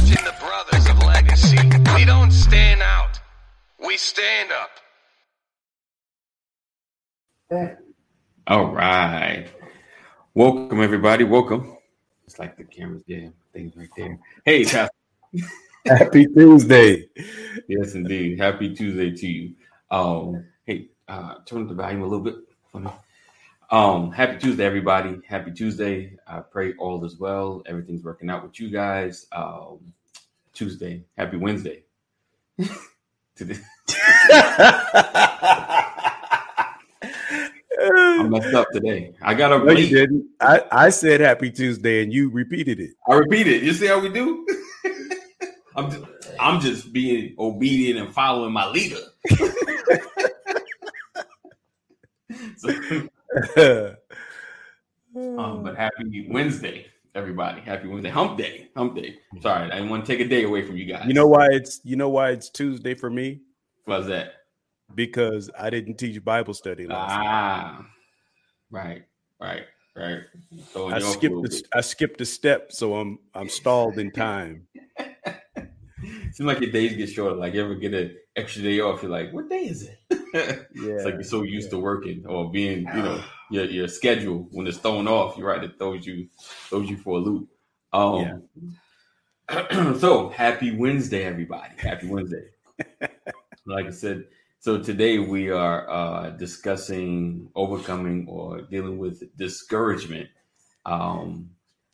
watching 0.00 0.24
the 0.24 0.34
brothers 0.40 0.88
of 0.88 0.98
legacy. 1.04 1.56
We 1.94 2.04
don't 2.04 2.30
stand 2.30 2.82
out, 2.82 3.20
we 3.84 3.96
stand 3.96 4.50
up. 4.52 4.70
All 8.46 8.72
right. 8.72 9.46
Welcome, 10.34 10.80
everybody. 10.80 11.24
Welcome. 11.24 11.76
It's 12.24 12.38
like 12.38 12.56
the 12.56 12.64
camera's 12.64 13.02
there, 13.06 13.32
things 13.52 13.76
right 13.76 13.88
there. 13.96 14.18
Hey, 14.44 14.64
Happy 15.86 16.26
Tuesday. 16.26 17.08
Yes, 17.68 17.94
indeed. 17.94 18.38
Happy 18.38 18.74
Tuesday 18.74 19.10
to 19.10 19.26
you. 19.26 19.54
Um, 19.90 20.44
hey, 20.64 20.88
uh, 21.08 21.36
turn 21.46 21.66
the 21.66 21.74
volume 21.74 22.02
a 22.02 22.06
little 22.06 22.24
bit 22.24 22.36
for 22.70 22.80
me. 22.80 22.90
Um, 23.70 24.10
happy 24.10 24.36
Tuesday, 24.38 24.64
everybody. 24.64 25.20
Happy 25.28 25.52
Tuesday. 25.52 26.16
I 26.26 26.40
pray 26.40 26.74
all 26.74 27.04
is 27.04 27.18
well. 27.18 27.62
Everything's 27.66 28.02
working 28.02 28.28
out 28.28 28.42
with 28.42 28.58
you 28.58 28.68
guys. 28.68 29.26
Um, 29.30 29.78
Tuesday. 30.52 31.04
Happy 31.16 31.36
Wednesday. 31.36 31.84
Today. 33.36 33.60
I 37.82 38.26
messed 38.28 38.52
up 38.54 38.66
today. 38.72 39.14
I 39.22 39.34
got 39.34 39.52
up 39.52 39.64
No, 39.64 39.70
you 39.72 39.88
didn't. 39.88 40.26
I, 40.40 40.64
I 40.72 40.90
said 40.90 41.20
happy 41.20 41.52
Tuesday 41.52 42.02
and 42.02 42.12
you 42.12 42.28
repeated 42.28 42.80
it. 42.80 42.90
I 43.08 43.14
repeat 43.14 43.46
it. 43.46 43.62
You 43.62 43.72
see 43.72 43.86
how 43.86 44.00
we 44.00 44.08
do? 44.08 44.46
I'm 45.76 45.90
just, 45.92 46.04
I'm 46.40 46.60
just 46.60 46.92
being 46.92 47.36
obedient 47.38 48.00
and 48.00 48.12
following 48.12 48.52
my 48.52 48.66
leader. 48.66 48.98
so, 52.56 53.08
um, 55.16 55.62
but 55.62 55.76
happy 55.76 56.26
Wednesday, 56.28 56.86
everybody. 57.14 57.60
Happy 57.60 57.88
Wednesday. 57.88 58.10
Hump 58.10 58.38
day. 58.38 58.68
Hump 58.76 58.96
day. 58.96 59.18
Sorry, 59.40 59.70
I 59.70 59.76
didn't 59.76 59.90
want 59.90 60.04
to 60.04 60.12
take 60.12 60.24
a 60.24 60.28
day 60.28 60.44
away 60.44 60.64
from 60.66 60.76
you 60.76 60.86
guys. 60.86 61.06
you 61.06 61.14
know 61.14 61.26
why 61.26 61.48
it's 61.50 61.80
you 61.84 61.96
know 61.96 62.08
why 62.08 62.30
it's 62.30 62.50
Tuesday 62.50 62.94
for 62.94 63.10
me? 63.10 63.40
what's 63.84 64.06
that? 64.06 64.34
Because 64.94 65.50
I 65.58 65.70
didn't 65.70 65.96
teach 65.96 66.22
Bible 66.24 66.54
study 66.54 66.86
last 66.86 67.16
night. 67.16 67.26
Ah, 67.26 67.86
right, 68.70 69.02
right, 69.40 69.64
right. 69.94 70.22
Throwing 70.72 70.94
I 70.94 70.98
you 70.98 71.04
off 71.04 71.10
a 71.10 71.18
skipped 71.18 71.42
bit. 71.42 71.68
I 71.74 71.80
skipped 71.80 72.20
a 72.20 72.26
step, 72.26 72.72
so 72.72 72.96
I'm 72.96 73.18
I'm 73.34 73.48
stalled 73.48 73.98
in 73.98 74.10
time. 74.10 74.66
Seems 76.32 76.40
like 76.40 76.60
your 76.60 76.70
days 76.70 76.96
get 76.96 77.08
shorter. 77.08 77.36
Like 77.36 77.54
you 77.54 77.62
ever 77.62 77.74
get 77.74 77.94
an 77.94 78.16
extra 78.36 78.62
day 78.62 78.80
off, 78.80 79.02
you're 79.02 79.10
like, 79.10 79.32
what 79.32 79.48
day 79.48 79.66
is 79.66 79.82
it? 79.82 79.98
Yeah. 80.32 80.56
It's 80.72 81.04
like 81.04 81.14
you're 81.14 81.22
so 81.22 81.42
used 81.42 81.70
to 81.70 81.78
working 81.78 82.24
or 82.26 82.50
being, 82.50 82.80
you 82.94 83.02
know, 83.02 83.22
your 83.50 83.64
your 83.64 83.88
schedule 83.88 84.48
when 84.52 84.66
it's 84.66 84.78
thrown 84.78 85.08
off. 85.08 85.36
You're 85.36 85.48
right, 85.48 85.62
it 85.62 85.78
throws 85.78 86.06
you 86.06 86.28
throws 86.38 86.88
you 86.88 86.96
for 86.96 87.18
a 87.18 87.20
loop. 87.20 87.48
Um, 87.92 88.42
so 89.98 90.28
happy 90.30 90.76
Wednesday, 90.76 91.24
everybody! 91.24 91.74
Happy 91.76 92.06
Wednesday. 92.06 92.44
like 93.66 93.86
I 93.86 93.90
said, 93.90 94.24
so 94.60 94.78
today 94.78 95.18
we 95.18 95.50
are 95.50 95.90
uh, 95.90 96.30
discussing 96.30 97.48
overcoming 97.54 98.26
or 98.28 98.62
dealing 98.62 98.98
with 98.98 99.36
discouragement. 99.36 100.28
Um, 100.86 101.50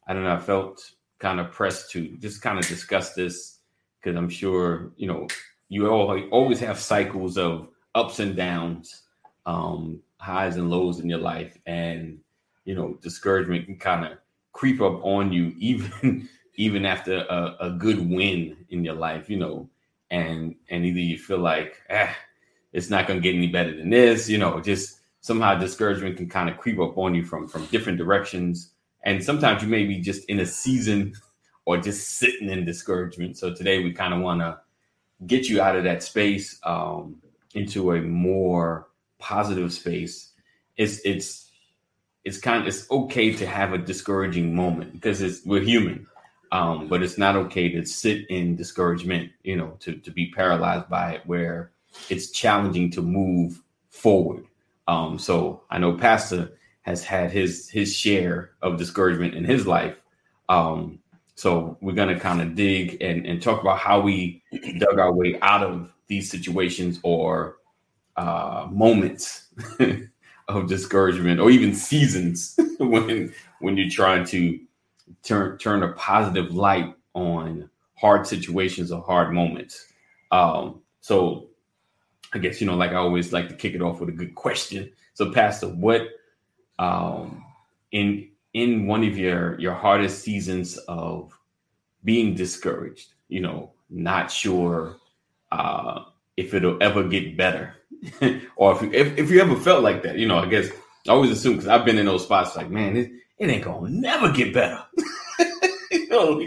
I 0.06 0.12
don't 0.12 0.24
know. 0.24 0.34
I 0.34 0.38
felt 0.38 0.82
kind 1.18 1.40
of 1.40 1.50
pressed 1.50 1.90
to 1.92 2.16
just 2.18 2.42
kind 2.42 2.58
of 2.58 2.66
discuss 2.68 3.14
this 3.14 3.58
because 4.00 4.16
I'm 4.16 4.28
sure 4.28 4.92
you 4.96 5.06
know 5.08 5.26
you 5.68 5.88
all 5.88 6.20
always 6.30 6.60
have 6.60 6.78
cycles 6.78 7.38
of 7.38 7.68
ups 7.96 8.20
and 8.20 8.36
downs, 8.36 9.02
um, 9.46 10.00
highs 10.18 10.56
and 10.56 10.70
lows 10.70 11.00
in 11.00 11.08
your 11.08 11.18
life, 11.18 11.58
and 11.66 12.18
you 12.64 12.74
know 12.74 12.98
discouragement 13.02 13.64
can 13.64 13.78
kind 13.78 14.04
of 14.04 14.18
creep 14.52 14.80
up 14.80 15.04
on 15.04 15.32
you 15.32 15.54
even 15.58 16.28
even 16.56 16.86
after 16.86 17.18
a, 17.18 17.56
a 17.60 17.70
good 17.70 17.98
win 18.08 18.56
in 18.70 18.84
your 18.84 18.94
life, 18.94 19.28
you 19.28 19.38
know, 19.38 19.68
and 20.10 20.54
and 20.70 20.84
either 20.84 21.00
you 21.00 21.18
feel 21.18 21.38
like 21.38 21.82
ah, 21.90 22.14
it's 22.72 22.90
not 22.90 23.08
to 23.08 23.18
get 23.18 23.34
any 23.34 23.48
better 23.48 23.74
than 23.74 23.90
this, 23.90 24.28
you 24.28 24.38
know, 24.38 24.60
just 24.60 25.00
somehow 25.20 25.54
discouragement 25.58 26.16
can 26.16 26.28
kind 26.28 26.48
of 26.48 26.58
creep 26.58 26.78
up 26.78 26.96
on 26.98 27.14
you 27.14 27.24
from 27.24 27.48
from 27.48 27.64
different 27.66 27.98
directions, 27.98 28.72
and 29.04 29.24
sometimes 29.24 29.62
you 29.62 29.68
may 29.68 29.86
be 29.86 30.00
just 30.00 30.24
in 30.26 30.40
a 30.40 30.46
season 30.46 31.14
or 31.64 31.78
just 31.78 32.18
sitting 32.18 32.50
in 32.50 32.64
discouragement. 32.64 33.36
So 33.36 33.52
today 33.52 33.82
we 33.82 33.92
kind 33.92 34.14
of 34.14 34.20
want 34.20 34.40
to 34.40 34.58
get 35.26 35.48
you 35.48 35.60
out 35.60 35.74
of 35.74 35.82
that 35.84 36.02
space 36.02 36.60
um, 36.62 37.16
into 37.56 37.92
a 37.92 38.02
more 38.02 38.88
positive 39.18 39.72
space. 39.72 40.32
It's 40.76 41.00
it's 41.04 41.50
it's 42.24 42.38
kind 42.38 42.62
of 42.62 42.68
it's 42.68 42.90
okay 42.90 43.32
to 43.34 43.46
have 43.46 43.72
a 43.72 43.78
discouraging 43.78 44.54
moment 44.54 44.92
because 44.92 45.22
it's 45.22 45.44
we're 45.46 45.62
human, 45.62 46.06
um, 46.52 46.88
but 46.88 47.02
it's 47.02 47.18
not 47.18 47.36
okay 47.36 47.68
to 47.70 47.84
sit 47.86 48.28
in 48.28 48.56
discouragement. 48.56 49.32
You 49.42 49.56
know, 49.56 49.76
to 49.80 49.96
to 49.96 50.10
be 50.10 50.30
paralyzed 50.30 50.88
by 50.88 51.12
it, 51.12 51.22
where 51.26 51.72
it's 52.10 52.30
challenging 52.30 52.90
to 52.92 53.02
move 53.02 53.62
forward. 53.88 54.44
Um, 54.88 55.18
so 55.18 55.62
I 55.70 55.78
know 55.78 55.94
Pastor 55.94 56.52
has 56.82 57.04
had 57.04 57.30
his 57.30 57.68
his 57.70 57.94
share 57.96 58.50
of 58.62 58.78
discouragement 58.78 59.34
in 59.34 59.44
his 59.44 59.66
life. 59.66 59.96
Um, 60.48 61.00
so 61.34 61.76
we're 61.80 61.92
gonna 61.92 62.20
kind 62.20 62.40
of 62.40 62.54
dig 62.54 63.02
and, 63.02 63.26
and 63.26 63.42
talk 63.42 63.60
about 63.60 63.78
how 63.78 64.00
we 64.00 64.42
dug 64.78 64.98
our 64.98 65.12
way 65.12 65.38
out 65.40 65.62
of 65.62 65.92
these 66.08 66.30
situations 66.30 67.00
or 67.02 67.56
uh, 68.16 68.68
moments 68.70 69.48
of 70.48 70.68
discouragement 70.68 71.40
or 71.40 71.50
even 71.50 71.74
seasons 71.74 72.58
when 72.78 73.32
when 73.60 73.76
you're 73.76 73.90
trying 73.90 74.24
to 74.24 74.58
turn 75.22 75.58
turn 75.58 75.82
a 75.82 75.92
positive 75.92 76.54
light 76.54 76.94
on 77.14 77.68
hard 77.94 78.26
situations 78.26 78.92
or 78.92 79.02
hard 79.02 79.32
moments. 79.32 79.92
Um, 80.30 80.82
so 81.00 81.48
I 82.32 82.38
guess 82.38 82.60
you 82.60 82.66
know, 82.66 82.76
like 82.76 82.92
I 82.92 82.96
always 82.96 83.32
like 83.32 83.48
to 83.48 83.54
kick 83.54 83.74
it 83.74 83.82
off 83.82 84.00
with 84.00 84.08
a 84.08 84.12
good 84.12 84.34
question. 84.34 84.90
So, 85.14 85.32
Pastor, 85.32 85.68
what 85.68 86.08
um, 86.78 87.44
in 87.92 88.28
in 88.52 88.86
one 88.86 89.04
of 89.04 89.16
your 89.16 89.58
your 89.60 89.74
hardest 89.74 90.22
seasons 90.22 90.76
of 90.88 91.38
being 92.04 92.34
discouraged, 92.34 93.14
you 93.28 93.40
know, 93.40 93.72
not 93.90 94.30
sure 94.30 94.96
uh, 95.52 96.04
if 96.36 96.54
it'll 96.54 96.82
ever 96.82 97.04
get 97.04 97.36
better, 97.36 97.74
or 98.56 98.74
if 98.76 98.82
you, 98.82 98.90
if 98.92 99.18
if 99.18 99.30
you 99.30 99.40
ever 99.40 99.56
felt 99.56 99.82
like 99.82 100.02
that, 100.02 100.18
you 100.18 100.26
know, 100.26 100.38
I 100.38 100.46
guess 100.46 100.68
I 101.08 101.12
always 101.12 101.30
assume 101.30 101.54
because 101.54 101.68
I've 101.68 101.84
been 101.84 101.98
in 101.98 102.06
those 102.06 102.24
spots 102.24 102.56
like, 102.56 102.70
man, 102.70 102.96
it, 102.96 103.10
it 103.38 103.48
ain't 103.48 103.64
gonna 103.64 103.88
never 103.88 104.30
get 104.32 104.52
better. 104.52 104.82
you 105.90 106.08
know, 106.08 106.40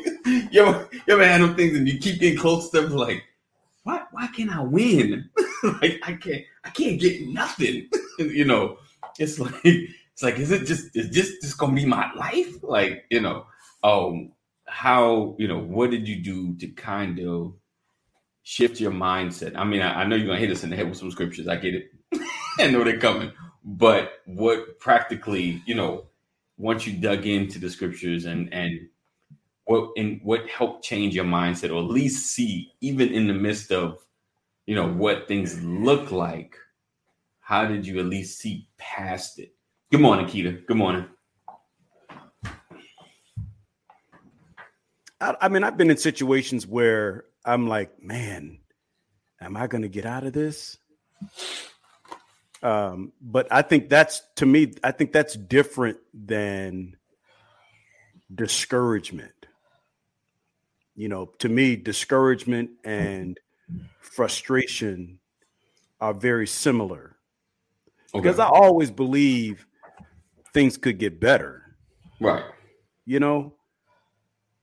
you 0.52 0.62
ever, 0.62 0.90
you 0.92 1.14
ever 1.14 1.26
had 1.26 1.42
them 1.42 1.56
things 1.56 1.78
and 1.78 1.88
you 1.88 2.00
keep 2.00 2.20
getting 2.20 2.38
close 2.38 2.70
to 2.70 2.82
them, 2.82 2.96
like, 2.96 3.24
why 3.84 4.04
why 4.12 4.28
can't 4.28 4.52
I 4.52 4.62
win? 4.62 5.30
like 5.82 6.00
I 6.04 6.14
can't 6.14 6.44
I 6.64 6.70
can't 6.70 7.00
get 7.00 7.28
nothing. 7.28 7.90
you 8.20 8.46
know, 8.46 8.78
it's 9.18 9.40
like 9.40 9.54
it's 9.64 10.24
like 10.24 10.38
is 10.38 10.52
it 10.52 10.66
just 10.66 10.96
is 10.96 11.10
this 11.12 11.40
just 11.42 11.58
gonna 11.58 11.74
be 11.74 11.86
my 11.86 12.12
life? 12.14 12.62
Like 12.62 13.06
you 13.10 13.22
know, 13.22 13.46
um, 13.84 14.32
how 14.66 15.36
you 15.40 15.48
know 15.48 15.60
what 15.60 15.92
did 15.92 16.08
you 16.08 16.22
do 16.22 16.56
to 16.56 16.68
kind 16.68 17.20
of 17.20 17.54
shift 18.50 18.80
your 18.80 18.92
mindset? 18.92 19.56
I 19.56 19.64
mean, 19.64 19.82
I, 19.82 20.02
I 20.02 20.06
know 20.06 20.16
you're 20.16 20.26
gonna 20.26 20.40
hit 20.40 20.50
us 20.50 20.64
in 20.64 20.72
the 20.72 20.76
head 20.76 20.90
with 20.90 20.98
some 20.98 21.12
scriptures. 21.12 21.48
I 21.48 21.56
get 21.56 21.76
it. 21.76 21.92
I 22.60 22.72
know 22.72 22.84
they're 22.84 22.98
coming, 22.98 23.32
but 23.64 24.14
what 24.26 24.80
practically 24.80 25.62
you 25.68 25.76
know 25.76 26.08
once 26.58 26.88
you 26.88 26.94
dug 26.94 27.28
into 27.28 27.60
the 27.60 27.70
scriptures 27.70 28.26
and 28.26 28.52
and 28.52 28.90
what 29.66 29.92
and 29.98 30.20
what 30.24 30.50
helped 30.50 30.84
change 30.84 31.14
your 31.14 31.26
mindset 31.26 31.70
or 31.70 31.84
at 31.84 31.92
least 31.92 32.34
see 32.34 32.72
even 32.82 33.10
in 33.10 33.28
the 33.28 33.34
midst 33.34 33.72
of 33.72 34.00
you 34.66 34.74
know 34.74 34.88
what 34.88 35.28
things 35.28 35.64
look 35.64 36.12
like 36.12 36.56
how 37.40 37.66
did 37.68 37.86
you 37.86 38.00
at 38.00 38.08
least 38.08 38.40
see 38.40 38.68
past 38.78 39.38
it 39.38 39.54
good 39.92 40.02
morning 40.02 40.26
keita 40.26 40.66
good 40.66 40.78
morning 40.78 41.06
I, 45.22 45.36
I 45.42 45.50
mean, 45.50 45.64
I've 45.64 45.78
been 45.78 45.92
in 45.92 45.98
situations 45.98 46.66
where 46.66 47.26
I'm 47.50 47.68
like, 47.68 48.02
man, 48.02 48.60
am 49.42 49.58
I 49.58 49.66
going 49.66 49.82
to 49.82 49.90
get 49.90 50.06
out 50.06 50.24
of 50.24 50.34
this? 50.34 50.78
Um, 52.62 53.12
but 53.20 53.48
I 53.50 53.64
think 53.64 53.90
that's 53.90 54.22
to 54.36 54.46
me, 54.46 54.74
I 54.84 54.92
think 54.92 55.12
that's 55.12 55.34
different 55.34 55.98
than 56.14 56.96
discouragement. 58.34 59.34
You 60.96 61.10
know, 61.10 61.32
to 61.40 61.50
me, 61.50 61.76
discouragement 61.76 62.70
and 62.84 63.40
frustration 64.00 65.20
are 66.00 66.14
very 66.14 66.46
similar 66.46 67.16
because 68.14 68.38
I 68.38 68.46
always 68.46 68.92
believe 68.92 69.66
things 70.54 70.78
could 70.78 71.00
get 71.00 71.20
better. 71.20 71.64
right 72.20 72.44
You 73.06 73.20
know, 73.20 73.54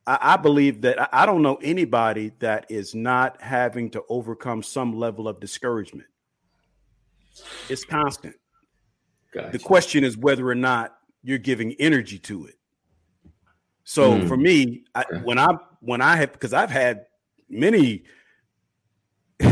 I, 0.07 0.19
I 0.21 0.37
believe 0.37 0.83
that 0.83 1.15
I, 1.15 1.27
don't 1.27 1.43
know 1.43 1.57
anybody 1.57 2.33
that 2.39 2.67
is 2.71 2.95
not 2.95 3.41
having 3.41 3.91
to 3.91 4.03
overcome 4.09 4.63
some 4.63 4.97
level 4.97 5.29
of 5.29 5.41
discouragement. 5.41 6.09
It's 7.69 7.85
constant. 7.85 8.37
gotcha. 9.35 9.51
The 9.51 9.59
question 9.59 10.05
is 10.05 10.17
whether 10.17 10.49
or 10.49 10.55
not 10.55 10.97
you're 11.23 11.39
giving 11.39 11.75
energy 11.79 12.19
to 12.21 12.47
it. 12.47 12.55
So 13.85 14.13
mm. 14.13 14.29
for 14.29 14.37
me, 14.37 14.85
I, 14.95 15.05
when 15.23 15.39
I 15.39 15.49
when 15.81 16.01
I 16.01 16.17
have 16.17 16.33
because 16.33 16.53
I've 16.53 16.71
had 16.71 17.07
many 17.49 18.05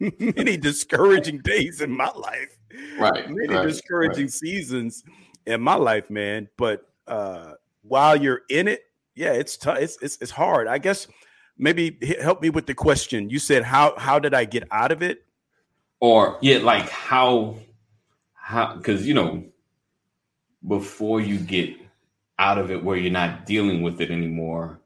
many 0.00 0.56
discouraging 0.56 1.38
days 1.38 1.80
in 1.80 1.90
my 1.90 2.10
life, 2.14 2.58
right? 2.98 3.30
Many 3.30 3.54
right, 3.54 3.66
discouraging 3.66 4.24
right. 4.24 4.32
seasons 4.32 5.02
in 5.46 5.60
my 5.60 5.76
life, 5.76 6.10
man. 6.10 6.48
But 6.58 6.82
uh, 7.06 7.54
while 7.82 8.16
you're 8.16 8.42
in 8.50 8.68
it, 8.68 8.82
yeah, 9.14 9.32
it's 9.32 9.56
tough. 9.56 9.78
It's, 9.78 9.98
it's 10.02 10.18
it's 10.20 10.30
hard. 10.30 10.66
I 10.66 10.78
guess 10.78 11.06
maybe 11.58 11.98
help 12.20 12.42
me 12.42 12.50
with 12.50 12.66
the 12.66 12.74
question. 12.74 13.30
You 13.30 13.38
said 13.38 13.64
how 13.64 13.94
how 13.98 14.18
did 14.18 14.34
I 14.34 14.44
get 14.44 14.64
out 14.70 14.92
of 14.92 15.02
it? 15.02 15.24
Or 16.00 16.38
yeah, 16.40 16.58
like 16.58 16.88
how 16.88 17.56
how 18.34 18.76
because 18.76 19.06
you 19.06 19.14
know 19.14 19.44
before 20.66 21.20
you 21.20 21.38
get 21.38 21.76
out 22.38 22.58
of 22.58 22.70
it 22.70 22.82
where 22.82 22.96
you're 22.96 23.12
not 23.12 23.46
dealing 23.46 23.82
with 23.82 24.00
it 24.00 24.10
anymore, 24.10 24.80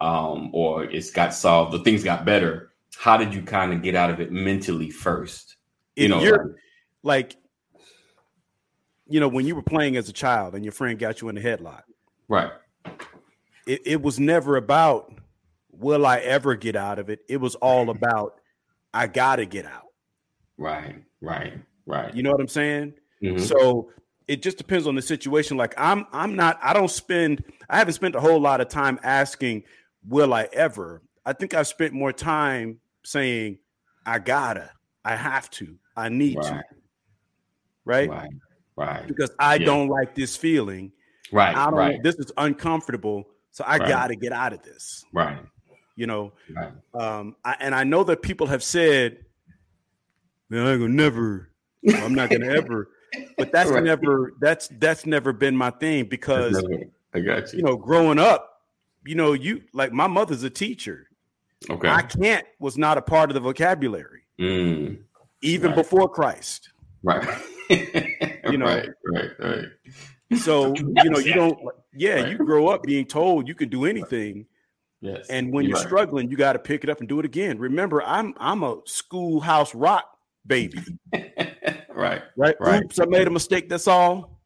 um, 0.00 0.50
or 0.52 0.84
it's 0.84 1.10
got 1.10 1.34
solved, 1.34 1.72
the 1.72 1.78
things 1.80 2.04
got 2.04 2.24
better. 2.24 2.72
How 2.96 3.16
did 3.16 3.32
you 3.32 3.42
kind 3.42 3.72
of 3.72 3.82
get 3.82 3.94
out 3.94 4.10
of 4.10 4.20
it 4.20 4.30
mentally 4.30 4.90
first? 4.90 5.56
You 5.96 6.04
if 6.04 6.10
know, 6.10 6.20
you're 6.20 6.56
like, 7.02 7.32
like 7.32 7.36
you 9.08 9.20
know, 9.20 9.28
when 9.28 9.46
you 9.46 9.54
were 9.54 9.62
playing 9.62 9.96
as 9.96 10.08
a 10.08 10.12
child 10.12 10.54
and 10.54 10.64
your 10.64 10.72
friend 10.72 10.98
got 10.98 11.20
you 11.20 11.28
in 11.30 11.34
the 11.34 11.40
headlock, 11.40 11.82
right? 12.28 12.52
It, 13.70 13.82
it 13.84 14.02
was 14.02 14.18
never 14.18 14.56
about 14.56 15.14
will 15.70 16.04
I 16.04 16.18
ever 16.18 16.56
get 16.56 16.74
out 16.74 16.98
of 16.98 17.08
it. 17.08 17.20
It 17.28 17.36
was 17.36 17.54
all 17.54 17.90
about 17.90 18.40
I 18.92 19.06
gotta 19.06 19.46
get 19.46 19.64
out. 19.64 19.86
Right, 20.58 20.96
right, 21.20 21.52
right. 21.86 22.12
You 22.12 22.24
know 22.24 22.32
what 22.32 22.40
I'm 22.40 22.48
saying? 22.48 22.94
Mm-hmm. 23.22 23.44
So 23.44 23.92
it 24.26 24.42
just 24.42 24.58
depends 24.58 24.88
on 24.88 24.96
the 24.96 25.02
situation. 25.02 25.56
Like 25.56 25.74
I'm, 25.78 26.04
I'm 26.12 26.34
not. 26.34 26.58
I 26.60 26.72
don't 26.72 26.90
spend. 26.90 27.44
I 27.68 27.78
haven't 27.78 27.94
spent 27.94 28.16
a 28.16 28.20
whole 28.20 28.40
lot 28.40 28.60
of 28.60 28.66
time 28.66 28.98
asking, 29.04 29.62
"Will 30.04 30.34
I 30.34 30.48
ever?" 30.52 31.02
I 31.24 31.32
think 31.32 31.54
I've 31.54 31.68
spent 31.68 31.92
more 31.92 32.12
time 32.12 32.80
saying, 33.04 33.58
"I 34.04 34.18
gotta, 34.18 34.72
I 35.04 35.14
have 35.14 35.48
to, 35.50 35.76
I 35.96 36.08
need 36.08 36.38
right. 36.38 36.44
to." 36.44 36.64
Right. 37.84 38.10
Right. 38.10 38.30
Right. 38.74 39.06
Because 39.06 39.30
I 39.38 39.54
yeah. 39.54 39.66
don't 39.66 39.88
like 39.88 40.16
this 40.16 40.36
feeling. 40.36 40.90
Right. 41.30 41.56
I 41.56 41.66
don't. 41.66 41.74
Right. 41.74 42.02
This 42.02 42.16
is 42.16 42.32
uncomfortable. 42.36 43.28
So 43.52 43.64
I 43.66 43.78
Right. 43.78 43.88
got 43.88 44.06
to 44.08 44.16
get 44.16 44.32
out 44.32 44.52
of 44.52 44.62
this. 44.62 45.04
Right. 45.12 45.38
You 45.96 46.06
know. 46.06 46.32
Right. 46.54 46.72
Um. 46.94 47.36
I, 47.44 47.56
and 47.60 47.74
I 47.74 47.84
know 47.84 48.04
that 48.04 48.22
people 48.22 48.46
have 48.46 48.62
said, 48.62 49.24
"Man, 50.48 50.66
I 50.66 50.72
ain't 50.72 50.80
gonna 50.80 50.92
never. 50.92 51.50
I'm 52.02 52.14
not 52.14 52.30
gonna 52.30 52.46
ever." 52.52 52.88
But 53.38 53.50
that's 53.52 53.70
Right. 53.70 53.82
never. 53.82 54.32
That's 54.40 54.68
that's 54.78 55.04
never 55.06 55.32
been 55.32 55.56
my 55.56 55.70
thing 55.70 56.04
because 56.06 56.62
I 57.14 57.20
got 57.20 57.52
you. 57.52 57.58
you 57.58 57.62
know, 57.64 57.76
growing 57.76 58.18
up, 58.18 58.62
you 59.04 59.14
know, 59.14 59.32
you 59.32 59.62
like 59.72 59.92
my 59.92 60.06
mother's 60.06 60.42
a 60.42 60.50
teacher. 60.50 61.08
okay. 61.68 61.88
I 61.88 62.02
can't 62.02 62.46
was 62.60 62.78
not 62.78 62.96
a 62.98 63.02
part 63.02 63.30
of 63.30 63.34
the 63.34 63.40
vocabulary 63.40 64.22
Mm, 64.40 65.02
even 65.42 65.74
before 65.74 66.08
Christ. 66.08 66.70
right. 67.02 67.28
You 68.50 68.58
know. 68.58 68.66
right. 68.66 68.88
Right. 69.04 69.30
Right. 69.38 69.64
So 70.38 70.74
you 70.76 71.10
know, 71.10 71.18
you 71.18 71.34
don't. 71.34 71.58
Yeah, 71.92 72.20
Right. 72.22 72.28
you 72.32 72.38
grow 72.38 72.68
up 72.68 72.82
being 72.82 73.04
told 73.04 73.48
you 73.48 73.54
can 73.54 73.68
do 73.68 73.84
anything, 73.84 74.46
Yes. 75.00 75.28
and 75.28 75.52
when 75.52 75.64
you're 75.66 75.76
right. 75.76 75.86
struggling, 75.86 76.30
you 76.30 76.36
got 76.36 76.52
to 76.52 76.58
pick 76.58 76.84
it 76.84 76.90
up 76.90 77.00
and 77.00 77.08
do 77.08 77.18
it 77.18 77.24
again. 77.24 77.58
Remember, 77.58 78.02
I'm 78.02 78.34
I'm 78.38 78.62
a 78.62 78.78
schoolhouse 78.86 79.74
rock 79.74 80.04
baby, 80.46 80.78
right. 81.92 82.22
right? 82.36 82.56
Right. 82.60 82.82
Oops, 82.84 82.98
I 83.00 83.04
made 83.06 83.26
a 83.26 83.30
mistake. 83.30 83.68
That's 83.68 83.88
all. 83.88 84.40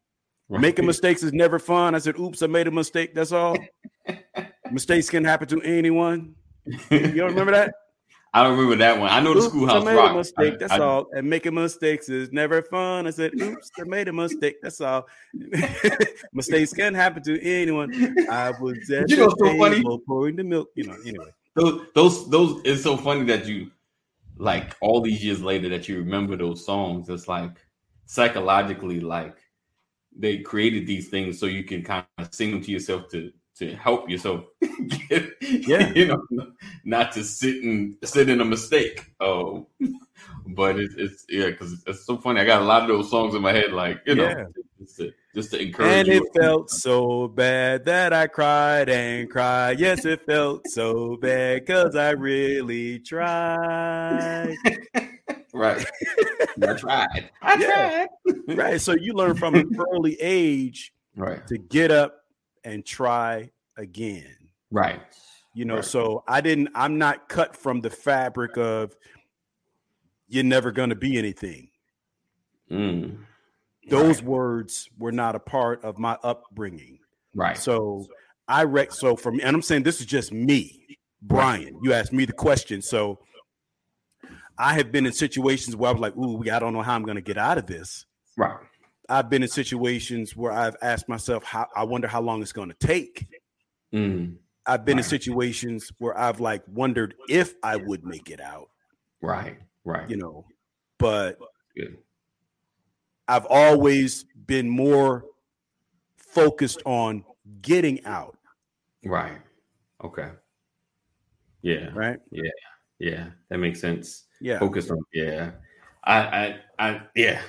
Right. 0.49 0.61
Making 0.61 0.85
mistakes 0.85 1.23
is 1.23 1.33
never 1.33 1.57
fun. 1.59 1.95
I 1.95 1.99
said, 1.99 2.19
"Oops, 2.19 2.41
I 2.41 2.47
made 2.47 2.67
a 2.67 2.71
mistake." 2.71 3.13
That's 3.15 3.31
all. 3.31 3.57
Mistakes 4.71 5.09
can 5.09 5.23
happen 5.23 5.47
to 5.49 5.61
anyone. 5.61 6.35
You 6.89 6.99
don't 7.11 7.29
remember 7.29 7.51
that? 7.51 7.73
I 8.35 8.43
don't 8.43 8.51
remember 8.57 8.75
that 8.77 8.99
one. 8.99 9.09
I 9.09 9.21
know 9.21 9.33
the 9.33 9.39
Oops, 9.39 9.47
schoolhouse 9.47 9.81
I 9.81 9.85
made 9.85 9.95
rock. 9.95 10.11
a 10.11 10.17
mistake. 10.17 10.59
That's 10.59 10.73
I- 10.73 10.77
I- 10.77 10.79
all. 10.81 11.07
And 11.13 11.29
making 11.29 11.53
mistakes 11.53 12.09
is 12.09 12.31
never 12.33 12.61
fun. 12.61 13.07
I 13.07 13.11
said, 13.11 13.31
"Oops, 13.41 13.71
I 13.79 13.83
made 13.85 14.09
a 14.09 14.13
mistake." 14.13 14.57
That's 14.61 14.81
all. 14.81 15.07
Mistakes 16.33 16.73
can 16.73 16.93
happen 16.93 17.23
to 17.23 17.41
anyone. 17.41 17.91
I 18.29 18.51
was 18.59 18.89
at 18.91 19.09
You 19.09 19.17
know 19.17 19.29
the 19.29 19.35
so 19.39 19.57
funny? 19.57 19.99
pouring 20.05 20.35
the 20.35 20.43
milk. 20.43 20.69
You 20.75 20.83
know. 20.87 20.97
Anyway, 21.05 21.31
those 21.55 21.81
those 21.95 22.29
those 22.29 22.61
it's 22.65 22.83
so 22.83 22.97
funny 22.97 23.23
that 23.25 23.45
you 23.45 23.71
like 24.37 24.75
all 24.81 24.99
these 25.01 25.23
years 25.23 25.41
later 25.41 25.69
that 25.69 25.87
you 25.87 25.97
remember 25.97 26.35
those 26.35 26.65
songs 26.65 27.07
it's 27.07 27.29
like 27.29 27.55
psychologically 28.05 28.99
like 28.99 29.37
they 30.17 30.39
created 30.39 30.85
these 30.85 31.07
things 31.07 31.39
so 31.39 31.45
you 31.45 31.63
can 31.63 31.81
kind 31.81 32.05
of 32.17 32.27
sing 32.33 32.51
them 32.51 32.61
to 32.61 32.69
yourself 32.69 33.07
to 33.09 33.31
to 33.57 33.75
help 33.75 34.09
yourself 34.09 34.43
get, 35.09 35.31
Yeah. 35.41 35.91
you 35.95 36.07
know 36.07 36.21
not 36.83 37.11
to 37.13 37.23
sit 37.23 37.63
and 37.63 37.95
sit 38.03 38.29
in 38.29 38.41
a 38.41 38.45
mistake 38.45 39.11
oh 39.19 39.67
but 40.47 40.79
it's, 40.79 40.93
it's 40.95 41.25
yeah 41.29 41.47
because 41.49 41.83
it's 41.87 42.05
so 42.05 42.17
funny 42.17 42.39
i 42.41 42.45
got 42.45 42.61
a 42.61 42.65
lot 42.65 42.81
of 42.83 42.87
those 42.87 43.09
songs 43.09 43.33
in 43.33 43.41
my 43.41 43.51
head 43.53 43.71
like 43.73 44.01
you 44.05 44.15
know 44.15 44.27
Yeah. 44.29 44.45
just 44.79 44.97
to 44.97 45.13
just 45.33 45.51
to 45.51 45.61
encourage 45.61 45.89
and 45.99 46.07
it 46.07 46.23
felt 46.37 46.69
so 46.69 47.27
bad 47.27 47.83
that 47.85 48.13
I 48.13 48.27
cried 48.27 48.87
and 48.87 49.29
cried. 49.29 49.81
Yes, 49.81 50.05
it 50.05 50.25
felt 50.25 50.65
so 50.69 51.17
bad 51.17 51.65
because 51.65 51.93
I 51.93 52.11
really 52.11 52.99
tried. 52.99 54.55
right 55.53 55.85
i 56.63 56.73
tried 56.73 57.29
i 57.41 57.55
Yeah. 57.59 57.67
tried 57.67 58.07
Right. 58.57 58.79
So 58.81 58.93
you 58.93 59.13
learn 59.13 59.35
from 59.35 59.55
an 59.55 59.69
early 59.93 60.15
age 60.21 60.93
right 61.17 61.45
to 61.47 61.57
get 61.57 61.91
up 61.91 62.24
and 62.65 62.85
try 62.85 63.51
again. 63.77 64.35
right 64.71 65.01
You 65.53 65.65
know, 65.65 65.75
Right. 65.75 65.85
so 65.85 66.23
I 66.27 66.41
didn't, 66.41 66.69
I'm 66.75 66.97
not 66.97 67.29
cut 67.29 67.55
from 67.55 67.79
the 67.81 67.89
fabric 67.89 68.57
of 68.57 68.95
you're 70.27 70.43
never 70.43 70.71
going 70.71 70.89
to 70.89 70.95
be 70.95 71.17
anything. 71.17 71.69
Mm. 72.69 73.19
Those 73.89 74.21
words 74.23 74.89
were 74.97 75.11
not 75.11 75.35
a 75.35 75.39
part 75.39 75.83
of 75.83 75.99
my 75.99 76.17
upbringing. 76.23 76.99
Right. 77.35 77.57
So 77.57 78.07
I 78.47 78.63
rec 78.63 78.91
so 78.91 79.15
for 79.15 79.31
me, 79.31 79.41
and 79.43 79.55
I'm 79.55 79.61
saying 79.61 79.83
this 79.83 79.99
is 79.99 80.07
just 80.07 80.31
me, 80.33 80.97
Brian. 81.21 81.79
You 81.83 81.93
asked 81.93 82.11
me 82.11 82.25
the 82.25 82.33
question. 82.33 82.81
So 82.81 83.19
I 84.57 84.73
have 84.73 84.91
been 84.91 85.05
in 85.05 85.13
situations 85.13 85.75
where 85.75 85.89
I 85.89 85.93
was 85.93 86.01
like, 86.01 86.15
ooh, 86.17 86.43
I 86.49 86.59
don't 86.59 86.73
know 86.73 86.81
how 86.81 86.95
I'm 86.95 87.03
gonna 87.03 87.21
get 87.21 87.37
out 87.37 87.57
of 87.59 87.67
this. 87.67 88.05
Right. 88.35 88.57
I've 89.09 89.29
been 89.29 89.43
in 89.43 89.49
situations 89.49 90.35
where 90.35 90.51
I've 90.51 90.75
asked 90.81 91.07
myself, 91.09 91.43
how 91.43 91.67
I 91.75 91.83
wonder 91.83 92.07
how 92.07 92.21
long 92.21 92.41
it's 92.41 92.51
gonna 92.53 92.73
take. 92.79 93.27
Mm. 93.93 94.35
I've 94.65 94.83
been 94.83 94.97
in 94.97 95.03
situations 95.03 95.91
where 95.99 96.17
I've 96.17 96.39
like 96.39 96.63
wondered 96.67 97.13
if 97.29 97.53
I 97.61 97.75
would 97.75 98.03
make 98.03 98.29
it 98.31 98.41
out, 98.41 98.69
Right. 99.21 99.57
Right. 99.83 100.09
you 100.09 100.17
know, 100.17 100.45
but. 100.97 101.37
I've 103.27 103.47
always 103.47 104.25
been 104.45 104.69
more 104.69 105.25
focused 106.15 106.79
on 106.85 107.25
getting 107.63 108.05
out, 108.05 108.37
Right. 109.03 109.41
Okay. 110.03 110.29
Yeah. 111.63 111.89
right? 111.93 112.19
Yeah. 112.29 112.51
Yeah. 112.99 113.29
That 113.49 113.57
makes 113.57 113.81
sense. 113.81 114.25
Yeah. 114.39 114.59
Focused 114.59 114.91
on. 114.91 114.99
Yeah. 115.11 115.51
I. 116.03 116.19
I. 116.19 116.59
I. 116.77 117.01
Yeah. 117.15 117.41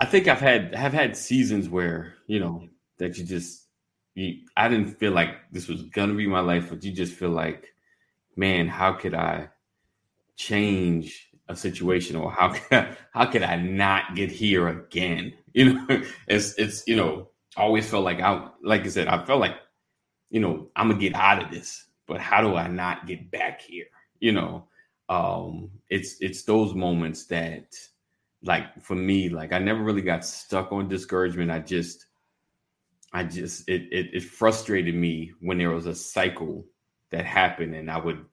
I 0.00 0.06
think 0.06 0.28
I've 0.28 0.40
had 0.40 0.74
have 0.74 0.92
had 0.92 1.16
seasons 1.16 1.68
where 1.68 2.14
you 2.26 2.40
know 2.40 2.68
that 2.98 3.18
you 3.18 3.24
just 3.24 3.66
you. 4.14 4.40
I 4.56 4.68
didn't 4.68 4.98
feel 4.98 5.12
like 5.12 5.30
this 5.50 5.68
was 5.68 5.82
gonna 5.82 6.14
be 6.14 6.26
my 6.26 6.40
life, 6.40 6.68
but 6.70 6.84
you 6.84 6.92
just 6.92 7.14
feel 7.14 7.30
like, 7.30 7.68
man, 8.36 8.68
how 8.68 8.92
could 8.92 9.14
I 9.14 9.48
change 10.36 11.30
a 11.48 11.56
situation, 11.56 12.16
or 12.16 12.30
how 12.30 12.50
could 12.50 12.96
how 13.12 13.26
could 13.26 13.42
I 13.42 13.56
not 13.56 14.14
get 14.14 14.30
here 14.30 14.68
again? 14.68 15.34
You 15.54 15.72
know, 15.72 16.02
it's 16.28 16.54
it's 16.56 16.86
you 16.86 16.94
know 16.94 17.30
always 17.56 17.88
felt 17.90 18.04
like 18.04 18.20
I 18.20 18.48
like 18.62 18.82
I 18.82 18.88
said 18.88 19.08
I 19.08 19.24
felt 19.24 19.40
like 19.40 19.56
you 20.30 20.38
know 20.40 20.68
I'm 20.76 20.88
gonna 20.88 21.00
get 21.00 21.14
out 21.16 21.42
of 21.42 21.50
this, 21.50 21.86
but 22.06 22.20
how 22.20 22.42
do 22.42 22.54
I 22.54 22.68
not 22.68 23.08
get 23.08 23.28
back 23.32 23.60
here? 23.62 23.86
You 24.20 24.32
know, 24.32 24.68
um, 25.08 25.70
it's 25.88 26.16
it's 26.20 26.42
those 26.44 26.74
moments 26.74 27.24
that 27.26 27.74
like 28.42 28.80
for 28.82 28.94
me, 28.94 29.28
like 29.28 29.52
I 29.52 29.58
never 29.58 29.82
really 29.82 30.02
got 30.02 30.24
stuck 30.24 30.72
on 30.72 30.88
discouragement. 30.88 31.50
I 31.50 31.60
just 31.60 32.06
I 33.12 33.24
just 33.24 33.68
it 33.68 33.82
it, 33.90 34.10
it 34.14 34.22
frustrated 34.24 34.94
me 34.94 35.32
when 35.40 35.58
there 35.58 35.70
was 35.70 35.86
a 35.86 35.94
cycle 35.94 36.66
that 37.10 37.24
happened, 37.24 37.74
and 37.74 37.90
I 37.90 37.98
would 37.98 38.24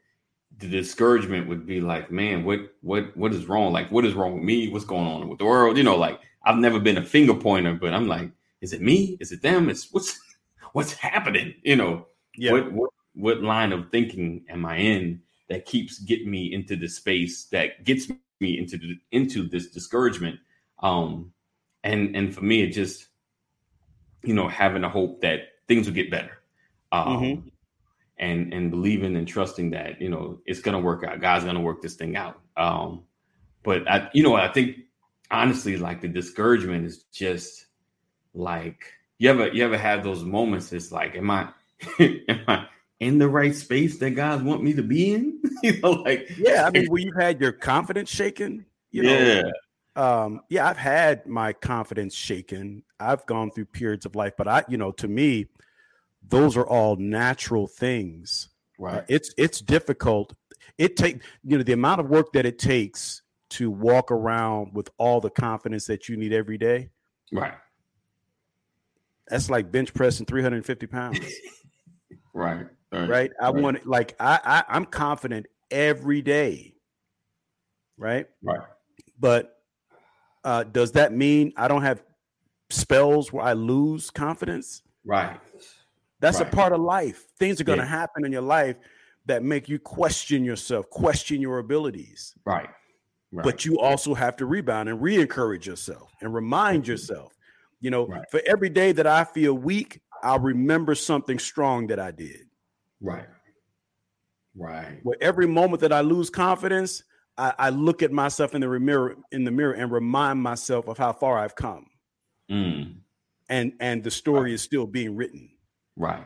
the 0.58 0.68
discouragement 0.70 1.48
would 1.48 1.66
be 1.66 1.82
like, 1.82 2.12
man, 2.12 2.44
what 2.44 2.60
what 2.82 3.16
what 3.18 3.34
is 3.34 3.48
wrong? 3.48 3.74
Like, 3.74 3.92
what 3.92 4.06
is 4.06 4.14
wrong 4.14 4.36
with 4.36 4.44
me? 4.44 4.70
What's 4.70 4.86
going 4.86 5.08
on 5.08 5.30
with 5.30 5.40
the 5.40 5.46
world? 5.46 5.78
You 5.78 5.84
know, 5.84 5.98
like 5.98 6.20
I've 6.46 6.58
never 6.58 6.80
been 6.80 6.98
a 6.98 7.06
finger 7.06 7.34
pointer, 7.36 7.74
but 7.74 7.94
I'm 7.94 8.08
like, 8.08 8.32
is 8.62 8.74
it 8.74 8.82
me? 8.82 9.18
Is 9.20 9.32
it 9.32 9.42
them? 9.42 9.70
It's 9.70 9.92
what's 9.94 10.20
what's 10.74 10.94
happening? 10.94 11.56
You 11.64 11.78
know, 11.78 12.08
Yeah. 12.36 12.52
what 12.52 12.72
what 12.74 12.90
what 13.14 13.42
line 13.44 13.72
of 13.72 13.90
thinking 13.92 14.46
am 14.50 14.66
I 14.66 14.78
in 14.78 15.22
that 15.50 15.66
keeps 15.66 16.00
getting 16.00 16.30
me 16.30 16.54
into 16.54 16.76
the 16.76 16.88
space 16.88 17.46
that 17.46 17.84
gets 17.86 18.08
me 18.40 18.58
into 18.58 18.78
into 19.12 19.48
this 19.48 19.68
discouragement? 19.68 20.40
Um, 20.82 21.32
and 21.84 22.16
and 22.16 22.34
for 22.34 22.42
me, 22.42 22.64
it 22.64 22.72
just 22.72 23.08
you 24.24 24.34
know 24.34 24.48
having 24.48 24.84
a 24.84 24.90
hope 24.90 25.22
that 25.22 25.40
things 25.68 25.88
will 25.88 25.94
get 25.94 26.12
better. 26.12 26.42
um, 26.92 27.08
mm-hmm. 27.08 27.48
and 28.18 28.54
and 28.54 28.72
believing 28.72 29.16
and 29.16 29.28
trusting 29.28 29.72
that 29.72 30.02
you 30.02 30.10
know 30.10 30.40
it's 30.46 30.62
gonna 30.62 30.80
work 30.80 31.04
out. 31.04 31.22
God's 31.22 31.46
gonna 31.46 31.62
work 31.62 31.82
this 31.82 31.96
thing 31.96 32.16
out. 32.16 32.40
Um, 32.58 33.04
but 33.64 33.90
I, 33.90 34.10
you 34.14 34.24
know, 34.24 34.36
I 34.36 34.52
think 34.52 34.78
honestly, 35.32 35.78
like 35.78 36.02
the 36.02 36.08
discouragement 36.08 36.86
is 36.86 37.04
just 37.12 37.66
like 38.34 38.94
you 39.18 39.30
ever 39.30 39.48
you 39.50 39.64
ever 39.64 39.78
have 39.78 40.04
those 40.04 40.24
moments. 40.24 40.72
It's 40.72 40.92
like, 40.92 41.16
am 41.16 41.32
I 41.32 41.50
am 42.00 42.42
I 42.48 42.68
in 43.00 43.18
the 43.18 43.28
right 43.28 43.56
space 43.56 43.98
that 44.00 44.12
God 44.12 44.44
want 44.44 44.64
me 44.64 44.74
to 44.74 44.84
be 44.84 45.14
in? 45.14 45.42
you 45.64 45.80
know, 45.82 45.92
like 45.92 46.30
yeah. 46.38 46.66
I 46.66 46.72
mean, 46.72 46.86
when 46.90 47.04
you've 47.04 47.16
had 47.16 47.40
your 47.40 47.52
confidence 47.52 48.10
shaken, 48.10 48.66
you 48.92 49.04
know, 49.04 49.18
yeah. 49.18 49.52
Um, 49.98 50.42
yeah, 50.50 50.68
I've 50.68 50.78
had 50.78 51.26
my 51.26 51.54
confidence 51.54 52.14
shaken. 52.14 52.84
I've 53.00 53.26
gone 53.26 53.50
through 53.52 53.66
periods 53.66 54.06
of 54.06 54.16
life, 54.16 54.34
but 54.38 54.48
I, 54.48 54.66
you 54.68 54.78
know, 54.78 54.92
to 54.94 55.08
me, 55.08 55.48
those 56.28 56.58
are 56.58 56.68
all 56.68 56.98
natural 56.98 57.68
things. 57.68 58.50
Right. 58.78 58.98
Uh, 58.98 59.02
it's 59.08 59.34
it's 59.38 59.62
difficult. 59.62 60.34
It 60.78 60.98
take 60.98 61.22
you 61.44 61.58
know 61.58 61.64
the 61.64 61.74
amount 61.74 62.02
of 62.02 62.10
work 62.10 62.34
that 62.34 62.46
it 62.46 62.60
takes 62.60 63.22
to 63.52 63.72
walk 63.72 64.12
around 64.12 64.74
with 64.74 64.90
all 64.98 65.22
the 65.22 65.30
confidence 65.30 65.86
that 65.88 66.10
you 66.10 66.18
need 66.18 66.34
every 66.34 66.58
day. 66.58 66.90
Right. 67.32 67.54
That's 69.28 69.50
like 69.50 69.72
bench 69.72 69.94
pressing 69.94 70.26
350 70.26 70.88
pounds. 70.88 71.20
right. 72.34 72.68
Right. 72.96 73.10
right? 73.10 73.32
I 73.42 73.50
right. 73.50 73.64
want 73.64 73.86
like 73.86 74.16
I, 74.20 74.40
I 74.44 74.64
I'm 74.70 74.86
confident 74.86 75.48
every 75.72 76.22
day. 76.22 76.76
Right. 77.98 78.28
Right. 78.44 78.60
But 79.20 79.60
uh, 80.44 80.64
does 80.64 80.92
that 80.94 81.14
mean 81.14 81.54
I 81.58 81.68
don't 81.68 81.82
have 81.82 82.04
spells 82.70 83.32
where 83.32 83.44
I 83.44 83.54
lose 83.54 84.10
confidence? 84.10 84.82
Right. 85.06 85.40
That's 86.20 86.40
right. 86.40 86.48
a 86.48 86.56
part 86.56 86.74
of 86.74 86.82
life. 86.82 87.26
Things 87.38 87.60
are 87.62 87.64
going 87.64 87.80
to 87.80 87.86
yeah. 87.86 87.90
happen 87.90 88.26
in 88.26 88.32
your 88.32 88.42
life 88.42 88.78
that 89.26 89.44
make 89.44 89.68
you 89.70 89.80
question 89.80 90.44
yourself, 90.46 90.90
question 90.90 91.42
your 91.42 91.60
abilities. 91.60 92.36
Right. 92.46 92.70
right. 93.32 93.44
But 93.44 93.66
you 93.66 93.80
also 93.80 94.14
have 94.14 94.36
to 94.38 94.46
rebound 94.46 94.90
and 94.90 95.02
re-encourage 95.02 95.68
yourself 95.68 96.12
and 96.22 96.34
remind 96.34 96.88
yourself. 96.88 97.34
You 97.82 97.92
know, 97.92 98.08
right. 98.08 98.24
for 98.32 98.42
every 98.46 98.70
day 98.70 98.92
that 98.94 99.06
I 99.08 99.24
feel 99.24 99.54
weak, 99.54 100.02
I'll 100.24 100.40
remember 100.40 100.96
something 100.96 101.38
strong 101.38 101.88
that 101.88 102.00
I 102.00 102.12
did. 102.12 102.48
Right. 103.02 103.26
Right. 104.56 105.00
With 105.04 105.18
every 105.22 105.48
moment 105.48 105.82
that 105.82 105.92
I 105.92 106.02
lose 106.02 106.30
confidence, 106.30 107.04
I, 107.38 107.54
I, 107.60 107.70
look 107.70 108.02
at 108.02 108.12
myself 108.12 108.56
in 108.56 108.62
the 108.62 108.68
mirror 108.80 109.18
in 109.32 109.44
the 109.44 109.52
mirror 109.52 109.74
and 109.74 109.92
remind 109.92 110.42
myself 110.42 110.88
of 110.88 110.98
how 110.98 111.12
far 111.12 111.38
I've 111.38 111.56
come. 111.56 111.88
Mm. 112.50 112.96
And 113.50 113.74
and 113.82 114.04
the 114.04 114.12
story 114.12 114.52
right. 114.52 114.54
is 114.54 114.62
still 114.62 114.88
being 114.88 115.16
written. 115.16 115.50
Right. 115.98 116.26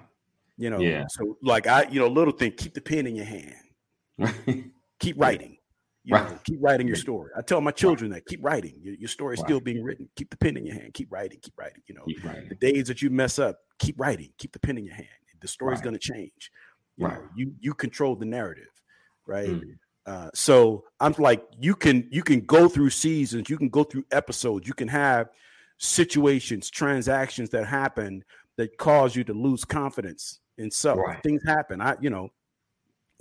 You 0.57 0.69
know, 0.69 0.79
yeah. 0.79 1.05
so 1.09 1.37
like 1.41 1.65
I, 1.67 1.87
you 1.89 1.99
know, 1.99 2.07
little 2.07 2.33
thing, 2.33 2.51
keep 2.51 2.73
the 2.73 2.81
pen 2.81 3.07
in 3.07 3.15
your 3.15 3.25
hand. 3.25 4.71
keep 4.99 5.17
writing. 5.17 5.57
You 6.03 6.15
right. 6.15 6.29
Know, 6.29 6.39
keep 6.43 6.59
writing 6.61 6.87
your 6.87 6.97
story. 6.97 7.31
I 7.37 7.41
tell 7.41 7.61
my 7.61 7.71
children 7.71 8.11
right. 8.11 8.23
that 8.23 8.29
keep 8.29 8.43
writing. 8.43 8.75
Your, 8.81 8.95
your 8.95 9.07
story 9.07 9.35
is 9.35 9.39
right. 9.39 9.47
still 9.47 9.59
being 9.59 9.83
written. 9.83 10.09
Keep 10.15 10.29
the 10.29 10.37
pen 10.37 10.57
in 10.57 10.65
your 10.65 10.75
hand. 10.75 10.93
Keep 10.93 11.11
writing. 11.11 11.39
Keep 11.41 11.53
writing. 11.57 11.81
You 11.87 11.95
know, 11.95 12.05
the 12.49 12.55
days 12.55 12.87
that 12.87 13.01
you 13.01 13.09
mess 13.09 13.39
up, 13.39 13.59
keep 13.79 13.99
writing. 13.99 14.29
Keep 14.37 14.53
the 14.53 14.59
pen 14.59 14.77
in 14.77 14.85
your 14.85 14.95
hand. 14.95 15.07
The 15.41 15.47
story's 15.47 15.81
going 15.81 15.97
to 15.97 15.99
change. 15.99 16.51
You 16.97 17.07
right. 17.07 17.15
Know, 17.15 17.29
you 17.35 17.53
you 17.59 17.73
control 17.73 18.15
the 18.15 18.25
narrative, 18.25 18.71
right? 19.25 19.49
Mm. 19.49 19.77
Uh, 20.05 20.29
so 20.33 20.85
I'm 20.99 21.13
like, 21.17 21.43
you 21.59 21.75
can 21.75 22.07
you 22.11 22.23
can 22.23 22.41
go 22.41 22.67
through 22.67 22.89
seasons, 22.89 23.49
you 23.49 23.57
can 23.57 23.69
go 23.69 23.83
through 23.83 24.05
episodes, 24.11 24.67
you 24.67 24.73
can 24.73 24.87
have 24.87 25.29
situations, 25.77 26.69
transactions 26.69 27.49
that 27.51 27.65
happen 27.65 28.23
that 28.57 28.77
cause 28.77 29.15
you 29.15 29.23
to 29.23 29.33
lose 29.33 29.63
confidence 29.63 30.39
in 30.57 30.69
self. 30.71 30.99
Right. 30.99 31.21
Things 31.23 31.41
happen. 31.45 31.79
I, 31.79 31.95
you 32.01 32.09
know, 32.09 32.29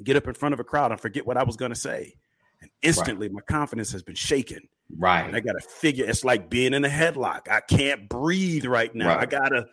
get 0.02 0.16
up 0.16 0.26
in 0.26 0.34
front 0.34 0.52
of 0.52 0.60
a 0.60 0.64
crowd 0.64 0.90
and 0.90 1.00
forget 1.00 1.26
what 1.26 1.37
I 1.37 1.44
was 1.44 1.56
going 1.56 1.70
to 1.70 1.78
say, 1.78 2.14
and 2.60 2.70
instantly 2.82 3.28
right. 3.28 3.34
my 3.34 3.40
confidence 3.42 3.92
has 3.92 4.02
been 4.02 4.16
shaken. 4.16 4.68
Right. 4.96 5.26
And 5.26 5.37
I 5.37 5.40
got 5.40 5.52
to 5.52 5.60
figure. 5.60 6.06
It's 6.08 6.25
like 6.25 6.48
being 6.48 6.75
in 6.75 6.84
a 6.84 6.88
headlock. 6.88 7.48
I 7.50 7.60
can't 7.60 8.08
breathe 8.08 8.64
right 8.64 8.94
now. 8.94 9.08
Right. 9.08 9.20
I 9.20 9.26
gotta. 9.26 9.66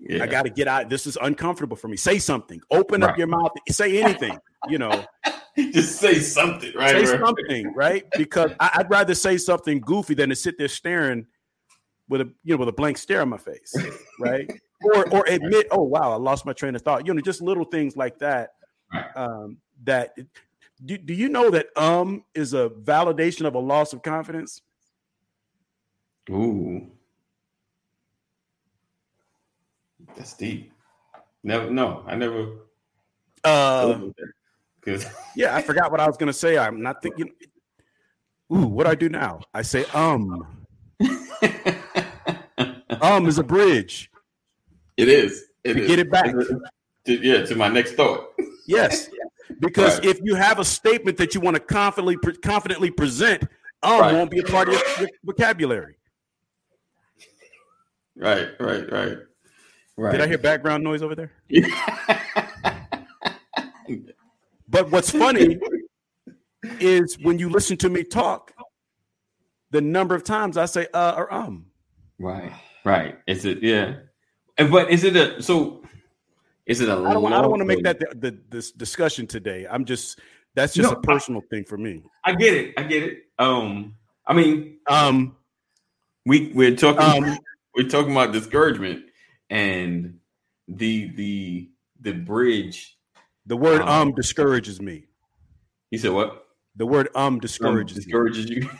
Yeah. 0.00 0.22
I 0.22 0.26
got 0.26 0.42
to 0.42 0.50
get 0.50 0.68
out. 0.68 0.88
This 0.88 1.06
is 1.06 1.18
uncomfortable 1.20 1.76
for 1.76 1.88
me. 1.88 1.96
Say 1.96 2.18
something. 2.18 2.60
Open 2.70 3.02
up 3.02 3.18
your 3.18 3.26
mouth. 3.26 3.50
Say 3.68 4.00
anything. 4.00 4.38
You 4.68 4.78
know. 4.78 5.04
Just 5.56 5.96
say 5.96 6.20
something, 6.20 6.72
right? 6.76 7.04
Say 7.04 7.12
right. 7.16 7.20
something, 7.20 7.72
right? 7.74 8.04
Because 8.16 8.52
I, 8.60 8.78
would 8.78 8.90
rather 8.90 9.14
say 9.14 9.36
something 9.36 9.80
goofy 9.80 10.14
than 10.14 10.28
to 10.28 10.36
sit 10.36 10.56
there 10.56 10.68
staring 10.68 11.26
with 12.08 12.20
a 12.20 12.32
you 12.44 12.54
know 12.54 12.58
with 12.58 12.68
a 12.68 12.72
blank 12.72 12.96
stare 12.96 13.22
on 13.22 13.28
my 13.28 13.38
face, 13.38 13.74
right? 14.20 14.48
or 14.82 15.08
or 15.10 15.24
admit, 15.26 15.66
oh 15.72 15.82
wow, 15.82 16.12
I 16.12 16.16
lost 16.16 16.46
my 16.46 16.52
train 16.52 16.76
of 16.76 16.82
thought. 16.82 17.06
You 17.06 17.14
know, 17.14 17.20
just 17.20 17.42
little 17.42 17.64
things 17.64 17.96
like 17.96 18.18
that. 18.20 18.50
Right. 18.92 19.16
Um, 19.16 19.58
that 19.84 20.16
do, 20.84 20.96
do 20.96 21.12
you 21.12 21.28
know 21.28 21.50
that 21.50 21.66
um 21.76 22.24
is 22.34 22.54
a 22.54 22.68
validation 22.68 23.44
of 23.46 23.54
a 23.54 23.58
loss 23.58 23.92
of 23.92 24.02
confidence? 24.02 24.62
Ooh, 26.30 26.86
that's 30.18 30.34
deep. 30.34 30.72
Never, 31.44 31.70
no, 31.70 32.02
I 32.06 32.16
never. 32.16 32.48
Uh, 33.44 34.00
yeah, 35.36 35.54
I 35.54 35.62
forgot 35.62 35.92
what 35.92 36.00
I 36.00 36.06
was 36.06 36.16
gonna 36.16 36.32
say. 36.32 36.58
I'm 36.58 36.82
not 36.82 37.00
thinking. 37.00 37.30
Ooh, 38.52 38.66
what 38.66 38.84
do 38.84 38.90
I 38.90 38.96
do 38.96 39.08
now? 39.08 39.40
I 39.54 39.62
say 39.62 39.84
um. 39.94 40.66
um 43.00 43.26
is 43.26 43.38
a 43.38 43.44
bridge. 43.44 44.10
It 44.96 45.08
is. 45.08 45.44
It 45.62 45.74
to 45.74 45.82
is. 45.82 45.88
Get 45.88 45.98
it 46.00 46.10
back. 46.10 46.34
To, 46.34 46.60
yeah, 47.06 47.44
to 47.44 47.54
my 47.54 47.68
next 47.68 47.92
thought. 47.92 48.30
Yes, 48.66 49.08
because 49.60 50.00
right. 50.00 50.08
if 50.08 50.18
you 50.24 50.34
have 50.34 50.58
a 50.58 50.64
statement 50.64 51.16
that 51.18 51.34
you 51.34 51.40
want 51.40 51.54
to 51.54 51.60
confidently 51.60 52.16
confidently 52.42 52.90
present, 52.90 53.44
um 53.84 54.00
right. 54.00 54.12
won't 54.12 54.32
be 54.32 54.40
a 54.40 54.44
part 54.44 54.68
of 54.68 54.74
your 54.74 55.08
vocabulary. 55.24 55.94
Right, 58.16 58.48
right, 58.58 58.90
right, 58.90 59.18
right. 59.98 60.12
Did 60.12 60.20
I 60.22 60.26
hear 60.26 60.38
background 60.38 60.82
noise 60.82 61.02
over 61.02 61.14
there? 61.14 61.32
But 64.68 64.90
what's 64.90 65.10
funny 65.10 65.58
is 66.78 67.18
when 67.20 67.38
you 67.38 67.48
listen 67.48 67.76
to 67.78 67.88
me 67.88 68.04
talk, 68.04 68.52
the 69.70 69.80
number 69.80 70.14
of 70.14 70.24
times 70.24 70.56
I 70.56 70.66
say 70.66 70.86
uh 70.92 71.14
or 71.16 71.32
um. 71.32 71.66
Right, 72.18 72.52
right. 72.84 73.18
Is 73.26 73.44
it 73.44 73.62
yeah? 73.62 73.96
But 74.56 74.90
is 74.90 75.04
it 75.04 75.16
a 75.16 75.42
so? 75.42 75.82
Is 76.66 76.80
it 76.80 76.88
a? 76.88 76.92
I 76.92 77.14
don't, 77.14 77.32
I 77.32 77.40
don't 77.40 77.50
want 77.50 77.60
to 77.60 77.66
make 77.66 77.82
that 77.84 77.98
the, 77.98 78.14
the, 78.14 78.38
this 78.50 78.72
discussion 78.72 79.26
today. 79.26 79.66
I'm 79.70 79.84
just 79.84 80.20
that's 80.54 80.74
just 80.74 80.90
no, 80.90 80.98
a 80.98 81.00
personal 81.00 81.40
I, 81.44 81.48
thing 81.54 81.64
for 81.64 81.78
me. 81.78 82.02
I 82.24 82.34
get 82.34 82.54
it. 82.54 82.74
I 82.76 82.82
get 82.82 83.02
it. 83.04 83.18
Um, 83.38 83.94
I 84.26 84.34
mean, 84.34 84.78
um, 84.88 85.36
we 86.26 86.52
we're 86.54 86.76
talking 86.76 87.24
um, 87.24 87.38
we're 87.74 87.88
talking 87.88 88.12
about 88.12 88.32
discouragement 88.32 89.04
and 89.50 90.18
the 90.68 91.08
the 91.14 91.70
the 92.00 92.12
bridge 92.12 92.98
the 93.46 93.56
word 93.56 93.80
um, 93.80 93.88
um 93.88 94.14
discourages 94.14 94.80
me. 94.80 95.06
You 95.90 95.98
said 95.98 96.12
what? 96.12 96.46
The 96.76 96.86
word 96.86 97.08
um 97.14 97.40
discourages 97.40 97.96
um, 97.96 98.02
discourages 98.02 98.50
me. 98.50 98.56
you. 98.56 98.70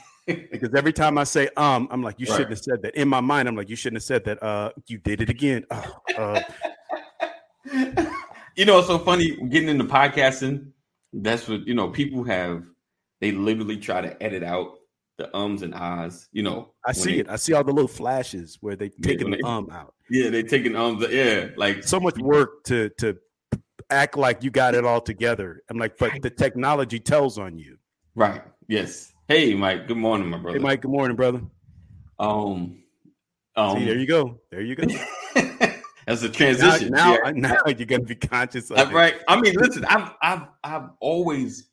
because 0.50 0.74
every 0.74 0.92
time 0.92 1.16
I 1.16 1.24
say 1.24 1.48
um, 1.56 1.88
I'm 1.90 2.02
like, 2.02 2.20
you 2.20 2.26
right. 2.26 2.32
shouldn't 2.32 2.50
have 2.50 2.58
said 2.58 2.82
that. 2.82 2.94
In 2.94 3.08
my 3.08 3.20
mind, 3.20 3.48
I'm 3.48 3.56
like, 3.56 3.70
you 3.70 3.76
shouldn't 3.76 3.96
have 3.96 4.04
said 4.04 4.24
that. 4.26 4.42
Uh, 4.42 4.70
you 4.86 4.98
did 4.98 5.22
it 5.22 5.30
again. 5.30 5.64
Uh, 5.70 5.82
uh. 6.18 6.42
you 8.56 8.66
know, 8.66 8.78
it's 8.78 8.88
so 8.88 8.98
funny 8.98 9.36
getting 9.48 9.70
into 9.70 9.84
podcasting. 9.84 10.70
That's 11.14 11.48
what 11.48 11.66
you 11.66 11.74
know. 11.74 11.88
People 11.88 12.24
have 12.24 12.64
they 13.20 13.32
literally 13.32 13.78
try 13.78 14.02
to 14.02 14.22
edit 14.22 14.42
out 14.42 14.77
the 15.18 15.36
ums 15.36 15.62
and 15.62 15.74
ahs. 15.74 16.28
You 16.32 16.44
know, 16.44 16.70
I 16.86 16.92
see 16.92 17.14
they, 17.14 17.18
it. 17.20 17.28
I 17.28 17.36
see 17.36 17.52
all 17.52 17.64
the 17.64 17.72
little 17.72 17.88
flashes 17.88 18.56
where 18.60 18.76
they 18.76 18.88
taking 18.88 19.30
yeah, 19.30 19.38
the 19.42 19.46
um 19.46 19.68
out. 19.70 19.94
Yeah, 20.08 20.30
they 20.30 20.42
taking 20.42 20.74
ums. 20.74 21.04
Yeah, 21.10 21.48
like 21.56 21.84
so 21.84 22.00
much 22.00 22.16
work 22.18 22.64
to 22.64 22.88
to 22.98 23.18
act 23.90 24.16
like 24.16 24.42
you 24.42 24.50
got 24.50 24.74
it 24.74 24.84
all 24.84 25.00
together. 25.00 25.62
I'm 25.68 25.76
like, 25.76 25.98
but 25.98 26.12
the 26.22 26.30
technology 26.30 27.00
tells 27.00 27.38
on 27.38 27.58
you. 27.58 27.78
Right. 28.14 28.42
Yes. 28.68 29.12
Hey, 29.26 29.54
Mike. 29.54 29.88
Good 29.88 29.96
morning, 29.96 30.28
my 30.28 30.38
brother. 30.38 30.58
Hey, 30.58 30.62
Mike. 30.62 30.82
Good 30.82 30.90
morning, 30.90 31.16
brother. 31.16 31.42
Um. 32.18 32.82
Um. 33.56 33.78
See, 33.78 33.84
there 33.84 33.98
you 33.98 34.06
go. 34.06 34.40
There 34.50 34.62
you 34.62 34.76
go. 34.76 34.86
That's 36.06 36.22
a 36.22 36.30
transition. 36.30 36.90
Now, 36.90 37.16
now, 37.24 37.30
now, 37.32 37.56
you're 37.66 37.84
gonna 37.84 38.02
be 38.02 38.14
conscious 38.14 38.70
of 38.70 38.78
it. 38.78 38.94
Right. 38.94 39.16
I 39.28 39.38
mean, 39.40 39.54
listen. 39.54 39.84
I've 39.84 40.12
I've 40.22 40.46
I've 40.64 40.88
always 41.00 41.68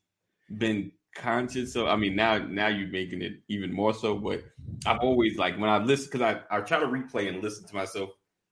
been 0.57 0.91
conscious. 1.15 1.73
So 1.73 1.87
I 1.87 1.95
mean, 1.95 2.15
now 2.15 2.37
now 2.37 2.67
you're 2.67 2.89
making 2.89 3.21
it 3.21 3.39
even 3.47 3.73
more 3.73 3.93
so. 3.93 4.15
But 4.15 4.43
I've 4.85 4.99
always 4.99 5.37
like 5.37 5.57
when 5.57 5.69
I 5.69 5.77
listen 5.77 6.09
because 6.11 6.21
I 6.21 6.55
I 6.55 6.61
try 6.61 6.79
to 6.79 6.85
replay 6.85 7.27
and 7.27 7.41
listen 7.41 7.67
to 7.67 7.75
myself 7.75 8.11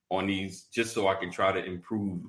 on 0.09 0.27
these 0.27 0.63
just 0.73 0.93
so 0.93 1.07
I 1.07 1.15
can 1.15 1.31
try 1.31 1.51
to 1.51 1.63
improve 1.63 2.21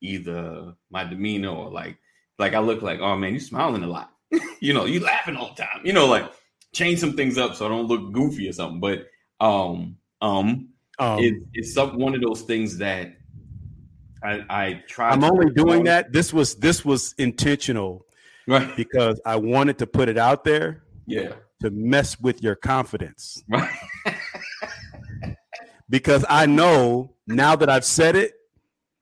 either 0.00 0.74
my 0.90 1.04
demeanor 1.04 1.50
or 1.50 1.70
like 1.70 1.96
like 2.38 2.54
I 2.54 2.58
look 2.58 2.82
like, 2.82 3.00
oh 3.00 3.16
man, 3.16 3.32
you 3.32 3.40
smiling 3.40 3.82
a 3.82 3.86
lot. 3.86 4.12
you 4.60 4.74
know, 4.74 4.84
you 4.84 5.00
laughing 5.00 5.36
all 5.36 5.54
the 5.54 5.62
time. 5.62 5.80
You 5.84 5.92
know, 5.92 6.06
like 6.06 6.30
change 6.72 6.98
some 6.98 7.16
things 7.16 7.38
up 7.38 7.54
so 7.54 7.66
I 7.66 7.68
don't 7.68 7.86
look 7.86 8.12
goofy 8.12 8.48
or 8.48 8.52
something. 8.52 8.80
But 8.80 9.06
um 9.40 9.96
um, 10.20 10.68
um 10.98 11.18
it, 11.20 11.34
it's 11.54 11.74
some 11.74 11.98
one 11.98 12.14
of 12.14 12.20
those 12.20 12.42
things 12.42 12.78
that 12.78 13.16
I, 14.22 14.44
I 14.48 14.82
try. 14.88 15.10
I'm 15.10 15.24
only 15.24 15.52
doing 15.52 15.84
that. 15.84 16.12
This 16.12 16.32
was 16.32 16.56
this 16.56 16.84
was 16.84 17.14
intentional, 17.18 18.05
right? 18.46 18.76
Because 18.76 19.20
I 19.24 19.36
wanted 19.36 19.78
to 19.78 19.86
put 19.86 20.08
it 20.08 20.18
out 20.18 20.44
there. 20.44 20.84
Yeah. 21.06 21.32
To 21.60 21.70
mess 21.70 22.20
with 22.20 22.42
your 22.42 22.54
confidence. 22.54 23.42
Right. 23.48 23.70
because 25.88 26.24
I 26.28 26.46
know 26.46 27.14
now 27.26 27.56
that 27.56 27.68
I've 27.70 27.84
said 27.84 28.16
it, 28.16 28.34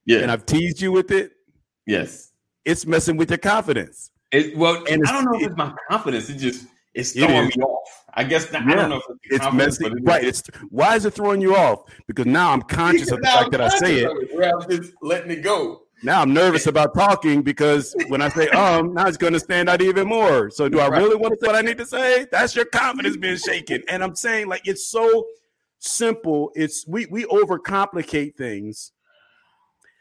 yeah, 0.06 0.18
and 0.20 0.30
I've 0.30 0.46
teased 0.46 0.80
you 0.80 0.92
with 0.92 1.10
it. 1.10 1.32
Yes, 1.86 2.32
it's 2.64 2.86
messing 2.86 3.16
with 3.16 3.30
your 3.30 3.38
confidence. 3.38 4.10
It, 4.32 4.56
well, 4.56 4.84
and 4.88 5.02
I 5.06 5.12
don't 5.12 5.24
know 5.24 5.38
if 5.38 5.46
it's 5.48 5.56
my 5.56 5.72
confidence. 5.90 6.28
It 6.28 6.36
just 6.36 6.66
it's 6.92 7.12
throwing 7.12 7.48
it 7.48 7.56
me 7.56 7.62
off. 7.62 8.04
I 8.14 8.24
guess 8.24 8.52
not, 8.52 8.64
yeah. 8.66 8.72
I 8.72 8.76
don't 8.76 8.90
know 8.90 8.96
if 8.96 9.04
it's, 9.24 9.44
it's 9.44 9.54
messy. 9.54 9.86
It 9.86 9.92
right. 10.02 10.24
It's 10.24 10.42
why 10.70 10.96
is 10.96 11.04
it 11.04 11.14
throwing 11.14 11.40
you 11.40 11.56
off? 11.56 11.84
Because 12.06 12.26
now 12.26 12.52
I'm 12.52 12.62
conscious 12.62 13.10
of 13.10 13.20
the 13.20 13.26
fact 13.26 13.50
that 13.52 13.60
I 13.60 13.68
say 13.68 14.00
it. 14.00 14.10
I'm 14.10 14.70
just 14.70 14.92
letting 15.02 15.30
it 15.30 15.42
go. 15.42 15.82
Now 16.02 16.20
I'm 16.20 16.34
nervous 16.34 16.66
about 16.66 16.94
talking 16.94 17.42
because 17.42 17.94
when 18.08 18.20
I 18.20 18.28
say 18.28 18.48
um, 18.50 18.94
now 18.94 19.06
it's 19.06 19.16
going 19.16 19.32
to 19.32 19.40
stand 19.40 19.68
out 19.68 19.80
even 19.80 20.06
more. 20.06 20.50
So 20.50 20.68
do 20.68 20.80
I 20.80 20.88
really 20.88 21.16
want 21.16 21.34
to 21.34 21.40
say 21.40 21.46
what 21.46 21.56
I 21.56 21.62
need 21.62 21.78
to 21.78 21.86
say? 21.86 22.26
That's 22.30 22.54
your 22.54 22.66
confidence 22.66 23.16
being 23.16 23.36
shaken. 23.36 23.82
And 23.88 24.02
I'm 24.02 24.14
saying 24.14 24.48
like 24.48 24.62
it's 24.66 24.88
so 24.88 25.26
simple. 25.78 26.50
It's 26.54 26.86
we 26.86 27.06
we 27.06 27.24
overcomplicate 27.24 28.36
things. 28.36 28.92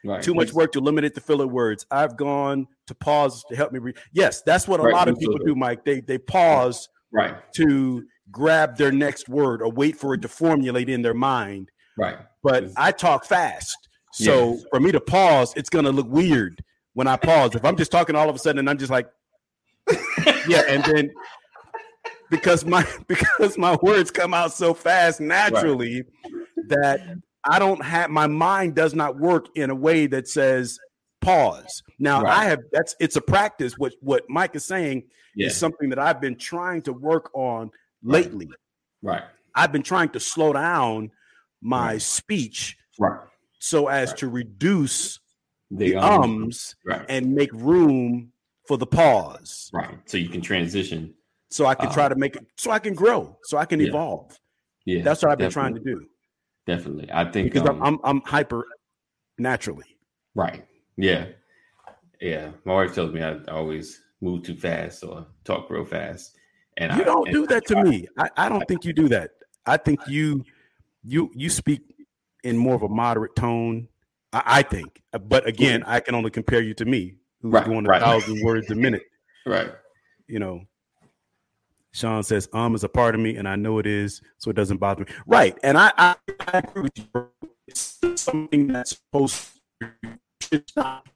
Right. 0.04 0.22
Too 0.22 0.34
much 0.34 0.52
work 0.52 0.72
to 0.72 0.80
limit 0.80 1.04
it 1.04 1.14
to 1.14 1.22
filler 1.22 1.46
words. 1.46 1.86
I've 1.90 2.16
gone 2.18 2.66
to 2.88 2.94
pause 2.94 3.42
to 3.48 3.56
help 3.56 3.72
me 3.72 3.78
read. 3.78 3.96
Yes, 4.12 4.42
that's 4.42 4.68
what 4.68 4.78
a 4.78 4.82
right. 4.82 4.92
lot 4.92 5.08
of 5.08 5.18
people 5.18 5.38
do, 5.38 5.54
Mike. 5.54 5.84
They 5.84 6.00
they 6.00 6.18
pause 6.18 6.88
right 7.10 7.36
to 7.54 8.04
grab 8.30 8.76
their 8.76 8.92
next 8.92 9.28
word 9.28 9.62
or 9.62 9.70
wait 9.70 9.96
for 9.96 10.14
it 10.14 10.22
to 10.22 10.28
formulate 10.28 10.90
in 10.90 11.00
their 11.02 11.14
mind. 11.14 11.70
Right. 11.96 12.18
But 12.42 12.70
I 12.76 12.92
talk 12.92 13.24
fast. 13.24 13.76
So 14.14 14.52
yes. 14.52 14.64
for 14.70 14.78
me 14.78 14.92
to 14.92 15.00
pause, 15.00 15.52
it's 15.56 15.68
gonna 15.68 15.90
look 15.90 16.06
weird 16.08 16.62
when 16.92 17.08
I 17.08 17.16
pause. 17.16 17.56
If 17.56 17.64
I'm 17.64 17.76
just 17.76 17.90
talking 17.90 18.14
all 18.14 18.28
of 18.28 18.36
a 18.36 18.38
sudden 18.38 18.60
and 18.60 18.70
I'm 18.70 18.78
just 18.78 18.90
like, 18.90 19.08
yeah, 20.48 20.62
and 20.68 20.84
then 20.84 21.10
because 22.30 22.64
my 22.64 22.86
because 23.08 23.58
my 23.58 23.76
words 23.82 24.12
come 24.12 24.32
out 24.32 24.52
so 24.52 24.72
fast 24.72 25.20
naturally 25.20 26.04
right. 26.24 26.68
that 26.68 27.00
I 27.42 27.58
don't 27.58 27.84
have 27.84 28.08
my 28.08 28.28
mind 28.28 28.76
does 28.76 28.94
not 28.94 29.18
work 29.18 29.48
in 29.56 29.70
a 29.70 29.74
way 29.74 30.06
that 30.06 30.28
says 30.28 30.78
pause. 31.20 31.82
Now 31.98 32.22
right. 32.22 32.38
I 32.38 32.44
have 32.44 32.60
that's 32.70 32.94
it's 33.00 33.16
a 33.16 33.20
practice. 33.20 33.76
What 33.76 33.94
what 34.00 34.22
Mike 34.28 34.54
is 34.54 34.64
saying 34.64 35.04
yeah. 35.34 35.48
is 35.48 35.56
something 35.56 35.88
that 35.88 35.98
I've 35.98 36.20
been 36.20 36.36
trying 36.36 36.82
to 36.82 36.92
work 36.92 37.30
on 37.34 37.72
lately. 38.04 38.48
Right. 39.02 39.22
I've 39.56 39.72
been 39.72 39.82
trying 39.82 40.10
to 40.10 40.20
slow 40.20 40.52
down 40.52 41.10
my 41.60 41.94
right. 41.94 42.02
speech 42.02 42.76
right. 43.00 43.18
So 43.64 43.88
as 43.88 44.12
to 44.12 44.28
reduce 44.28 45.20
the, 45.70 45.92
the 45.92 45.96
ums 45.96 46.76
and 47.08 47.34
make 47.34 47.50
room 47.54 48.30
for 48.68 48.76
the 48.76 48.86
pause. 48.86 49.70
Right. 49.72 49.98
So 50.04 50.18
you 50.18 50.28
can 50.28 50.42
transition 50.42 51.14
so 51.50 51.64
I 51.64 51.74
can 51.74 51.90
try 51.90 52.04
uh, 52.04 52.08
to 52.10 52.16
make 52.16 52.36
it 52.36 52.46
so 52.56 52.70
I 52.70 52.78
can 52.78 52.94
grow, 52.94 53.38
so 53.44 53.56
I 53.56 53.64
can 53.64 53.80
yeah. 53.80 53.88
evolve. 53.88 54.38
Yeah, 54.84 55.02
that's 55.02 55.22
what 55.22 55.32
I've 55.32 55.38
been 55.38 55.50
trying 55.50 55.74
to 55.74 55.80
do. 55.80 56.04
Definitely, 56.66 57.08
I 57.12 57.24
think 57.30 57.52
because 57.52 57.66
um, 57.68 57.82
I'm, 57.82 57.98
I'm 58.04 58.20
hyper 58.22 58.66
naturally. 59.38 59.96
Right. 60.34 60.66
Yeah. 60.96 61.26
Yeah. 62.20 62.50
My 62.64 62.74
wife 62.74 62.94
tells 62.94 63.12
me 63.12 63.22
I 63.22 63.38
always 63.44 64.02
move 64.20 64.42
too 64.42 64.56
fast 64.56 65.04
or 65.04 65.26
talk 65.44 65.70
real 65.70 65.84
fast, 65.84 66.36
and 66.76 66.92
you 66.96 67.02
I, 67.02 67.04
don't 67.04 67.30
do 67.30 67.46
that 67.46 67.64
to 67.66 67.82
me. 67.82 68.08
I, 68.18 68.28
I 68.36 68.48
don't 68.48 68.66
think 68.68 68.84
you 68.84 68.92
do 68.92 69.08
that. 69.08 69.30
I 69.64 69.78
think 69.78 70.00
you 70.06 70.44
you 71.02 71.30
you 71.34 71.48
speak 71.48 71.93
in 72.44 72.56
more 72.56 72.74
of 72.74 72.82
a 72.82 72.88
moderate 72.88 73.34
tone. 73.34 73.88
I, 74.32 74.42
I 74.46 74.62
think, 74.62 75.02
but 75.28 75.46
again, 75.48 75.82
I 75.84 76.00
can 76.00 76.14
only 76.14 76.30
compare 76.30 76.62
you 76.62 76.74
to 76.74 76.84
me, 76.84 77.16
who's 77.42 77.52
right, 77.52 77.66
going 77.66 77.86
a 77.86 77.88
right. 77.88 78.00
thousand 78.00 78.42
words 78.44 78.70
a 78.70 78.74
minute. 78.74 79.02
Right. 79.46 79.70
You 80.26 80.38
know, 80.38 80.62
Sean 81.92 82.22
says, 82.22 82.48
um 82.54 82.74
is 82.74 82.82
a 82.82 82.88
part 82.88 83.14
of 83.14 83.20
me, 83.20 83.36
and 83.36 83.46
I 83.46 83.56
know 83.56 83.78
it 83.78 83.86
is, 83.86 84.22
so 84.38 84.50
it 84.50 84.56
doesn't 84.56 84.78
bother 84.78 85.04
me. 85.04 85.12
Right. 85.26 85.58
And 85.62 85.76
I, 85.76 85.92
I, 85.98 86.16
I 86.48 86.58
agree 86.60 86.84
with 86.84 86.92
you. 86.96 87.28
It's 87.68 87.98
something 88.16 88.68
that's 88.68 88.96
supposed 88.96 89.50
to 90.40 90.64
not 90.74 91.06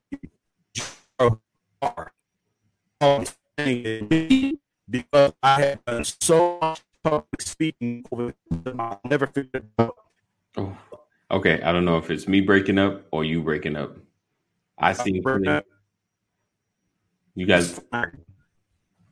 because 4.91 5.33
I 5.43 5.61
have 5.61 5.85
done 5.85 6.05
so 6.05 6.59
much 6.61 6.83
public 7.03 7.41
speaking 7.41 8.05
over 8.11 8.35
I'll 8.79 9.01
never 9.05 9.27
figure 9.27 9.63
out. 9.79 9.97
Oh, 10.57 10.77
okay. 11.31 11.61
I 11.63 11.73
don't 11.73 11.85
know 11.85 11.99
if 11.99 12.11
it's 12.11 12.29
me 12.29 12.41
breaking 12.41 12.79
up 12.79 13.07
or 13.11 13.25
you 13.25 13.43
breaking 13.43 13.77
up. 13.77 13.97
I 14.79 14.93
see 14.93 15.23
you 17.35 17.47
guys. 17.47 17.81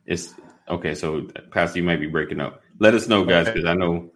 It's 0.05 0.33
Okay, 0.69 0.95
so 0.95 1.27
Pastor, 1.51 1.79
you 1.79 1.83
might 1.83 1.99
be 1.99 2.07
breaking 2.07 2.41
up. 2.41 2.61
Let 2.79 2.93
us 2.93 3.07
know, 3.07 3.23
guys, 3.23 3.45
because 3.45 3.65
I 3.65 3.73
know 3.73 4.11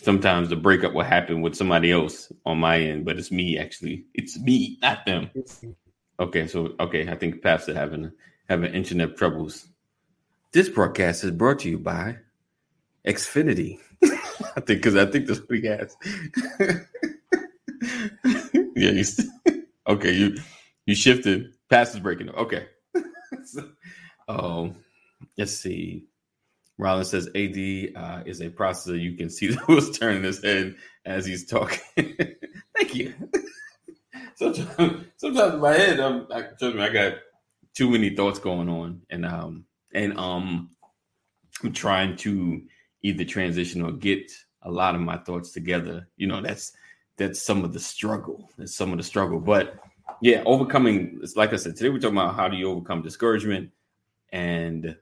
sometimes 0.00 0.48
the 0.48 0.56
breakup 0.56 0.92
will 0.92 1.02
happen 1.02 1.42
with 1.42 1.56
somebody 1.56 1.90
else 1.90 2.30
on 2.44 2.58
my 2.58 2.78
end, 2.78 3.04
but 3.04 3.18
it's 3.18 3.32
me 3.32 3.58
actually. 3.58 4.06
It's 4.14 4.38
me, 4.38 4.78
not 4.80 5.04
them. 5.06 5.30
Okay, 6.20 6.46
so 6.46 6.74
okay, 6.78 7.08
I 7.08 7.16
think 7.16 7.42
Pastor 7.42 7.74
having 7.74 8.12
having 8.48 8.74
internet 8.74 9.16
troubles. 9.16 9.66
This 10.52 10.68
broadcast 10.68 11.24
is 11.24 11.32
brought 11.32 11.58
to 11.60 11.68
you 11.68 11.78
by 11.78 12.18
Xfinity. 13.04 13.80
I 14.04 14.60
think 14.60 14.66
because 14.66 14.94
I 14.94 15.06
think 15.06 15.26
that's 15.26 15.40
what 15.40 15.58
he 15.58 15.66
has. 15.66 15.96
yeah, 18.76 18.90
you, 18.90 19.04
okay. 19.88 20.12
You 20.12 20.36
you 20.86 20.94
shifted. 20.94 21.54
Pass 21.68 21.94
is 21.94 22.00
breaking 22.00 22.28
up. 22.28 22.36
Okay. 22.36 22.66
so, 23.44 23.68
um 24.28 24.76
let's 25.36 25.52
see. 25.52 26.04
Rollins 26.78 27.10
says 27.10 27.26
AD 27.28 27.96
uh, 27.96 28.22
is 28.26 28.40
a 28.40 28.50
processor. 28.50 29.00
You 29.00 29.16
can 29.16 29.30
see 29.30 29.54
wheels 29.68 29.98
turning 29.98 30.22
his 30.22 30.42
head 30.42 30.74
as 31.06 31.24
he's 31.24 31.46
talking. 31.46 31.80
Thank 31.96 32.94
you. 32.94 33.14
sometimes, 34.34 35.06
sometimes 35.16 35.54
in 35.54 35.60
my 35.60 35.72
head, 35.72 36.00
I'm, 36.00 36.26
I, 36.30 36.42
trust 36.58 36.76
me, 36.76 36.82
I 36.82 36.90
got 36.90 37.14
too 37.74 37.90
many 37.90 38.14
thoughts 38.14 38.38
going 38.38 38.68
on, 38.68 39.02
and 39.08 39.24
um, 39.24 39.64
and 39.94 40.18
um, 40.18 40.70
I'm 41.62 41.72
trying 41.72 42.16
to 42.18 42.62
either 43.02 43.24
transition 43.24 43.82
or 43.82 43.92
get 43.92 44.30
a 44.62 44.70
lot 44.70 44.94
of 44.94 45.00
my 45.00 45.16
thoughts 45.16 45.52
together. 45.52 46.08
You 46.16 46.26
know, 46.26 46.42
that's 46.42 46.72
that's 47.16 47.42
some 47.42 47.64
of 47.64 47.72
the 47.72 47.80
struggle. 47.80 48.50
That's 48.58 48.74
some 48.74 48.92
of 48.92 48.98
the 48.98 49.04
struggle. 49.04 49.40
But 49.40 49.78
yeah, 50.20 50.42
overcoming. 50.46 51.18
It's 51.22 51.36
Like 51.36 51.52
I 51.52 51.56
said, 51.56 51.76
today 51.76 51.90
we're 51.90 51.98
talking 51.98 52.16
about 52.16 52.34
how 52.34 52.48
do 52.48 52.56
you 52.56 52.70
overcome 52.70 53.02
discouragement 53.02 53.70
and 54.32 54.96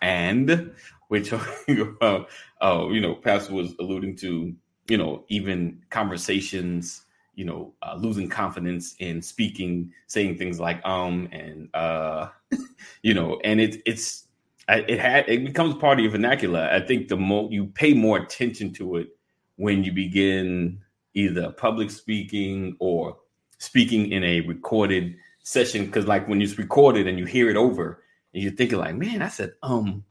and 0.00 0.72
which 1.08 1.32
uh, 1.32 2.24
uh, 2.60 2.88
you 2.90 3.00
know 3.00 3.14
pastor 3.14 3.52
was 3.52 3.74
alluding 3.78 4.16
to 4.16 4.54
you 4.88 4.96
know 4.96 5.24
even 5.28 5.82
conversations 5.90 7.02
you 7.34 7.44
know 7.44 7.74
uh, 7.82 7.94
losing 7.96 8.28
confidence 8.28 8.94
in 8.98 9.22
speaking 9.22 9.92
saying 10.06 10.36
things 10.36 10.58
like 10.58 10.84
um 10.86 11.28
and 11.32 11.68
uh 11.74 12.28
you 13.02 13.14
know 13.14 13.38
and 13.44 13.60
it 13.60 13.82
it's 13.86 14.26
it 14.68 14.98
had 14.98 15.28
it 15.28 15.44
becomes 15.44 15.74
part 15.74 15.98
of 15.98 16.02
your 16.02 16.12
vernacular 16.12 16.68
i 16.72 16.80
think 16.80 17.08
the 17.08 17.16
more 17.16 17.48
you 17.50 17.66
pay 17.66 17.94
more 17.94 18.18
attention 18.18 18.72
to 18.72 18.96
it 18.96 19.08
when 19.56 19.84
you 19.84 19.92
begin 19.92 20.80
either 21.14 21.50
public 21.52 21.90
speaking 21.90 22.76
or 22.78 23.16
speaking 23.58 24.10
in 24.10 24.24
a 24.24 24.40
recorded 24.42 25.14
session 25.42 25.86
because 25.86 26.06
like 26.06 26.28
when 26.28 26.40
it's 26.40 26.58
recorded 26.58 27.06
and 27.06 27.18
you 27.18 27.24
hear 27.24 27.50
it 27.50 27.56
over 27.56 28.02
and 28.32 28.42
you're 28.42 28.52
thinking 28.52 28.78
like, 28.78 28.94
man, 28.94 29.22
I 29.22 29.28
said 29.28 29.52
um 29.62 30.04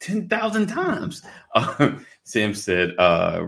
ten 0.00 0.28
thousand 0.28 0.66
times. 0.66 1.22
Uh, 1.54 1.92
Sam 2.24 2.54
said, 2.54 2.94
uh, 2.98 3.46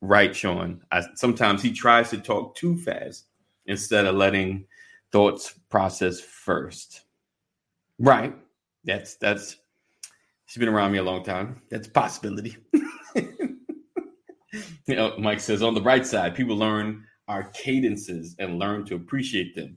right, 0.00 0.34
Sean. 0.34 0.82
I, 0.92 1.02
sometimes 1.14 1.62
he 1.62 1.72
tries 1.72 2.10
to 2.10 2.18
talk 2.18 2.54
too 2.54 2.76
fast 2.76 3.26
instead 3.66 4.06
of 4.06 4.14
letting 4.14 4.66
thoughts 5.12 5.54
process 5.68 6.20
first. 6.20 7.02
Right. 7.98 8.34
That's 8.84 9.16
that's 9.16 9.56
she's 10.46 10.60
been 10.60 10.68
around 10.68 10.92
me 10.92 10.98
a 10.98 11.02
long 11.02 11.24
time. 11.24 11.62
That's 11.70 11.88
a 11.88 11.90
possibility. 11.90 12.56
you 14.88 14.96
know, 14.96 15.14
Mike 15.18 15.40
says 15.40 15.62
on 15.62 15.74
the 15.74 15.82
right 15.82 16.06
side, 16.06 16.34
people 16.34 16.56
learn 16.56 17.04
our 17.28 17.44
cadences 17.50 18.34
and 18.38 18.58
learn 18.58 18.86
to 18.86 18.94
appreciate 18.94 19.54
them. 19.54 19.76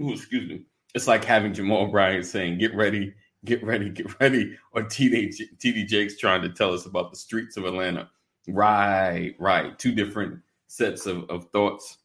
Ooh, 0.00 0.12
excuse 0.12 0.48
me. 0.48 0.62
It's 0.94 1.06
like 1.06 1.24
having 1.24 1.52
Jamal 1.52 1.88
Bryant 1.88 2.24
saying, 2.24 2.58
"Get 2.58 2.74
ready, 2.74 3.14
get 3.44 3.62
ready, 3.62 3.90
get 3.90 4.18
ready," 4.20 4.56
or 4.72 4.84
teenage 4.84 5.42
TD 5.58 5.86
Jakes 5.86 6.16
trying 6.18 6.42
to 6.42 6.48
tell 6.48 6.72
us 6.72 6.86
about 6.86 7.10
the 7.10 7.16
streets 7.18 7.58
of 7.58 7.64
Atlanta. 7.64 8.08
Right, 8.48 9.34
right. 9.38 9.78
Two 9.78 9.92
different 9.92 10.40
sets 10.66 11.04
of, 11.06 11.28
of 11.28 11.50
thoughts. 11.50 11.98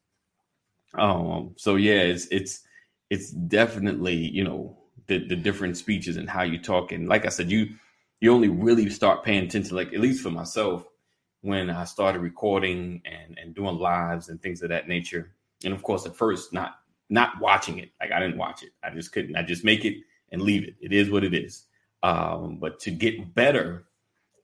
Um. 0.96 1.54
So 1.58 1.76
yeah, 1.76 2.02
it's 2.02 2.28
it's 2.28 2.62
it's 3.10 3.32
definitely 3.32 4.16
you 4.16 4.44
know 4.44 4.78
the 5.08 5.26
the 5.26 5.36
different 5.38 5.78
speeches 5.78 6.18
and 6.18 6.30
how 6.30 6.44
you 6.44 6.60
talk. 6.60 6.92
And 6.92 7.08
like 7.08 7.26
I 7.26 7.30
said, 7.30 7.50
you 7.50 7.70
you 8.20 8.34
only 8.34 8.50
really 8.50 8.90
start 8.90 9.24
paying 9.24 9.46
attention. 9.46 9.78
Like 9.78 9.94
at 9.94 10.02
least 10.02 10.22
for 10.22 10.30
myself, 10.30 10.86
when 11.44 11.70
I 11.70 11.84
started 11.84 12.22
recording 12.22 13.02
and 13.06 13.38
and 13.38 13.54
doing 13.54 13.78
lives 13.78 14.30
and 14.30 14.42
things 14.42 14.64
of 14.64 14.70
that 14.70 14.88
nature. 14.88 15.34
And 15.64 15.74
of 15.74 15.84
course, 15.84 16.06
at 16.06 16.16
first, 16.16 16.54
not 16.54 16.80
not 17.10 17.40
watching 17.40 17.78
it. 17.80 17.92
Like 18.00 18.12
I 18.12 18.20
didn't 18.20 18.38
watch 18.38 18.64
it. 18.64 18.72
I 18.84 18.90
just 18.90 19.12
couldn't. 19.12 19.36
I 19.36 19.44
just 19.44 19.64
make 19.64 19.86
it 19.86 19.98
and 20.32 20.42
leave 20.42 20.64
it. 20.64 20.76
It 20.82 20.94
is 20.94 21.12
what 21.12 21.24
it 21.24 21.34
is. 21.34 21.66
Um, 22.02 22.58
but 22.58 22.80
to 22.80 22.92
get 22.92 23.36
better 23.36 23.86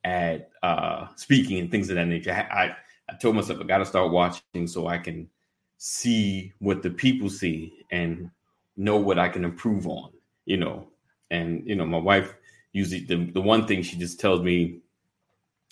at 0.03 0.49
uh, 0.61 1.07
speaking 1.15 1.59
and 1.59 1.71
things 1.71 1.89
of 1.89 1.95
that 1.95 2.05
nature, 2.05 2.31
I, 2.31 2.75
I 3.09 3.15
told 3.15 3.35
myself 3.35 3.59
I 3.59 3.63
got 3.63 3.79
to 3.79 3.85
start 3.85 4.11
watching 4.11 4.67
so 4.67 4.87
I 4.87 4.97
can 4.97 5.29
see 5.77 6.53
what 6.59 6.83
the 6.83 6.89
people 6.89 7.29
see 7.29 7.85
and 7.91 8.29
know 8.77 8.97
what 8.97 9.19
I 9.19 9.29
can 9.29 9.43
improve 9.43 9.87
on. 9.87 10.11
You 10.45 10.57
know, 10.57 10.87
and 11.31 11.65
you 11.65 11.75
know, 11.75 11.85
my 11.85 11.97
wife 11.97 12.33
usually 12.73 13.05
the, 13.05 13.31
the 13.31 13.41
one 13.41 13.65
thing 13.65 13.81
she 13.81 13.97
just 13.97 14.19
tells 14.19 14.41
me 14.41 14.79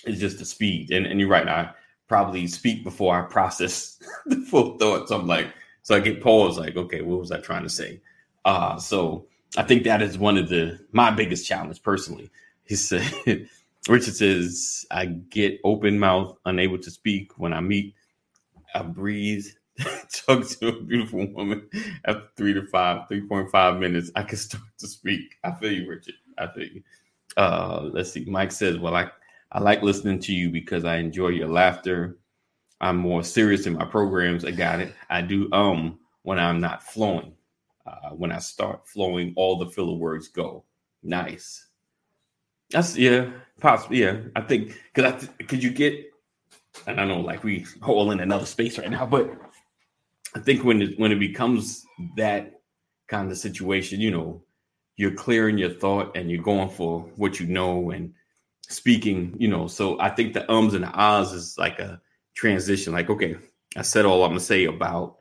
is 0.05 0.19
just 0.19 0.39
the 0.39 0.45
speed. 0.45 0.91
And 0.91 1.05
and 1.05 1.19
you're 1.19 1.29
right, 1.29 1.47
I 1.47 1.71
probably 2.07 2.47
speak 2.47 2.83
before 2.83 3.17
I 3.17 3.29
process 3.29 3.99
the 4.25 4.37
full 4.37 4.77
thoughts. 4.77 5.11
I'm 5.11 5.27
like, 5.27 5.47
so 5.83 5.95
I 5.95 5.99
get 5.99 6.21
paused, 6.21 6.59
like, 6.59 6.75
okay, 6.75 7.01
what 7.01 7.19
was 7.19 7.31
I 7.31 7.39
trying 7.39 7.63
to 7.63 7.69
say? 7.69 8.01
Uh, 8.45 8.77
so 8.77 9.27
I 9.57 9.63
think 9.63 9.83
that 9.83 10.01
is 10.01 10.17
one 10.17 10.37
of 10.37 10.49
the 10.49 10.79
my 10.91 11.11
biggest 11.11 11.47
challenge 11.47 11.81
personally. 11.81 12.29
He 12.65 12.75
said 12.77 13.47
Richard 13.87 14.15
says, 14.15 14.85
I 14.91 15.05
get 15.05 15.59
open 15.63 15.97
mouth, 15.99 16.37
unable 16.45 16.77
to 16.79 16.91
speak 16.91 17.37
when 17.37 17.53
I 17.53 17.61
meet. 17.61 17.95
I 18.75 18.83
breathe, 18.83 19.45
talk 20.11 20.45
to 20.47 20.67
a 20.67 20.81
beautiful 20.81 21.25
woman 21.33 21.69
after 22.05 22.23
three 22.35 22.53
to 22.53 22.65
five, 22.67 23.07
3.5 23.09 23.79
minutes. 23.79 24.11
I 24.15 24.23
can 24.23 24.37
start 24.37 24.63
to 24.79 24.87
speak. 24.87 25.37
I 25.43 25.51
feel 25.51 25.71
you, 25.71 25.89
Richard. 25.89 26.15
I 26.37 26.47
feel 26.47 26.65
you. 26.65 26.83
Uh, 27.37 27.89
let's 27.93 28.11
see. 28.11 28.25
Mike 28.25 28.51
says, 28.51 28.77
Well, 28.77 28.95
I, 28.95 29.09
I 29.51 29.59
like 29.59 29.81
listening 29.81 30.19
to 30.19 30.33
you 30.33 30.49
because 30.49 30.83
I 30.85 30.97
enjoy 30.97 31.29
your 31.29 31.47
laughter. 31.47 32.17
I'm 32.81 32.97
more 32.97 33.23
serious 33.23 33.65
in 33.65 33.73
my 33.73 33.85
programs. 33.85 34.45
I 34.45 34.51
got 34.51 34.79
it. 34.79 34.93
I 35.09 35.21
do 35.21 35.51
um 35.51 35.99
when 36.23 36.39
I'm 36.39 36.59
not 36.59 36.83
flowing. 36.83 37.33
Uh, 37.85 38.09
when 38.09 38.31
I 38.33 38.39
start 38.39 38.85
flowing, 38.85 39.33
all 39.37 39.57
the 39.57 39.67
filler 39.69 39.93
words 39.93 40.27
go. 40.27 40.65
Nice. 41.01 41.67
That's 42.71 42.97
yeah, 42.97 43.29
possibly 43.61 44.01
yeah. 44.01 44.19
I 44.35 44.41
think 44.41 44.77
because 44.93 45.13
I 45.13 45.17
th- 45.17 45.47
could 45.47 45.63
you 45.63 45.71
get, 45.71 46.11
and 46.85 46.99
I 46.99 47.05
know 47.05 47.21
like 47.21 47.45
we 47.45 47.65
all 47.81 48.11
in 48.11 48.19
another 48.19 48.45
space 48.45 48.77
right 48.77 48.91
now, 48.91 49.05
but 49.05 49.31
I 50.35 50.39
think 50.39 50.65
when 50.65 50.81
it, 50.81 50.99
when 50.99 51.13
it 51.13 51.19
becomes 51.19 51.85
that 52.17 52.59
kind 53.07 53.31
of 53.31 53.37
situation, 53.37 54.01
you 54.01 54.11
know, 54.11 54.43
you're 54.97 55.15
clearing 55.15 55.57
your 55.57 55.69
thought 55.69 56.15
and 56.17 56.29
you're 56.29 56.43
going 56.43 56.69
for 56.69 57.01
what 57.15 57.39
you 57.39 57.47
know 57.47 57.91
and 57.91 58.13
speaking, 58.69 59.35
you 59.37 59.47
know. 59.47 59.67
So 59.67 59.99
I 59.99 60.09
think 60.09 60.33
the 60.33 60.49
ums 60.51 60.73
and 60.73 60.83
the 60.83 60.89
ahs 60.89 61.33
is 61.33 61.57
like 61.57 61.79
a 61.79 62.01
transition. 62.35 62.93
Like, 62.93 63.09
okay, 63.09 63.35
I 63.75 63.81
said 63.81 64.05
all 64.05 64.23
I'm 64.23 64.31
gonna 64.31 64.39
say 64.39 64.65
about 64.65 65.17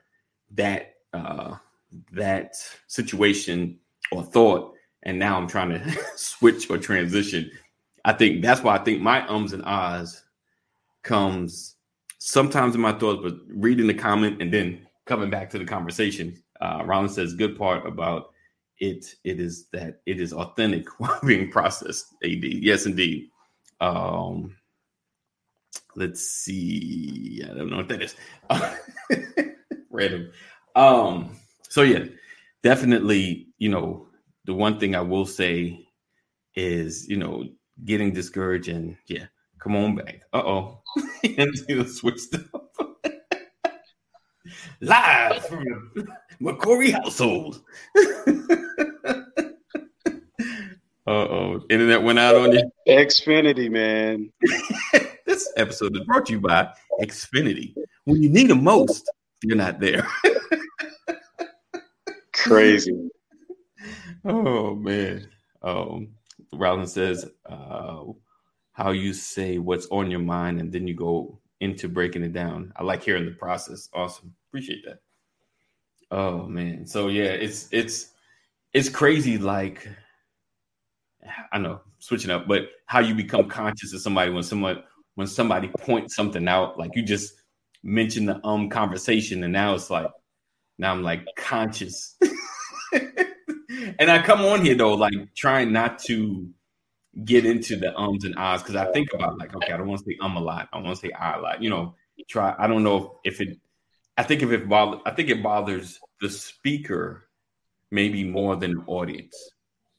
that 0.55 0.95
uh 1.13 1.57
that 2.13 2.55
situation 2.87 3.79
or 4.13 4.23
thought, 4.23 4.75
and 5.03 5.19
now 5.19 5.37
I'm 5.37 5.49
trying 5.49 5.71
to 5.71 5.99
switch 6.17 6.71
or 6.71 6.79
transition. 6.79 7.51
I 8.05 8.13
think 8.13 8.43
that's 8.43 8.63
why 8.63 8.77
I 8.77 8.85
think 8.85 9.03
my 9.03 9.27
ums 9.29 9.53
and 9.53 9.65
ahs 9.65 10.23
comes 11.03 11.77
sometimes 12.19 12.75
in 12.75 12.81
my 12.81 12.93
thoughts, 12.93 13.21
but 13.23 13.37
reading 13.49 13.87
the 13.87 13.95
comment 13.95 14.41
and 14.41 14.53
then 14.53 14.87
coming 15.07 15.31
back 15.31 15.51
to 15.51 15.59
the 15.59 15.65
conversation. 15.65 16.37
Uh, 16.61 16.83
Rollins 16.85 17.15
says, 17.15 17.35
good 17.35 17.57
part 17.57 17.87
about 17.87 18.31
it 18.79 19.15
it 19.25 19.41
is 19.41 19.67
that 19.73 20.01
it 20.07 20.21
is 20.21 20.33
authentic 20.33 20.87
while 21.01 21.21
being 21.25 21.51
processed. 21.51 22.15
Ad, 22.25 22.45
yes, 22.45 22.87
indeed. 22.87 23.31
Um, 23.81 24.57
let's 25.95 26.21
see. 26.29 27.43
I 27.45 27.55
don't 27.55 27.71
know 27.71 27.79
what 27.79 27.89
that 27.89 28.03
is. 28.03 28.15
Random. 29.91 30.31
Um, 30.75 31.37
so 31.69 31.83
yeah, 31.83 32.05
definitely. 32.63 33.49
You 33.59 33.71
know, 33.71 34.07
the 34.45 34.55
one 34.55 34.79
thing 34.79 34.95
I 34.95 35.01
will 35.01 35.27
say 35.27 35.87
is, 36.55 37.09
you 37.09 37.17
know, 37.17 37.45
getting 37.85 38.13
discouraged 38.13 38.69
and 38.69 38.97
yeah, 39.07 39.27
come 39.59 39.77
on 39.77 39.97
back. 39.97 40.23
Uh 40.33 40.43
oh, 40.45 40.83
switched 41.87 42.35
up. 42.55 42.63
Live 44.81 45.47
from 45.47 45.65
McCory 46.41 46.93
household. 46.93 47.63
uh 51.07 51.11
oh, 51.11 51.65
internet 51.71 52.03
went 52.03 52.19
out 52.19 52.35
on 52.35 52.53
you. 52.53 52.71
Xfinity, 52.89 53.71
man. 53.71 54.33
this 55.27 55.53
episode 55.57 55.97
is 55.97 56.05
brought 56.05 56.27
to 56.27 56.33
you 56.33 56.41
by 56.41 56.69
Xfinity. 57.01 57.75
When 58.05 58.23
you 58.23 58.29
need 58.29 58.49
them 58.49 58.65
most, 58.65 59.11
you're 59.43 59.57
not 59.57 59.79
there. 59.79 60.07
Crazy. 62.33 63.11
Oh 64.25 64.75
man. 64.75 65.29
Um, 65.63 66.09
Rollins 66.53 66.93
says, 66.93 67.29
uh, 67.45 68.05
"How 68.73 68.91
you 68.91 69.13
say 69.13 69.59
what's 69.59 69.87
on 69.91 70.11
your 70.11 70.21
mind, 70.21 70.61
and 70.61 70.73
then 70.73 70.87
you 70.87 70.95
go 70.95 71.39
into 71.61 71.89
breaking 71.89 72.25
it 72.25 72.33
down. 72.33 72.73
I 72.77 72.83
like 72.83 73.03
hearing 73.03 73.25
the 73.25 73.33
process. 73.33 73.89
Awesome, 73.93 74.35
appreciate 74.49 74.85
that. 74.85 75.01
Oh 76.11 76.47
man, 76.47 76.87
so 76.87 77.09
yeah, 77.09 77.25
it's 77.25 77.69
it's 77.73 78.13
it's 78.73 78.89
crazy. 78.89 79.39
Like 79.39 79.89
I 81.53 81.59
know 81.59 81.81
switching 81.99 82.31
up, 82.31 82.47
but 82.47 82.69
how 82.87 83.01
you 83.01 83.15
become 83.15 83.49
conscious 83.49 83.93
of 83.93 84.01
somebody 84.01 84.31
when 84.31 84.43
someone 84.43 84.83
when 85.15 85.27
somebody 85.27 85.69
points 85.69 86.15
something 86.15 86.47
out, 86.47 86.79
like 86.79 86.91
you 86.95 87.03
just 87.03 87.35
mentioned 87.83 88.29
the 88.29 88.45
um 88.47 88.69
conversation, 88.69 89.43
and 89.43 89.53
now 89.53 89.75
it's 89.75 89.91
like 89.91 90.11
now 90.79 90.93
I'm 90.93 91.03
like 91.03 91.27
conscious. 91.37 92.17
and 92.93 94.11
I 94.11 94.23
come 94.23 94.41
on 94.43 94.65
here 94.65 94.75
though, 94.75 94.95
like 94.95 95.15
trying 95.35 95.73
not 95.73 95.99
to 96.05 96.49
get 97.25 97.47
into 97.47 97.77
the 97.77 97.99
ums 97.99 98.25
and 98.25 98.37
ahs 98.37 98.63
because 98.63 98.77
I 98.77 98.93
think 98.93 99.09
about 99.15 99.39
like, 99.39 99.55
okay, 99.57 99.73
I 99.73 99.77
don't 99.79 99.89
want 99.89 100.01
to 100.01 100.07
say 100.07 100.19
um 100.21 100.37
a 100.37 100.41
lot. 100.41 100.69
I 100.73 100.79
want 100.79 100.97
to 100.97 101.07
say 101.07 101.13
ah 101.19 101.39
a 101.39 101.41
lot. 101.41 101.63
You 101.63 101.71
know, 101.71 101.95
try. 102.29 102.55
I 102.59 102.67
don't 102.67 102.83
know 102.83 103.21
if 103.25 103.41
it. 103.41 103.59
I 104.19 104.23
think 104.23 104.43
if 104.43 104.51
it 104.51 104.69
bother, 104.69 104.99
I 105.05 105.11
think 105.11 105.29
it 105.29 105.43
bothers 105.43 105.99
the 106.21 106.31
speaker 106.31 107.29
maybe 107.91 108.25
more 108.25 108.57
than 108.57 108.75
the 108.75 108.83
audience. 108.87 109.37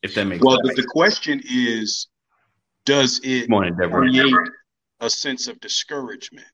If 0.03 0.15
that 0.15 0.25
makes 0.25 0.43
well, 0.43 0.60
sense. 0.63 0.77
the 0.77 0.88
question 0.88 1.41
is, 1.49 2.07
does 2.86 3.19
it 3.23 3.49
create 3.49 4.33
a 4.99 5.10
sense 5.10 5.47
of 5.47 5.60
discouragement? 5.60 6.45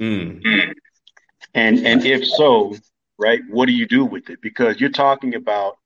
Mm. 0.00 0.74
And 1.54 1.86
and 1.86 2.04
if 2.04 2.26
so, 2.26 2.76
right, 3.18 3.40
what 3.50 3.66
do 3.66 3.72
you 3.72 3.86
do 3.86 4.04
with 4.04 4.30
it? 4.30 4.40
Because 4.40 4.80
you're 4.80 4.90
talking 4.90 5.34
about 5.34 5.78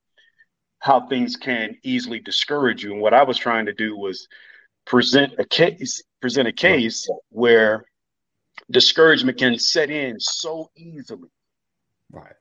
how 0.80 1.06
things 1.08 1.36
can 1.36 1.76
easily 1.82 2.20
discourage 2.20 2.82
you. 2.82 2.92
And 2.92 3.02
what 3.02 3.14
I 3.14 3.24
was 3.24 3.36
trying 3.36 3.66
to 3.66 3.72
do 3.72 3.96
was 3.96 4.28
present 4.84 5.34
a 5.38 5.44
case, 5.44 6.02
present 6.20 6.48
a 6.48 6.52
case 6.52 7.08
where 7.30 7.84
discouragement 8.70 9.38
can 9.38 9.58
set 9.58 9.90
in 9.90 10.20
so 10.20 10.70
easily. 10.76 11.30
Right. 12.10 12.32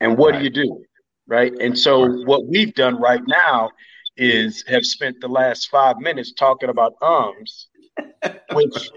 And 0.00 0.18
what 0.18 0.32
right. 0.32 0.38
do 0.38 0.44
you 0.44 0.50
do? 0.50 0.84
Right. 1.26 1.52
And 1.58 1.78
so 1.78 2.06
what 2.24 2.46
we've 2.46 2.74
done 2.74 3.00
right 3.00 3.22
now 3.26 3.70
is 4.16 4.64
have 4.68 4.84
spent 4.84 5.20
the 5.20 5.28
last 5.28 5.70
five 5.70 5.98
minutes 5.98 6.32
talking 6.32 6.68
about 6.68 6.94
ums, 7.00 7.68
which 8.52 8.90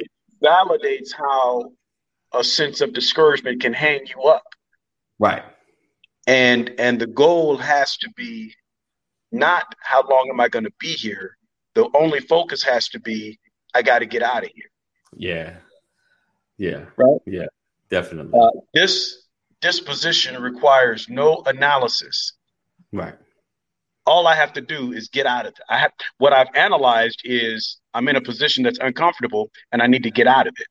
validates 0.43 1.13
how 1.13 1.71
a 2.33 2.43
sense 2.43 2.81
of 2.81 2.93
discouragement 2.93 3.61
can 3.61 3.73
hang 3.73 4.05
you 4.07 4.23
up. 4.23 4.43
Right. 5.19 5.43
And 6.27 6.71
and 6.77 6.99
the 6.99 7.07
goal 7.07 7.57
has 7.57 7.97
to 7.97 8.09
be 8.15 8.53
not 9.31 9.63
how 9.79 10.03
long 10.07 10.29
am 10.29 10.39
I 10.39 10.49
going 10.49 10.65
to 10.65 10.73
be 10.79 10.93
here. 10.93 11.37
The 11.75 11.89
only 11.95 12.19
focus 12.19 12.63
has 12.63 12.89
to 12.89 12.99
be 12.99 13.39
I 13.73 13.81
got 13.81 13.99
to 13.99 14.05
get 14.05 14.21
out 14.21 14.43
of 14.43 14.49
here. 14.53 14.69
Yeah. 15.15 15.55
Yeah. 16.57 16.85
Right. 16.97 17.21
Yeah. 17.25 17.45
Definitely. 17.89 18.37
Uh, 18.37 18.49
this 18.73 19.26
this 19.61 19.79
position 19.79 20.41
requires 20.41 21.07
no 21.09 21.43
analysis. 21.45 22.33
Right. 22.93 23.15
All 24.05 24.27
I 24.27 24.35
have 24.35 24.53
to 24.53 24.61
do 24.61 24.93
is 24.93 25.09
get 25.09 25.25
out 25.25 25.45
of 25.45 25.51
it. 25.51 25.59
I 25.69 25.79
have 25.79 25.91
what 26.17 26.31
I've 26.31 26.47
analyzed 26.55 27.21
is 27.25 27.77
I'm 27.93 28.07
in 28.07 28.15
a 28.15 28.21
position 28.21 28.63
that's 28.63 28.79
uncomfortable 28.79 29.49
and 29.71 29.81
I 29.81 29.87
need 29.87 30.03
to 30.03 30.11
get 30.11 30.27
out 30.27 30.47
of 30.47 30.53
it. 30.57 30.67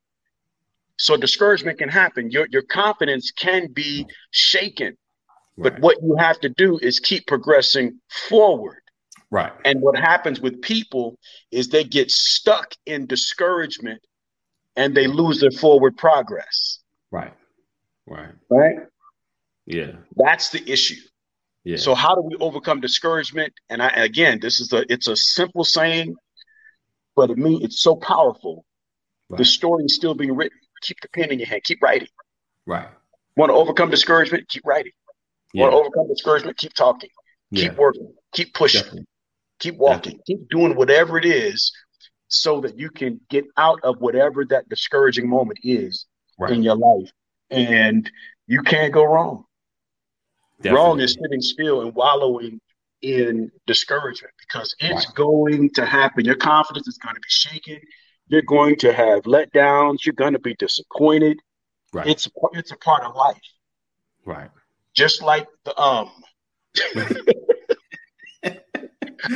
So 0.98 1.16
discouragement 1.16 1.78
can 1.78 1.90
happen. 1.90 2.30
Your 2.30 2.46
your 2.50 2.62
confidence 2.62 3.30
can 3.30 3.70
be 3.72 4.06
shaken 4.30 4.96
but 5.58 5.74
right. 5.74 5.82
what 5.82 6.02
you 6.02 6.16
have 6.16 6.38
to 6.40 6.48
do 6.48 6.78
is 6.78 6.98
keep 7.00 7.26
progressing 7.26 7.98
forward. 8.28 8.82
Right. 9.30 9.52
And 9.64 9.80
what 9.80 9.96
happens 9.96 10.40
with 10.40 10.60
people 10.62 11.18
is 11.50 11.68
they 11.68 11.84
get 11.84 12.10
stuck 12.10 12.74
in 12.84 13.06
discouragement 13.06 14.02
and 14.76 14.94
they 14.94 15.06
lose 15.06 15.40
their 15.40 15.50
forward 15.50 15.96
progress. 15.96 16.80
Right. 17.10 17.32
Right. 18.06 18.30
Right. 18.50 18.76
Yeah. 19.66 19.92
That's 20.16 20.50
the 20.50 20.68
issue. 20.70 21.00
Yeah. 21.64 21.78
So 21.78 21.94
how 21.94 22.14
do 22.14 22.22
we 22.22 22.36
overcome 22.36 22.80
discouragement? 22.80 23.52
And 23.68 23.82
I 23.82 23.88
again, 23.88 24.38
this 24.40 24.60
is 24.60 24.72
a 24.72 24.84
it's 24.92 25.08
a 25.08 25.16
simple 25.16 25.64
saying, 25.64 26.14
but 27.16 27.30
it 27.30 27.38
mean 27.38 27.62
it's 27.64 27.82
so 27.82 27.96
powerful. 27.96 28.64
Right. 29.28 29.38
The 29.38 29.44
story 29.44 29.84
is 29.84 29.96
still 29.96 30.14
being 30.14 30.36
written. 30.36 30.58
Keep 30.82 31.00
the 31.00 31.08
pen 31.08 31.32
in 31.32 31.40
your 31.40 31.48
hand. 31.48 31.64
Keep 31.64 31.82
writing. 31.82 32.08
Right. 32.66 32.88
Want 33.36 33.50
to 33.50 33.54
overcome 33.54 33.90
discouragement? 33.90 34.48
Keep 34.48 34.62
writing. 34.64 34.92
You 35.52 35.62
want 35.62 35.72
to 35.72 35.78
overcome 35.78 36.08
discouragement? 36.08 36.56
Keep 36.56 36.74
talking. 36.74 37.10
Keep 37.54 37.76
working. 37.76 38.12
Keep 38.32 38.54
pushing. 38.54 38.82
Definitely. 38.82 39.06
Keep 39.58 39.76
walking. 39.76 39.96
Definitely. 39.96 40.22
Keep 40.26 40.48
doing 40.50 40.76
whatever 40.76 41.18
it 41.18 41.24
is 41.24 41.72
so 42.28 42.60
that 42.60 42.78
you 42.78 42.90
can 42.90 43.20
get 43.30 43.44
out 43.56 43.80
of 43.82 43.96
whatever 43.98 44.44
that 44.44 44.68
discouraging 44.68 45.28
moment 45.28 45.58
is 45.62 46.06
right. 46.38 46.52
in 46.52 46.62
your 46.62 46.76
life. 46.76 47.10
And 47.50 48.10
you 48.46 48.62
can't 48.62 48.92
go 48.92 49.04
wrong. 49.04 49.44
Definitely. 50.58 50.76
Wrong 50.76 51.00
is 51.00 51.16
sitting 51.20 51.40
still 51.40 51.82
and 51.82 51.94
wallowing 51.94 52.60
in 53.02 53.50
discouragement 53.66 54.34
because 54.38 54.74
it's 54.78 55.06
right. 55.06 55.14
going 55.14 55.70
to 55.74 55.84
happen. 55.84 56.24
Your 56.24 56.36
confidence 56.36 56.88
is 56.88 56.98
going 56.98 57.14
to 57.14 57.20
be 57.20 57.28
shaken. 57.28 57.80
You're 58.28 58.42
going 58.42 58.76
to 58.76 58.92
have 58.92 59.22
letdowns. 59.24 60.04
You're 60.04 60.14
going 60.14 60.32
to 60.32 60.38
be 60.38 60.54
disappointed. 60.54 61.38
Right. 61.92 62.06
It's 62.06 62.28
it's 62.52 62.72
a 62.72 62.76
part 62.78 63.04
of 63.04 63.14
life. 63.14 63.40
Right. 64.24 64.50
Just 64.94 65.22
like 65.22 65.46
the 65.64 65.78
um. 65.78 66.10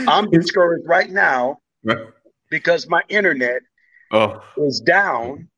I'm 0.07 0.31
discouraged 0.31 0.87
right 0.87 1.11
now 1.11 1.59
right. 1.85 2.07
because 2.51 2.89
my 2.89 3.03
internet 3.09 3.63
oh. 4.13 4.43
is 4.57 4.81
down. 4.81 5.49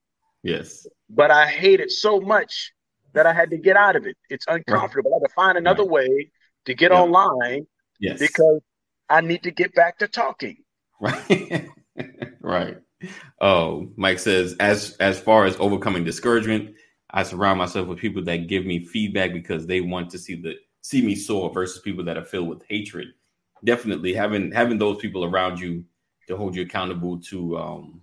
Yes. 0.42 0.86
But 1.14 1.30
I 1.30 1.46
hate 1.46 1.80
it 1.80 1.90
so 1.90 2.20
much 2.20 2.72
that 3.12 3.26
I 3.26 3.32
had 3.32 3.50
to 3.50 3.58
get 3.58 3.76
out 3.76 3.96
of 3.96 4.06
it. 4.06 4.16
It's 4.30 4.46
uncomfortable. 4.48 5.10
Right. 5.10 5.16
I 5.16 5.20
had 5.22 5.28
to 5.28 5.34
find 5.34 5.58
another 5.58 5.82
right. 5.82 5.90
way 5.90 6.30
to 6.64 6.74
get 6.74 6.92
online 6.92 7.66
yes. 8.00 8.18
because 8.18 8.60
I 9.08 9.20
need 9.20 9.42
to 9.42 9.50
get 9.50 9.74
back 9.74 9.98
to 9.98 10.08
talking. 10.08 10.58
Right. 11.00 11.68
right. 12.40 12.78
Oh, 13.40 13.90
Mike 13.96 14.20
says, 14.20 14.54
as 14.60 14.96
as 14.98 15.18
far 15.18 15.44
as 15.44 15.56
overcoming 15.58 16.04
discouragement, 16.04 16.76
I 17.10 17.24
surround 17.24 17.58
myself 17.58 17.88
with 17.88 17.98
people 17.98 18.24
that 18.24 18.46
give 18.46 18.64
me 18.64 18.84
feedback 18.84 19.32
because 19.32 19.66
they 19.66 19.80
want 19.80 20.10
to 20.10 20.18
see 20.18 20.40
the 20.40 20.54
see 20.82 21.02
me 21.02 21.14
soar 21.14 21.52
versus 21.52 21.82
people 21.82 22.04
that 22.04 22.16
are 22.16 22.24
filled 22.24 22.48
with 22.48 22.62
hatred. 22.68 23.08
Definitely 23.64 24.14
having 24.14 24.52
having 24.52 24.78
those 24.78 24.98
people 24.98 25.24
around 25.24 25.60
you 25.60 25.84
to 26.28 26.36
hold 26.36 26.54
you 26.54 26.62
accountable 26.62 27.20
to 27.22 27.58
um 27.58 28.02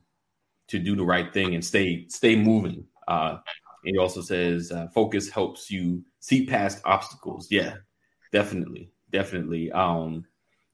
to 0.68 0.80
do 0.80 0.96
the 0.96 1.04
right 1.04 1.34
thing 1.34 1.56
and 1.56 1.64
stay 1.64 2.06
stay 2.10 2.36
moving. 2.36 2.86
Uh 3.10 3.40
he 3.84 3.98
also 3.98 4.22
says 4.22 4.72
uh, 4.72 4.88
focus 4.94 5.30
helps 5.30 5.72
you 5.72 6.04
see 6.20 6.46
past 6.46 6.82
obstacles. 6.86 7.48
Yeah, 7.50 7.76
definitely, 8.32 8.92
definitely. 9.12 9.72
Um, 9.72 10.26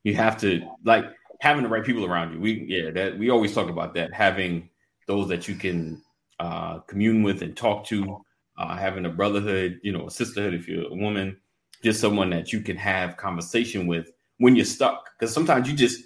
you 0.03 0.15
have 0.15 0.37
to 0.41 0.61
like 0.83 1.05
having 1.39 1.63
the 1.63 1.69
right 1.69 1.83
people 1.83 2.05
around 2.05 2.33
you. 2.33 2.39
We 2.39 2.65
yeah, 2.67 2.91
that 2.91 3.17
we 3.17 3.29
always 3.29 3.53
talk 3.53 3.69
about 3.69 3.93
that 3.95 4.13
having 4.13 4.69
those 5.07 5.27
that 5.29 5.47
you 5.47 5.55
can 5.55 6.01
uh, 6.39 6.79
commune 6.79 7.23
with 7.23 7.41
and 7.41 7.55
talk 7.55 7.85
to, 7.85 8.21
uh, 8.57 8.75
having 8.75 9.05
a 9.05 9.09
brotherhood, 9.09 9.79
you 9.83 9.91
know, 9.91 10.07
a 10.07 10.11
sisterhood 10.11 10.53
if 10.53 10.67
you're 10.67 10.87
a 10.87 10.95
woman, 10.95 11.37
just 11.83 11.99
someone 12.01 12.29
that 12.31 12.51
you 12.51 12.61
can 12.61 12.77
have 12.77 13.17
conversation 13.17 13.87
with 13.87 14.11
when 14.39 14.55
you're 14.55 14.65
stuck. 14.65 15.09
Because 15.19 15.33
sometimes 15.33 15.69
you 15.69 15.75
just 15.75 16.03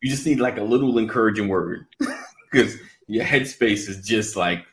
you 0.00 0.10
just 0.10 0.26
need 0.26 0.40
like 0.40 0.58
a 0.58 0.62
little 0.62 0.98
encouraging 0.98 1.48
word 1.48 1.86
because 2.50 2.76
your 3.08 3.24
headspace 3.24 3.88
is 3.88 4.04
just 4.06 4.36
like 4.36 4.64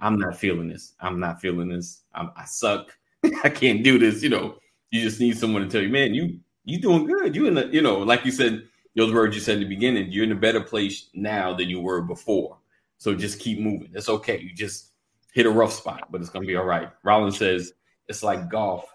I'm 0.00 0.18
not 0.18 0.36
feeling 0.36 0.68
this. 0.68 0.94
I'm 1.00 1.20
not 1.20 1.40
feeling 1.40 1.68
this. 1.68 2.02
I'm, 2.14 2.30
I 2.36 2.44
suck. 2.44 2.96
I 3.44 3.50
can't 3.50 3.84
do 3.84 3.98
this. 3.98 4.22
You 4.22 4.30
know, 4.30 4.56
you 4.90 5.02
just 5.02 5.20
need 5.20 5.38
someone 5.38 5.62
to 5.62 5.68
tell 5.68 5.82
you, 5.82 5.88
man, 5.88 6.14
you 6.14 6.40
you 6.64 6.80
doing 6.80 7.06
good. 7.06 7.34
You 7.36 7.46
in 7.46 7.54
the 7.54 7.66
you 7.66 7.82
know, 7.82 7.98
like 7.98 8.24
you 8.24 8.30
said, 8.32 8.64
those 8.96 9.12
words 9.12 9.34
you 9.34 9.40
said 9.40 9.54
in 9.56 9.60
the 9.60 9.68
beginning. 9.68 10.10
You're 10.10 10.24
in 10.24 10.32
a 10.32 10.36
better 10.36 10.60
place 10.60 11.08
now 11.14 11.54
than 11.54 11.68
you 11.68 11.80
were 11.80 12.02
before. 12.02 12.58
So 12.98 13.14
just 13.14 13.40
keep 13.40 13.58
moving. 13.58 13.90
It's 13.94 14.08
okay. 14.08 14.38
You 14.38 14.52
just 14.52 14.92
hit 15.32 15.46
a 15.46 15.50
rough 15.50 15.72
spot, 15.72 16.08
but 16.10 16.20
it's 16.20 16.30
gonna 16.30 16.46
be 16.46 16.56
all 16.56 16.64
right. 16.64 16.90
Rollins 17.02 17.38
says 17.38 17.72
it's 18.08 18.22
like 18.22 18.50
golf. 18.50 18.86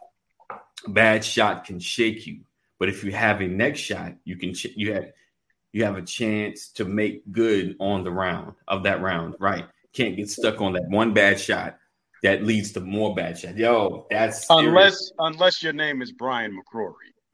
Bad 0.88 1.24
shot 1.24 1.66
can 1.66 1.80
shake 1.80 2.28
you, 2.28 2.42
but 2.78 2.90
if 2.90 3.04
you 3.04 3.12
have 3.12 3.42
a 3.42 3.48
next 3.48 3.80
shot, 3.80 4.14
you 4.24 4.36
can 4.36 4.54
ch- 4.54 4.76
you 4.76 4.94
have 4.94 5.12
you 5.72 5.84
have 5.84 5.98
a 5.98 6.02
chance 6.02 6.70
to 6.70 6.86
make 6.86 7.30
good 7.32 7.76
on 7.80 8.04
the 8.04 8.12
round 8.12 8.54
of 8.68 8.84
that 8.84 9.02
round. 9.02 9.36
Right? 9.40 9.66
Can't 9.96 10.16
get 10.18 10.30
stuck 10.30 10.62
on 10.62 10.74
that 10.74 10.88
one 10.90 11.14
bad 11.14 11.40
shot 11.40 11.78
that 12.24 12.44
leads 12.44 12.72
to 12.74 12.82
more 12.82 13.16
bad 13.16 13.38
shots. 13.38 13.56
Yo, 13.56 14.08
that's 14.10 14.46
unless 14.50 14.98
serious. 14.98 15.12
unless 15.20 15.64
your 15.64 15.74
name 15.74 16.02
is 16.02 16.12
Brian 16.12 16.52
McCrory. 16.52 16.94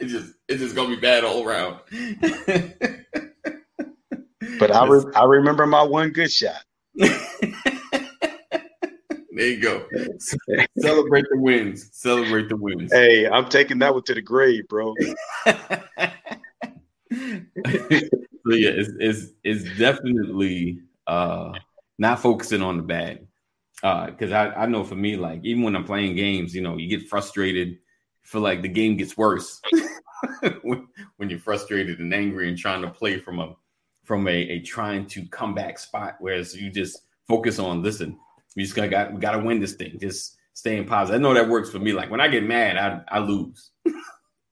it's 0.00 0.12
just 0.12 0.34
it's 0.48 0.60
just 0.60 0.74
gonna 0.74 0.94
be 0.94 1.00
bad 1.00 1.24
all 1.24 1.46
around. 1.46 1.80
But 4.60 4.70
I 4.72 4.86
re- 4.86 5.12
I 5.14 5.24
remember 5.24 5.66
my 5.66 5.82
one 5.82 6.10
good 6.10 6.30
shot. 6.30 6.62
there 6.94 7.10
you 9.32 9.58
go. 9.58 9.86
Celebrate 10.78 11.24
the 11.30 11.38
wins. 11.38 11.88
Celebrate 11.92 12.50
the 12.50 12.56
wins. 12.56 12.92
Hey, 12.92 13.26
I'm 13.26 13.48
taking 13.48 13.78
that 13.78 13.94
one 13.94 14.02
to 14.02 14.14
the 14.14 14.20
grave, 14.20 14.68
bro. 14.68 14.94
So 18.46 18.54
yeah, 18.54 18.70
it's, 18.70 18.90
it's 18.98 19.32
it's 19.44 19.78
definitely 19.78 20.80
uh 21.06 21.52
not 21.98 22.20
focusing 22.20 22.62
on 22.62 22.76
the 22.76 22.82
bad. 22.82 23.26
Uh, 23.82 24.06
because 24.06 24.32
I, 24.32 24.50
I 24.50 24.66
know 24.66 24.84
for 24.84 24.94
me, 24.94 25.16
like 25.16 25.40
even 25.42 25.62
when 25.62 25.74
I'm 25.74 25.84
playing 25.84 26.14
games, 26.16 26.54
you 26.54 26.60
know, 26.60 26.76
you 26.76 26.88
get 26.88 27.08
frustrated, 27.08 27.78
feel 28.22 28.42
like 28.42 28.62
the 28.62 28.68
game 28.68 28.96
gets 28.96 29.16
worse 29.16 29.60
when, 30.62 30.86
when 31.16 31.30
you're 31.30 31.38
frustrated 31.38 31.98
and 31.98 32.12
angry 32.12 32.48
and 32.48 32.58
trying 32.58 32.82
to 32.82 32.90
play 32.90 33.18
from 33.18 33.38
a 33.38 33.54
from 34.04 34.26
a, 34.28 34.32
a 34.32 34.60
trying 34.60 35.06
to 35.06 35.24
come 35.28 35.54
back 35.54 35.78
spot, 35.78 36.16
whereas 36.20 36.54
you 36.54 36.70
just 36.70 37.02
focus 37.26 37.58
on 37.58 37.82
listen, 37.82 38.18
we 38.56 38.64
just 38.64 38.74
got, 38.74 38.90
got 38.90 39.12
we 39.12 39.20
got 39.20 39.32
to 39.32 39.38
win 39.38 39.60
this 39.60 39.74
thing. 39.74 39.98
Just 40.00 40.36
staying 40.52 40.86
positive. 40.86 41.20
I 41.20 41.22
know 41.22 41.34
that 41.34 41.48
works 41.48 41.70
for 41.70 41.78
me. 41.78 41.92
Like 41.92 42.10
when 42.10 42.20
I 42.20 42.28
get 42.28 42.44
mad, 42.44 42.76
I 42.76 43.16
I 43.16 43.18
lose 43.20 43.70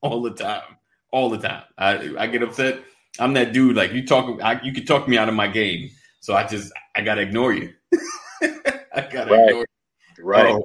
all 0.00 0.22
the 0.22 0.30
time, 0.30 0.76
all 1.12 1.28
the 1.28 1.38
time. 1.38 1.64
I 1.76 2.14
I 2.18 2.26
get 2.26 2.42
upset. 2.42 2.80
I'm 3.18 3.32
that 3.34 3.52
dude. 3.52 3.76
Like 3.76 3.92
you 3.92 4.06
talk, 4.06 4.40
I, 4.42 4.60
you 4.62 4.72
can 4.72 4.84
talk 4.84 5.08
me 5.08 5.18
out 5.18 5.28
of 5.28 5.34
my 5.34 5.48
game. 5.48 5.90
So 6.20 6.34
I 6.34 6.46
just 6.46 6.72
I 6.94 7.02
gotta 7.02 7.22
ignore 7.22 7.52
you. 7.52 7.72
I 8.42 9.08
gotta 9.10 9.30
right. 9.30 9.48
ignore. 9.48 9.66
You. 10.18 10.24
Right. 10.24 10.54
Oh. 10.54 10.64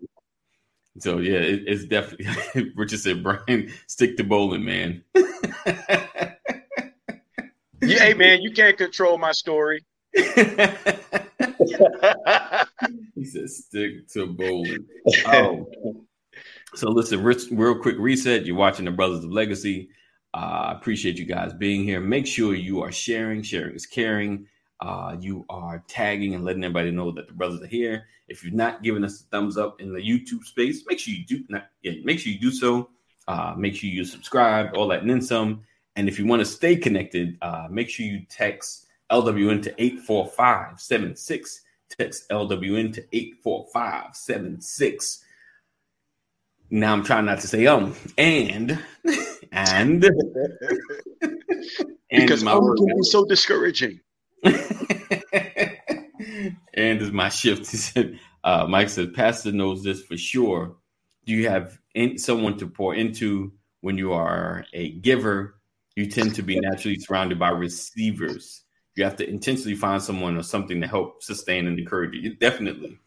So 0.99 1.17
yeah, 1.19 1.39
it, 1.39 1.63
it's 1.65 1.85
definitely 1.85 2.71
Richard 2.75 2.99
said, 2.99 3.23
Brian, 3.23 3.71
stick 3.87 4.17
to 4.17 4.23
bowling, 4.23 4.63
man. 4.63 5.03
Yeah, 7.85 7.99
hey 7.99 8.13
man, 8.13 8.41
you 8.41 8.51
can't 8.51 8.77
control 8.77 9.17
my 9.17 9.33
story. 9.33 9.83
he 10.13 10.23
said, 13.25 13.49
"Stick 13.49 14.07
to 14.13 14.27
bowling." 14.27 14.85
Oh. 15.25 15.67
so 16.75 16.89
listen, 16.89 17.21
rich, 17.23 17.43
real 17.51 17.77
quick 17.77 17.97
reset. 17.99 18.45
You're 18.45 18.55
watching 18.55 18.85
the 18.85 18.91
Brothers 18.91 19.25
of 19.25 19.31
Legacy. 19.31 19.89
Uh, 20.33 20.37
I 20.37 20.71
uh, 20.71 20.75
appreciate 20.75 21.17
you 21.17 21.25
guys 21.25 21.53
being 21.53 21.83
here. 21.83 21.99
Make 21.99 22.25
sure 22.25 22.55
you 22.55 22.81
are 22.81 22.91
sharing. 22.91 23.43
Sharing 23.43 23.75
is 23.75 23.85
caring. 23.85 24.47
Uh, 24.79 25.15
you 25.19 25.45
are 25.49 25.83
tagging 25.87 26.33
and 26.33 26.43
letting 26.43 26.63
everybody 26.63 26.91
know 26.91 27.11
that 27.11 27.27
the 27.27 27.33
brothers 27.33 27.61
are 27.61 27.67
here. 27.67 28.05
If 28.27 28.43
you're 28.43 28.53
not 28.53 28.83
giving 28.83 29.03
us 29.03 29.21
a 29.21 29.23
thumbs 29.25 29.57
up 29.57 29.79
in 29.79 29.93
the 29.93 29.99
YouTube 29.99 30.43
space, 30.43 30.83
make 30.87 30.99
sure 30.99 31.13
you 31.13 31.25
do. 31.25 31.43
Not, 31.49 31.67
yeah, 31.83 31.93
make 32.03 32.19
sure 32.19 32.33
you 32.33 32.39
do 32.39 32.51
so. 32.51 32.89
Uh, 33.27 33.53
make 33.55 33.75
sure 33.75 33.89
you 33.89 34.03
subscribe, 34.03 34.75
all 34.75 34.87
that 34.89 35.01
and 35.01 35.09
then 35.09 35.21
some. 35.21 35.63
And 35.95 36.09
if 36.09 36.17
you 36.17 36.25
want 36.25 36.41
to 36.41 36.45
stay 36.45 36.75
connected, 36.75 37.37
uh, 37.41 37.67
make 37.69 37.89
sure 37.89 38.05
you 38.05 38.25
text 38.27 38.87
LWN 39.11 39.61
to 39.63 39.81
84576. 39.81 41.61
Text 41.89 42.29
LWN 42.29 42.91
to 42.93 43.05
84576. 43.13 45.22
Now 46.73 46.91
I'm 46.91 47.03
trying 47.03 47.25
not 47.25 47.39
to 47.41 47.47
say 47.47 47.67
um 47.67 47.95
and 48.17 48.79
and 49.51 50.01
because 52.09 52.43
my 52.43 52.57
work 52.57 52.77
can 52.77 52.87
be 52.87 53.03
so 53.03 53.25
discouraging. 53.25 53.99
and 54.43 54.59
is 56.73 57.11
my 57.11 57.29
shift. 57.29 57.67
He 57.71 57.77
said, 57.77 58.19
uh, 58.43 58.65
Mike 58.67 58.89
said, 58.89 59.13
Pastor 59.13 59.51
knows 59.51 59.83
this 59.83 60.01
for 60.01 60.17
sure. 60.17 60.77
Do 61.25 61.33
you 61.33 61.47
have 61.47 61.77
in, 61.93 62.17
someone 62.17 62.57
to 62.57 62.65
pour 62.65 62.95
into 62.95 63.53
when 63.81 63.99
you 63.99 64.13
are 64.13 64.65
a 64.73 64.93
giver 64.93 65.55
you 65.95 66.07
tend 66.07 66.33
to 66.33 66.41
be 66.41 66.59
naturally 66.59 66.97
surrounded 66.97 67.37
by 67.37 67.49
receivers. 67.49 68.63
You 68.95 69.03
have 69.03 69.15
to 69.17 69.29
intentionally 69.29 69.75
find 69.75 70.01
someone 70.01 70.37
or 70.37 70.43
something 70.43 70.81
to 70.81 70.87
help 70.87 71.21
sustain 71.21 71.67
and 71.67 71.77
encourage 71.77 72.15
you. 72.15 72.33
Definitely, 72.33 72.97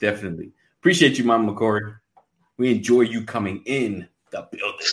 definitely. 0.00 0.50
Appreciate 0.80 1.18
you, 1.18 1.24
Mama 1.24 1.52
McCory. 1.52 1.98
We 2.62 2.70
enjoy 2.70 3.00
you 3.00 3.24
coming 3.24 3.60
in 3.64 4.06
the 4.30 4.46
building. 4.52 4.86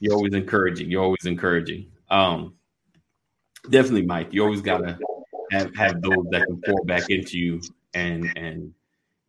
You're 0.00 0.12
always 0.12 0.34
encouraging. 0.34 0.90
You're 0.90 1.02
always 1.02 1.24
encouraging. 1.24 1.86
Um, 2.10 2.56
definitely, 3.70 4.04
Mike. 4.04 4.34
You 4.34 4.44
always 4.44 4.60
gotta 4.60 4.98
have 5.50 5.74
have 5.76 6.02
those 6.02 6.26
that 6.30 6.46
can 6.46 6.60
pour 6.60 6.84
back 6.84 7.08
into 7.08 7.38
you 7.38 7.62
and 7.94 8.30
and 8.36 8.74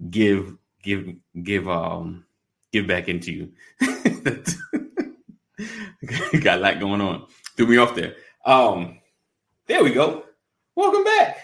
give 0.09 0.57
give 0.83 1.13
give 1.43 1.69
um 1.69 2.25
give 2.73 2.87
back 2.87 3.07
into 3.07 3.31
you. 3.31 3.53
Got 6.41 6.57
a 6.57 6.61
lot 6.61 6.81
going 6.81 6.99
on 6.99 7.25
threw 7.55 7.67
me 7.67 7.77
off 7.77 7.95
there. 7.95 8.15
Um, 8.45 8.99
there 9.67 9.81
we 9.81 9.93
go. 9.93 10.25
Welcome 10.75 11.05
back. 11.05 11.37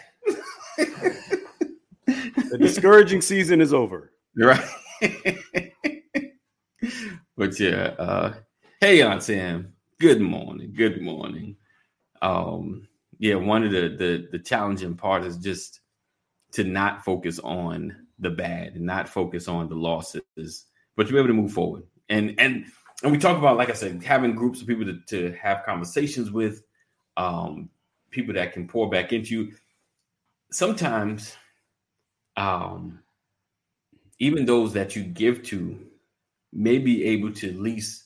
the 2.06 2.58
discouraging 2.60 3.22
season 3.22 3.62
is 3.62 3.74
over. 3.74 4.12
You're 4.36 4.50
Right. 5.02 5.74
but 7.38 7.60
yeah, 7.60 7.94
uh, 8.00 8.34
hey 8.82 9.02
Aunt 9.02 9.22
Sam, 9.22 9.72
good 10.00 10.20
morning, 10.20 10.74
good 10.76 11.02
morning. 11.02 11.56
Um, 12.22 12.88
yeah, 13.20 13.36
one 13.36 13.64
of 13.64 13.72
the 13.72 13.90
the 13.90 14.28
the 14.32 14.40
challenging 14.40 14.96
part 14.96 15.24
is 15.24 15.38
just 15.38 15.82
to 16.54 16.64
not 16.64 17.06
focus 17.06 17.40
on 17.40 17.96
the 18.20 18.32
bad 18.32 18.74
and 18.74 18.86
not 18.86 19.08
focus 19.08 19.48
on 19.48 19.70
the 19.70 19.76
losses, 19.76 20.66
but 20.96 21.06
to 21.06 21.14
be 21.14 21.20
able 21.20 21.28
to 21.28 21.34
move 21.34 21.54
forward. 21.54 21.84
And 22.10 22.34
and 22.40 22.66
and 23.04 23.12
we 23.12 23.20
talk 23.20 23.38
about, 23.38 23.58
like 23.58 23.70
I 23.70 23.74
said, 23.74 24.02
having 24.02 24.34
groups 24.34 24.60
of 24.62 24.68
people 24.68 24.86
to, 24.86 25.00
to 25.10 25.38
have 25.38 25.64
conversations 25.64 26.32
with, 26.32 26.64
um, 27.16 27.70
people 28.10 28.34
that 28.34 28.54
can 28.54 28.68
pour 28.68 28.90
back 28.90 29.14
into 29.14 29.36
you. 29.36 29.52
Sometimes, 30.50 31.36
um, 32.36 33.00
even 34.18 34.46
those 34.46 34.74
that 34.74 34.96
you 34.96 35.04
give 35.04 35.44
to 35.44 35.80
may 36.54 36.78
be 36.78 37.06
able 37.06 37.34
to 37.34 37.50
at 37.50 37.56
least 37.56 38.04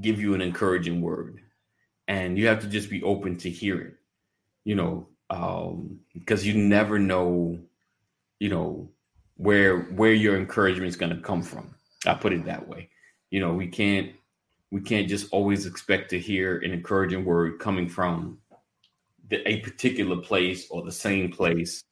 give 0.00 0.20
you 0.20 0.34
an 0.34 0.40
encouraging 0.40 1.00
word, 1.00 1.40
and 2.08 2.38
you 2.38 2.46
have 2.46 2.60
to 2.60 2.66
just 2.66 2.90
be 2.90 3.02
open 3.02 3.36
to 3.38 3.50
hear 3.50 3.80
it. 3.80 3.94
You 4.64 4.76
know, 4.76 5.08
um, 5.30 6.00
because 6.14 6.46
you 6.46 6.54
never 6.54 6.98
know, 6.98 7.58
you 8.38 8.48
know, 8.48 8.90
where 9.36 9.80
where 9.80 10.12
your 10.12 10.36
encouragement 10.36 10.88
is 10.88 10.96
going 10.96 11.14
to 11.14 11.22
come 11.22 11.42
from. 11.42 11.74
I 12.06 12.14
put 12.14 12.32
it 12.32 12.44
that 12.46 12.68
way. 12.68 12.90
You 13.30 13.40
know, 13.40 13.54
we 13.54 13.68
can't 13.68 14.12
we 14.70 14.80
can't 14.80 15.08
just 15.08 15.28
always 15.32 15.66
expect 15.66 16.10
to 16.10 16.18
hear 16.18 16.58
an 16.58 16.72
encouraging 16.72 17.24
word 17.24 17.58
coming 17.58 17.88
from 17.88 18.38
the, 19.28 19.46
a 19.48 19.60
particular 19.60 20.16
place 20.16 20.66
or 20.70 20.82
the 20.82 20.92
same 20.92 21.30
place. 21.30 21.82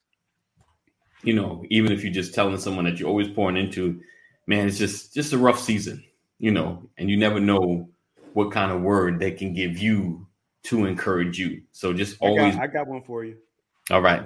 You 1.23 1.33
know, 1.35 1.63
even 1.69 1.91
if 1.91 2.03
you're 2.03 2.13
just 2.13 2.33
telling 2.33 2.57
someone 2.57 2.85
that 2.85 2.99
you're 2.99 3.09
always 3.09 3.27
pouring 3.27 3.57
into, 3.57 4.01
man, 4.47 4.67
it's 4.67 4.77
just 4.77 5.13
just 5.13 5.33
a 5.33 5.37
rough 5.37 5.59
season, 5.59 6.03
you 6.39 6.51
know, 6.51 6.89
and 6.97 7.09
you 7.09 7.17
never 7.17 7.39
know 7.39 7.89
what 8.33 8.51
kind 8.51 8.71
of 8.71 8.81
word 8.81 9.19
they 9.19 9.31
can 9.31 9.53
give 9.53 9.77
you 9.77 10.27
to 10.63 10.85
encourage 10.85 11.37
you. 11.37 11.61
So 11.71 11.93
just 11.93 12.17
always. 12.19 12.55
I 12.55 12.59
got, 12.59 12.63
I 12.63 12.67
got 12.67 12.87
one 12.87 13.01
for 13.01 13.25
you. 13.25 13.37
All 13.89 14.01
right. 14.01 14.23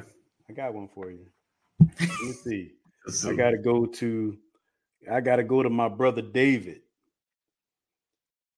I 0.49 0.53
got 0.53 0.73
one 0.73 0.89
for 0.93 1.11
you. 1.11 1.25
Let 1.79 2.21
me 2.21 2.31
see. 2.31 2.71
I 3.27 3.33
got 3.33 3.51
to 3.51 3.57
go 3.57 3.85
to. 3.85 4.37
I 5.11 5.21
got 5.21 5.35
to 5.35 5.43
go 5.43 5.61
to 5.61 5.69
my 5.69 5.87
brother 5.87 6.21
David 6.21 6.81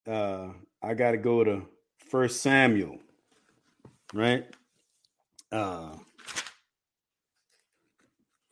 uh, 0.08 0.48
I 0.82 0.94
got 0.94 1.12
to 1.12 1.18
go 1.18 1.44
to 1.44 1.66
First 1.98 2.40
Samuel, 2.40 2.98
right? 4.14 4.46
Uh, 5.52 5.96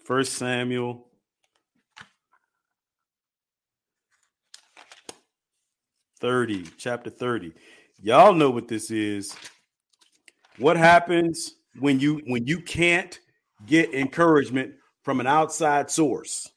First 0.04 0.34
Samuel. 0.34 1.05
Thirty, 6.26 6.64
chapter 6.76 7.08
thirty. 7.08 7.52
Y'all 8.02 8.34
know 8.34 8.50
what 8.50 8.66
this 8.66 8.90
is. 8.90 9.32
What 10.58 10.76
happens 10.76 11.54
when 11.78 12.00
you 12.00 12.20
when 12.26 12.48
you 12.48 12.60
can't 12.60 13.16
get 13.64 13.94
encouragement 13.94 14.74
from 15.04 15.20
an 15.20 15.28
outside 15.28 15.88
source? 15.88 16.50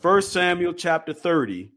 First 0.00 0.32
Samuel 0.32 0.72
chapter 0.72 1.12
30 1.12 1.70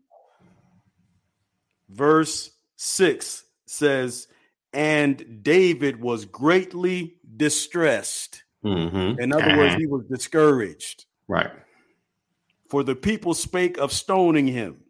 verse 1.87 2.49
6 2.77 3.43
says, 3.67 4.27
And 4.73 5.43
David 5.43 6.01
was 6.01 6.25
greatly 6.25 7.17
distressed. 7.37 8.41
Mm-hmm. 8.65 9.19
In 9.19 9.33
other 9.33 9.43
uh-huh. 9.43 9.57
words, 9.57 9.75
he 9.75 9.85
was 9.85 10.03
discouraged. 10.05 11.05
Right. 11.27 11.51
For 12.71 12.81
the 12.81 12.95
people 12.95 13.35
spake 13.35 13.77
of 13.77 13.91
stoning 13.93 14.47
him 14.47 14.80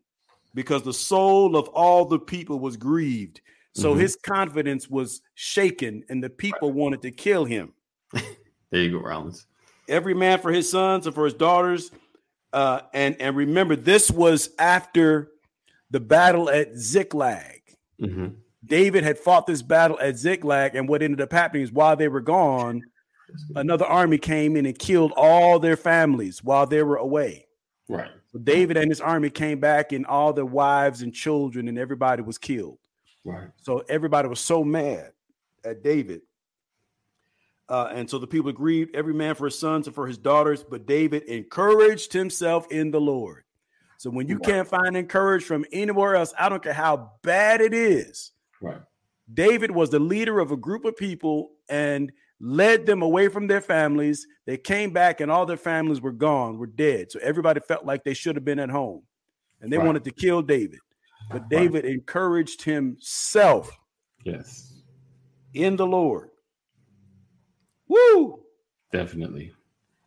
because 0.53 0.83
the 0.83 0.93
soul 0.93 1.55
of 1.55 1.67
all 1.69 2.05
the 2.05 2.19
people 2.19 2.59
was 2.59 2.77
grieved. 2.77 3.41
So 3.73 3.91
mm-hmm. 3.91 4.01
his 4.01 4.17
confidence 4.17 4.89
was 4.89 5.21
shaken, 5.35 6.03
and 6.09 6.23
the 6.23 6.29
people 6.29 6.69
right. 6.69 6.77
wanted 6.77 7.01
to 7.03 7.11
kill 7.11 7.45
him. 7.45 7.73
there 8.13 8.81
you 8.81 8.91
go, 8.91 8.99
Rollins. 8.99 9.47
Every 9.87 10.13
man 10.13 10.39
for 10.39 10.51
his 10.51 10.69
sons 10.69 11.05
and 11.05 11.15
for 11.15 11.25
his 11.25 11.33
daughters. 11.33 11.91
Uh, 12.53 12.81
and 12.93 13.15
and 13.21 13.35
remember, 13.35 13.77
this 13.77 14.11
was 14.11 14.49
after 14.59 15.31
the 15.89 16.01
battle 16.01 16.49
at 16.49 16.75
Ziklag. 16.75 17.61
Mm-hmm. 18.01 18.27
David 18.65 19.03
had 19.03 19.17
fought 19.17 19.47
this 19.47 19.61
battle 19.61 19.97
at 19.99 20.17
Ziklag, 20.17 20.75
and 20.75 20.87
what 20.87 21.01
ended 21.01 21.21
up 21.21 21.31
happening 21.31 21.63
is 21.63 21.71
while 21.71 21.95
they 21.95 22.07
were 22.07 22.21
gone, 22.21 22.81
another 23.55 23.85
army 23.85 24.17
came 24.17 24.55
in 24.55 24.65
and 24.65 24.77
killed 24.77 25.13
all 25.15 25.59
their 25.59 25.77
families 25.77 26.43
while 26.43 26.65
they 26.65 26.83
were 26.83 26.97
away. 26.97 27.47
Right. 27.89 28.11
David 28.43 28.77
and 28.77 28.89
his 28.89 29.01
army 29.01 29.29
came 29.29 29.59
back, 29.59 29.91
and 29.91 30.05
all 30.05 30.33
their 30.33 30.45
wives 30.45 31.01
and 31.01 31.13
children 31.13 31.67
and 31.67 31.77
everybody 31.77 32.21
was 32.21 32.37
killed. 32.37 32.77
Right. 33.23 33.49
So 33.57 33.83
everybody 33.89 34.27
was 34.27 34.39
so 34.39 34.63
mad 34.63 35.11
at 35.63 35.83
David. 35.83 36.21
Uh, 37.69 37.89
and 37.93 38.09
so 38.09 38.17
the 38.17 38.27
people 38.27 38.51
grieved 38.51 38.95
every 38.95 39.13
man 39.13 39.35
for 39.35 39.45
his 39.45 39.57
sons 39.57 39.87
and 39.87 39.95
for 39.95 40.05
his 40.05 40.17
daughters, 40.17 40.63
but 40.63 40.85
David 40.85 41.23
encouraged 41.23 42.11
himself 42.11 42.69
in 42.71 42.91
the 42.91 42.99
Lord. 42.99 43.43
So 43.97 44.09
when 44.09 44.27
you 44.27 44.39
can't 44.39 44.67
find 44.67 44.97
encouragement 44.97 45.65
from 45.65 45.65
anywhere 45.71 46.15
else, 46.15 46.33
I 46.37 46.49
don't 46.49 46.63
care 46.63 46.73
how 46.73 47.11
bad 47.21 47.61
it 47.61 47.73
is. 47.73 48.31
Right. 48.59 48.81
David 49.33 49.71
was 49.71 49.89
the 49.89 49.99
leader 49.99 50.39
of 50.39 50.51
a 50.51 50.57
group 50.57 50.85
of 50.85 50.97
people 50.97 51.51
and 51.69 52.11
led 52.41 52.86
them 52.86 53.01
away 53.01 53.27
from 53.27 53.47
their 53.47 53.62
families. 53.62 54.27
They 54.45 54.58
came 54.58 54.91
back 54.91 55.21
and 55.21 55.32
all 55.32 55.45
their 55.45 55.58
families 55.58 56.01
were 56.01 56.12
gone, 56.12 56.58
were 56.58 56.67
dead. 56.67 57.12
So 57.12 57.19
everybody 57.21 57.62
felt 57.62 57.86
like 57.86 58.04
they 58.04 58.13
should 58.13 58.36
have 58.36 58.45
been 58.45 58.60
at 58.60 58.69
home. 58.69 59.04
And 59.62 59.71
they 59.71 59.77
right. 59.77 59.86
wanted 59.86 60.04
to 60.06 60.12
kill 60.12 60.41
David. 60.41 60.80
But 61.32 61.49
David 61.49 61.86
right. 61.86 61.93
encouraged 61.93 62.63
himself. 62.63 63.71
Yes. 64.25 64.82
In 65.54 65.75
the 65.75 65.86
Lord. 65.86 66.30
Woo! 67.88 68.43
Definitely. 68.91 69.54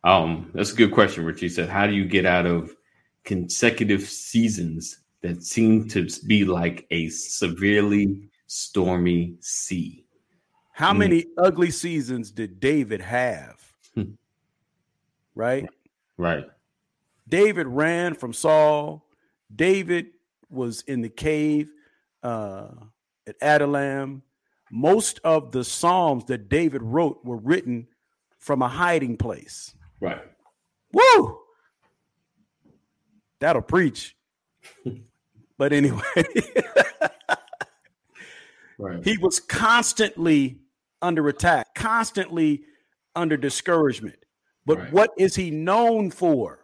Um, 0.03 0.51
that's 0.53 0.73
a 0.73 0.75
good 0.75 0.91
question, 0.91 1.25
Richie 1.25 1.49
said, 1.49 1.69
How 1.69 1.87
do 1.87 1.93
you 1.93 2.05
get 2.05 2.25
out 2.25 2.45
of 2.45 2.75
consecutive 3.23 4.03
seasons 4.03 4.99
that 5.21 5.43
seem 5.43 5.87
to 5.89 6.07
be 6.27 6.45
like 6.45 6.85
a 6.91 7.09
severely 7.09 8.29
stormy 8.47 9.35
sea. 9.39 10.04
How 10.75 10.91
mm. 10.91 10.97
many 10.97 11.25
ugly 11.37 11.71
seasons 11.71 12.31
did 12.31 12.59
David 12.59 12.99
have? 12.99 13.61
Hmm. 13.93 14.11
right? 15.33 15.65
Right. 16.17 16.45
David 17.29 17.67
ran 17.67 18.13
from 18.13 18.33
Saul. 18.33 19.07
David 19.55 20.07
was 20.49 20.81
in 20.81 20.99
the 21.01 21.09
cave 21.09 21.69
uh, 22.23 22.67
at 23.25 23.35
Adullam. 23.41 24.21
Most 24.69 25.21
of 25.23 25.53
the 25.53 25.63
Psalms 25.63 26.25
that 26.25 26.49
David 26.49 26.83
wrote 26.83 27.23
were 27.23 27.37
written 27.37 27.87
from 28.37 28.61
a 28.61 28.67
hiding 28.67 29.15
place. 29.15 29.73
Right. 30.01 30.21
Woo! 30.91 31.39
that'll 33.39 33.61
preach. 33.61 34.15
but 35.57 35.71
anyway, 35.71 36.01
right. 38.77 39.03
he 39.03 39.17
was 39.17 39.39
constantly 39.39 40.59
under 41.05 41.27
attack, 41.27 41.75
constantly 41.75 42.63
under 43.15 43.37
discouragement. 43.37 44.17
But 44.65 44.79
right. 44.79 44.91
what 44.91 45.11
is 45.17 45.35
he 45.35 45.51
known 45.51 46.09
for? 46.09 46.59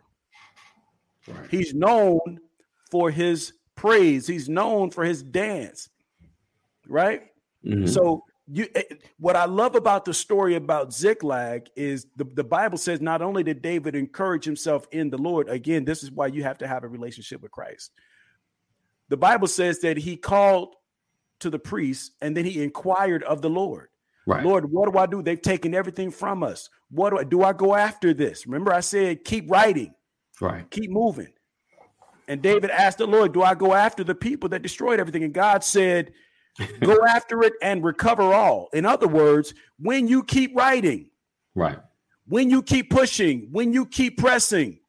Right. 1.28 1.50
He's 1.52 1.74
known 1.74 2.40
for 2.90 3.12
his 3.12 3.54
praise. 3.76 4.26
He's 4.26 4.50
known 4.50 4.90
for 4.90 5.04
his 5.04 5.22
dance. 5.22 5.90
Right? 6.88 7.24
Mm-hmm. 7.64 7.86
So 7.86 8.24
you 8.48 8.68
eh, 8.74 8.84
what 9.20 9.36
I 9.36 9.46
love 9.46 9.76
about 9.76 10.04
the 10.04 10.14
story 10.14 10.56
about 10.56 10.92
Ziklag 10.92 11.68
is 11.76 12.08
the, 12.16 12.24
the 12.24 12.44
Bible 12.44 12.80
says 12.80 13.00
not 13.00 13.22
only 13.22 13.44
did 13.44 13.62
David 13.62 13.96
encourage 13.96 14.44
himself 14.44 14.88
in 14.92 15.12
the 15.12 15.20
Lord, 15.20 15.48
again, 15.48 15.86
this 15.86 16.02
is 16.02 16.12
why 16.12 16.28
you 16.28 16.42
have 16.42 16.58
to 16.58 16.68
have 16.68 16.84
a 16.84 16.88
relationship 16.88 17.42
with 17.42 17.52
Christ. 17.52 17.92
The 19.10 19.18
Bible 19.18 19.48
says 19.48 19.80
that 19.82 19.98
he 19.98 20.18
called 20.18 20.76
to 21.42 21.52
the 21.52 21.60
priest 21.60 22.14
and 22.20 22.36
then 22.36 22.46
he 22.46 22.64
inquired 22.64 23.24
of 23.24 23.42
the 23.42 23.50
Lord. 23.50 23.91
Right. 24.28 24.46
Lord, 24.46 24.72
what 24.72 24.92
do 24.92 24.98
I 24.98 25.06
do? 25.08 25.22
They've 25.22 25.42
taken 25.42 25.74
everything 25.74 26.12
from 26.12 26.44
us. 26.44 26.70
What 26.90 27.10
do 27.10 27.18
I 27.18 27.24
do? 27.24 27.44
I 27.44 27.54
go 27.54 27.76
after 27.76 28.14
this? 28.14 28.46
Remember, 28.46 28.74
I 28.74 28.82
said, 28.82 29.24
keep 29.24 29.50
writing, 29.50 29.94
right? 30.40 30.70
Keep 30.70 30.92
moving. 30.92 31.34
And 32.28 32.42
David 32.42 32.70
asked 32.70 33.00
the 33.00 33.08
Lord, 33.08 33.34
Do 33.34 33.42
I 33.42 33.56
go 33.56 33.74
after 33.74 34.04
the 34.04 34.16
people 34.16 34.50
that 34.50 34.62
destroyed 34.62 35.00
everything? 35.00 35.24
And 35.24 35.34
God 35.34 35.64
said, 35.64 36.14
Go 36.80 36.98
after 37.06 37.44
it 37.44 37.54
and 37.62 37.84
recover 37.84 38.24
all. 38.24 38.70
In 38.74 38.86
other 38.86 39.08
words, 39.08 39.54
when 39.80 40.08
you 40.08 40.24
keep 40.24 40.56
writing, 40.56 41.10
right? 41.56 41.80
When 42.28 42.50
you 42.50 42.62
keep 42.62 42.90
pushing, 42.90 43.50
when 43.52 43.74
you 43.74 43.86
keep 43.86 44.18
pressing, 44.18 44.80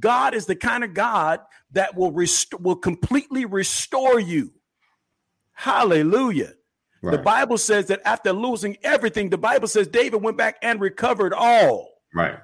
God 0.00 0.34
is 0.34 0.46
the 0.46 0.56
kind 0.56 0.82
of 0.82 0.94
God 0.94 1.40
that 1.72 1.96
will 1.96 2.10
rest- 2.10 2.58
will 2.60 2.76
completely 2.76 3.44
restore 3.44 4.18
you. 4.18 4.52
Hallelujah. 5.52 6.54
Right. 7.00 7.12
The 7.12 7.22
Bible 7.22 7.58
says 7.58 7.86
that 7.86 8.00
after 8.04 8.32
losing 8.32 8.76
everything, 8.82 9.30
the 9.30 9.38
Bible 9.38 9.68
says 9.68 9.86
David 9.86 10.22
went 10.22 10.36
back 10.36 10.56
and 10.62 10.80
recovered 10.80 11.32
all. 11.32 11.90
Right. 12.14 12.38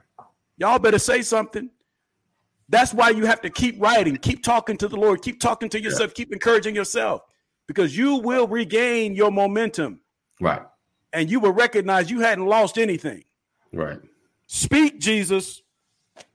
Y'all 0.58 0.78
better 0.78 0.98
say 0.98 1.22
something. 1.22 1.70
That's 2.68 2.94
why 2.94 3.10
you 3.10 3.26
have 3.26 3.40
to 3.42 3.50
keep 3.50 3.80
writing, 3.80 4.16
keep 4.16 4.42
talking 4.42 4.76
to 4.78 4.88
the 4.88 4.96
Lord, 4.96 5.22
keep 5.22 5.40
talking 5.40 5.68
to 5.70 5.80
yourself, 5.80 6.10
yeah. 6.10 6.14
keep 6.14 6.32
encouraging 6.32 6.74
yourself 6.74 7.22
because 7.66 7.96
you 7.96 8.16
will 8.16 8.46
regain 8.46 9.14
your 9.14 9.30
momentum. 9.30 10.00
Right. 10.40 10.62
And 11.12 11.30
you 11.30 11.40
will 11.40 11.52
recognize 11.52 12.10
you 12.10 12.20
hadn't 12.20 12.46
lost 12.46 12.78
anything. 12.78 13.24
Right. 13.72 14.00
Speak, 14.46 15.00
Jesus. 15.00 15.62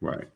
Right. 0.01 0.27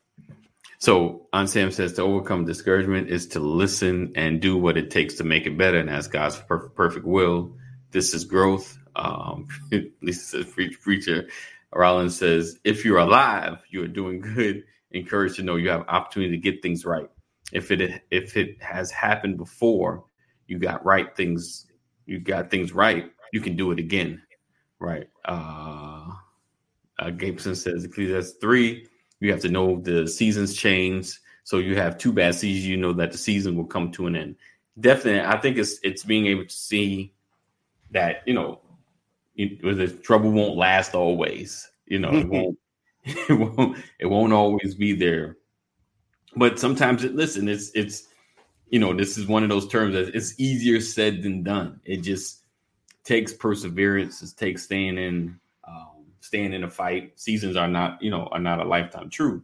So 0.78 1.28
on 1.32 1.48
Sam 1.48 1.70
says 1.70 1.94
to 1.94 2.02
overcome 2.02 2.44
discouragement 2.44 3.08
is 3.08 3.26
to 3.28 3.40
listen 3.40 4.12
and 4.16 4.40
do 4.40 4.56
what 4.56 4.76
it 4.76 4.90
takes 4.90 5.14
to 5.14 5.24
make 5.24 5.46
it 5.46 5.56
better 5.56 5.78
and 5.78 5.88
ask 5.88 6.10
God's 6.10 6.36
perfect 6.48 7.06
will. 7.06 7.56
This 7.94 8.12
is 8.12 8.24
growth. 8.24 8.76
Um, 8.96 9.46
Lisa 10.02 10.44
says, 10.44 10.76
preacher. 10.82 11.28
Rollins 11.72 12.18
says, 12.18 12.58
if 12.64 12.84
you're 12.84 12.98
alive, 12.98 13.62
you 13.70 13.84
are 13.84 13.88
doing 13.88 14.20
good. 14.20 14.64
Encouraged 14.90 15.36
to 15.36 15.42
know 15.42 15.56
you 15.56 15.70
have 15.70 15.84
opportunity 15.88 16.32
to 16.32 16.42
get 16.42 16.60
things 16.60 16.84
right. 16.84 17.08
If 17.52 17.70
it 17.70 18.02
if 18.10 18.36
it 18.36 18.62
has 18.62 18.90
happened 18.90 19.38
before, 19.38 20.04
you 20.46 20.58
got 20.58 20.84
right 20.84 21.16
things, 21.16 21.66
you 22.04 22.18
got 22.18 22.50
things 22.50 22.72
right, 22.72 23.10
you 23.32 23.40
can 23.40 23.56
do 23.56 23.70
it 23.70 23.78
again. 23.78 24.22
Right. 24.78 25.08
Uh, 25.24 26.10
uh 26.98 27.10
Gabeson 27.10 27.56
says 27.56 27.84
Ecclesiastes 27.84 28.38
three 28.40 28.88
you 29.24 29.30
have 29.30 29.40
to 29.40 29.48
know 29.48 29.80
the 29.80 30.06
seasons 30.06 30.54
change. 30.54 31.18
So 31.44 31.56
you 31.56 31.76
have 31.76 31.96
two 31.96 32.12
bad 32.12 32.34
seasons, 32.34 32.66
you 32.66 32.76
know 32.76 32.92
that 32.94 33.12
the 33.12 33.18
season 33.18 33.56
will 33.56 33.64
come 33.64 33.90
to 33.92 34.06
an 34.06 34.16
end. 34.16 34.36
Definitely, 34.78 35.22
I 35.22 35.40
think 35.40 35.56
it's 35.56 35.78
it's 35.82 36.04
being 36.04 36.26
able 36.26 36.44
to 36.44 36.54
see 36.54 37.13
that 37.94 38.22
you 38.26 38.34
know 38.34 38.60
it, 39.36 39.62
the 39.62 39.88
trouble 39.88 40.30
won't 40.30 40.56
last 40.56 40.94
always. 40.94 41.70
You 41.86 41.98
know, 41.98 42.12
it 42.12 42.28
won't 42.28 42.58
it 43.04 43.32
won't 43.32 43.78
it 43.98 44.06
won't 44.06 44.32
always 44.32 44.74
be 44.74 44.94
there. 44.94 45.38
But 46.36 46.58
sometimes 46.58 47.04
it 47.04 47.14
listen, 47.14 47.48
it's 47.48 47.70
it's 47.74 48.08
you 48.68 48.78
know, 48.78 48.92
this 48.94 49.16
is 49.16 49.26
one 49.26 49.42
of 49.42 49.48
those 49.48 49.68
terms 49.68 49.94
that 49.94 50.14
it's 50.14 50.38
easier 50.38 50.80
said 50.80 51.22
than 51.22 51.42
done. 51.42 51.80
It 51.84 51.98
just 51.98 52.42
takes 53.04 53.32
perseverance, 53.32 54.22
it 54.22 54.36
takes 54.36 54.64
staying 54.64 54.98
in 54.98 55.38
staying 56.24 56.54
in 56.54 56.64
a 56.64 56.70
fight. 56.70 57.12
Seasons 57.16 57.54
are 57.54 57.68
not, 57.68 58.02
you 58.02 58.10
know, 58.10 58.28
are 58.32 58.40
not 58.40 58.58
a 58.58 58.64
lifetime 58.64 59.10
true. 59.10 59.42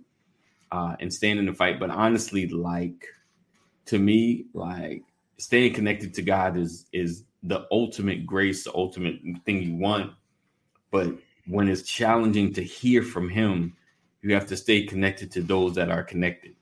Uh, 0.72 0.96
and 0.98 1.12
staying 1.12 1.36
in 1.36 1.44
the 1.44 1.52
fight. 1.52 1.78
But 1.78 1.90
honestly, 1.90 2.48
like 2.48 3.06
to 3.86 3.98
me, 3.98 4.46
like 4.54 5.02
staying 5.36 5.74
connected 5.74 6.14
to 6.14 6.22
God 6.22 6.56
is 6.56 6.86
is 6.92 7.24
the 7.42 7.66
ultimate 7.70 8.26
grace, 8.26 8.64
the 8.64 8.74
ultimate 8.74 9.20
thing 9.44 9.62
you 9.62 9.76
want. 9.76 10.12
But 10.90 11.14
when 11.46 11.68
it's 11.68 11.82
challenging 11.82 12.52
to 12.54 12.62
hear 12.62 13.02
from 13.02 13.28
Him, 13.28 13.76
you 14.22 14.34
have 14.34 14.46
to 14.46 14.56
stay 14.56 14.84
connected 14.84 15.30
to 15.32 15.42
those 15.42 15.74
that 15.74 15.90
are 15.90 16.02
connected, 16.02 16.54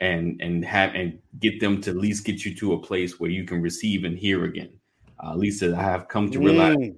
and 0.00 0.40
and 0.40 0.64
have 0.64 0.94
and 0.94 1.18
get 1.40 1.60
them 1.60 1.80
to 1.82 1.90
at 1.90 1.96
least 1.96 2.24
get 2.24 2.44
you 2.44 2.54
to 2.56 2.74
a 2.74 2.80
place 2.80 3.18
where 3.18 3.30
you 3.30 3.44
can 3.44 3.60
receive 3.60 4.04
and 4.04 4.18
hear 4.18 4.44
again. 4.44 4.78
Uh, 5.22 5.34
Lisa, 5.34 5.76
I 5.76 5.82
have 5.82 6.08
come 6.08 6.30
to 6.30 6.38
realize 6.38 6.76
mm 6.76 6.96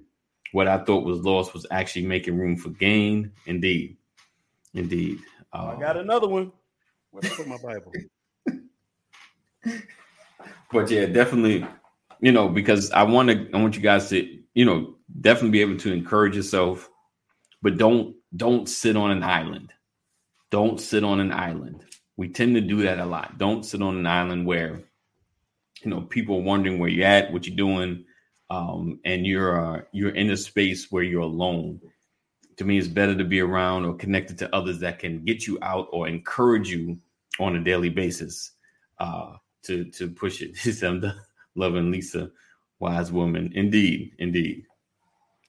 what 0.51 0.67
I 0.67 0.77
thought 0.77 1.05
was 1.05 1.19
lost 1.19 1.53
was 1.53 1.65
actually 1.71 2.05
making 2.05 2.37
room 2.37 2.57
for 2.57 2.69
gain. 2.69 3.31
Indeed, 3.45 3.97
indeed. 4.73 5.19
Uh, 5.53 5.73
I 5.75 5.79
got 5.79 5.97
another 5.97 6.27
one. 6.27 6.51
Where 7.11 7.21
put 7.21 7.47
my 7.47 7.57
Bible? 7.57 7.93
but 10.71 10.89
yeah, 10.89 11.05
definitely. 11.05 11.65
You 12.21 12.31
know, 12.31 12.49
because 12.49 12.91
I 12.91 13.03
want 13.03 13.29
to, 13.29 13.49
I 13.53 13.61
want 13.61 13.75
you 13.75 13.81
guys 13.81 14.09
to, 14.09 14.27
you 14.53 14.65
know, 14.65 14.95
definitely 15.21 15.51
be 15.51 15.61
able 15.61 15.77
to 15.77 15.93
encourage 15.93 16.35
yourself, 16.35 16.89
but 17.61 17.77
don't 17.77 18.15
don't 18.35 18.67
sit 18.67 18.95
on 18.97 19.11
an 19.11 19.23
island. 19.23 19.71
Don't 20.49 20.79
sit 20.79 21.03
on 21.03 21.19
an 21.19 21.31
island. 21.31 21.85
We 22.15 22.29
tend 22.29 22.55
to 22.55 22.61
do 22.61 22.81
that 22.83 22.99
a 22.99 23.05
lot. 23.05 23.37
Don't 23.37 23.63
sit 23.63 23.81
on 23.81 23.97
an 23.97 24.07
island 24.07 24.45
where, 24.45 24.81
you 25.83 25.91
know, 25.91 26.01
people 26.01 26.37
are 26.37 26.41
wondering 26.43 26.79
where 26.79 26.89
you're 26.89 27.05
at, 27.05 27.31
what 27.31 27.45
you're 27.45 27.55
doing, 27.55 28.05
um, 28.49 28.99
and 29.05 29.25
you're 29.25 29.77
uh, 29.77 29.81
you're 29.91 30.15
in 30.15 30.31
a 30.31 30.37
space 30.37 30.91
where 30.91 31.03
you're 31.03 31.21
alone. 31.21 31.79
To 32.57 32.65
me, 32.65 32.77
it's 32.77 32.87
better 32.87 33.15
to 33.15 33.23
be 33.23 33.39
around 33.39 33.85
or 33.85 33.95
connected 33.95 34.37
to 34.39 34.55
others 34.55 34.79
that 34.79 34.99
can 34.99 35.23
get 35.23 35.45
you 35.45 35.59
out 35.61 35.87
or 35.91 36.07
encourage 36.07 36.69
you 36.69 36.97
on 37.39 37.55
a 37.55 37.63
daily 37.63 37.89
basis 37.89 38.51
uh, 38.99 39.33
to 39.63 39.85
to 39.91 40.09
push 40.09 40.41
it. 40.41 40.57
I'm 40.83 41.01
loving 41.57 41.91
Lisa, 41.91 42.29
wise 42.79 43.11
woman, 43.11 43.51
indeed, 43.55 44.11
indeed. 44.19 44.63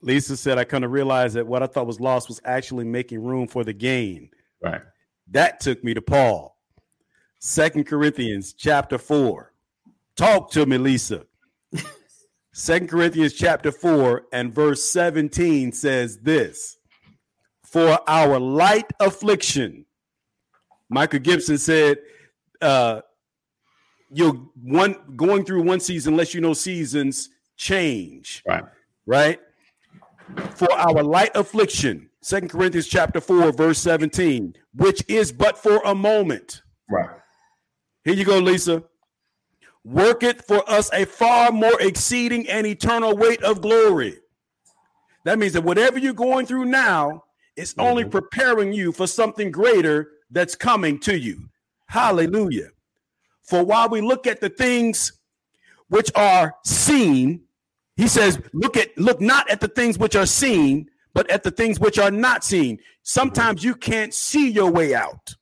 Lisa 0.02 0.36
said, 0.36 0.59
"I 0.59 0.64
kind 0.64 0.84
of 0.84 0.92
realized 0.92 1.36
that 1.36 1.46
what 1.46 1.62
I 1.62 1.66
thought 1.66 1.86
was 1.86 2.00
lost 2.00 2.28
was 2.28 2.40
actually 2.44 2.84
making 2.84 3.22
room 3.22 3.46
for 3.46 3.64
the 3.64 3.72
gain." 3.72 4.30
Right. 4.62 4.82
That 5.28 5.61
took 5.61 5.84
me 5.84 5.94
to 5.94 6.02
Paul. 6.02 6.56
Second 7.38 7.84
Corinthians 7.86 8.52
chapter 8.52 8.98
four. 8.98 9.52
Talk 10.18 10.50
to 10.50 10.66
me, 10.66 10.78
Lisa. 10.78 11.26
Second 12.52 12.88
Corinthians 12.88 13.34
chapter 13.34 13.70
4 13.70 14.24
and 14.32 14.52
verse 14.52 14.82
17 14.82 15.70
says 15.70 16.18
this 16.18 16.76
For 17.64 18.00
our 18.09 18.40
light 18.40 18.90
affliction, 18.98 19.86
Michael 20.88 21.20
Gibson 21.20 21.56
said, 21.56 21.98
uh, 22.61 23.02
you're 24.11 24.34
one 24.62 24.96
going 25.16 25.44
through 25.44 25.62
one 25.62 25.80
season 25.80 26.16
lets 26.16 26.34
you 26.34 26.40
know 26.40 26.54
seasons 26.54 27.30
change. 27.56 28.42
Right. 28.46 28.64
Right. 29.06 29.40
For 30.54 30.70
our 30.72 31.02
light 31.02 31.30
affliction, 31.34 32.11
Second 32.20 32.50
Corinthians 32.50 32.86
chapter 32.86 33.20
4, 33.20 33.52
verse 33.52 33.78
17, 33.78 34.54
which 34.74 35.02
is 35.09 35.32
but 35.32 35.56
for 35.56 35.80
a 35.84 35.94
moment. 35.94 36.62
Right. 36.90 37.09
Here 38.04 38.14
you 38.14 38.24
go, 38.24 38.38
Lisa 38.38 38.82
worketh 39.84 40.44
for 40.46 40.68
us 40.68 40.90
a 40.92 41.04
far 41.06 41.50
more 41.50 41.80
exceeding 41.80 42.48
and 42.48 42.66
eternal 42.66 43.16
weight 43.16 43.42
of 43.42 43.62
glory. 43.62 44.18
That 45.24 45.38
means 45.38 45.54
that 45.54 45.64
whatever 45.64 45.98
you're 45.98 46.12
going 46.12 46.46
through 46.46 46.66
now 46.66 47.24
is 47.56 47.74
only 47.78 48.02
mm-hmm. 48.02 48.12
preparing 48.12 48.72
you 48.72 48.92
for 48.92 49.06
something 49.06 49.50
greater 49.50 50.11
that's 50.30 50.54
coming 50.54 50.98
to 51.00 51.18
you. 51.18 51.48
Hallelujah. 51.86 52.68
For 53.49 53.64
while 53.64 53.88
we 53.88 54.01
look 54.01 54.26
at 54.26 54.40
the 54.40 54.51
things 54.51 55.12
which 55.88 56.11
are 56.14 56.55
seen, 56.64 57.42
he 57.96 58.07
says, 58.07 58.40
look 58.53 58.76
at 58.76 58.96
look 58.99 59.20
not 59.20 59.51
at 59.51 59.61
the 59.61 59.68
things 59.68 59.99
which 59.99 60.14
are 60.16 60.26
seen, 60.26 60.88
but 61.14 61.30
at 61.30 61.42
the 61.42 61.51
things 61.51 61.80
which 61.80 61.99
are 61.99 62.11
not 62.11 62.44
seen. 62.44 62.78
Sometimes 63.03 63.64
you 63.64 63.74
can't 63.74 64.12
see 64.12 64.51
your 64.51 64.70
way 64.70 64.94
out 64.94 65.34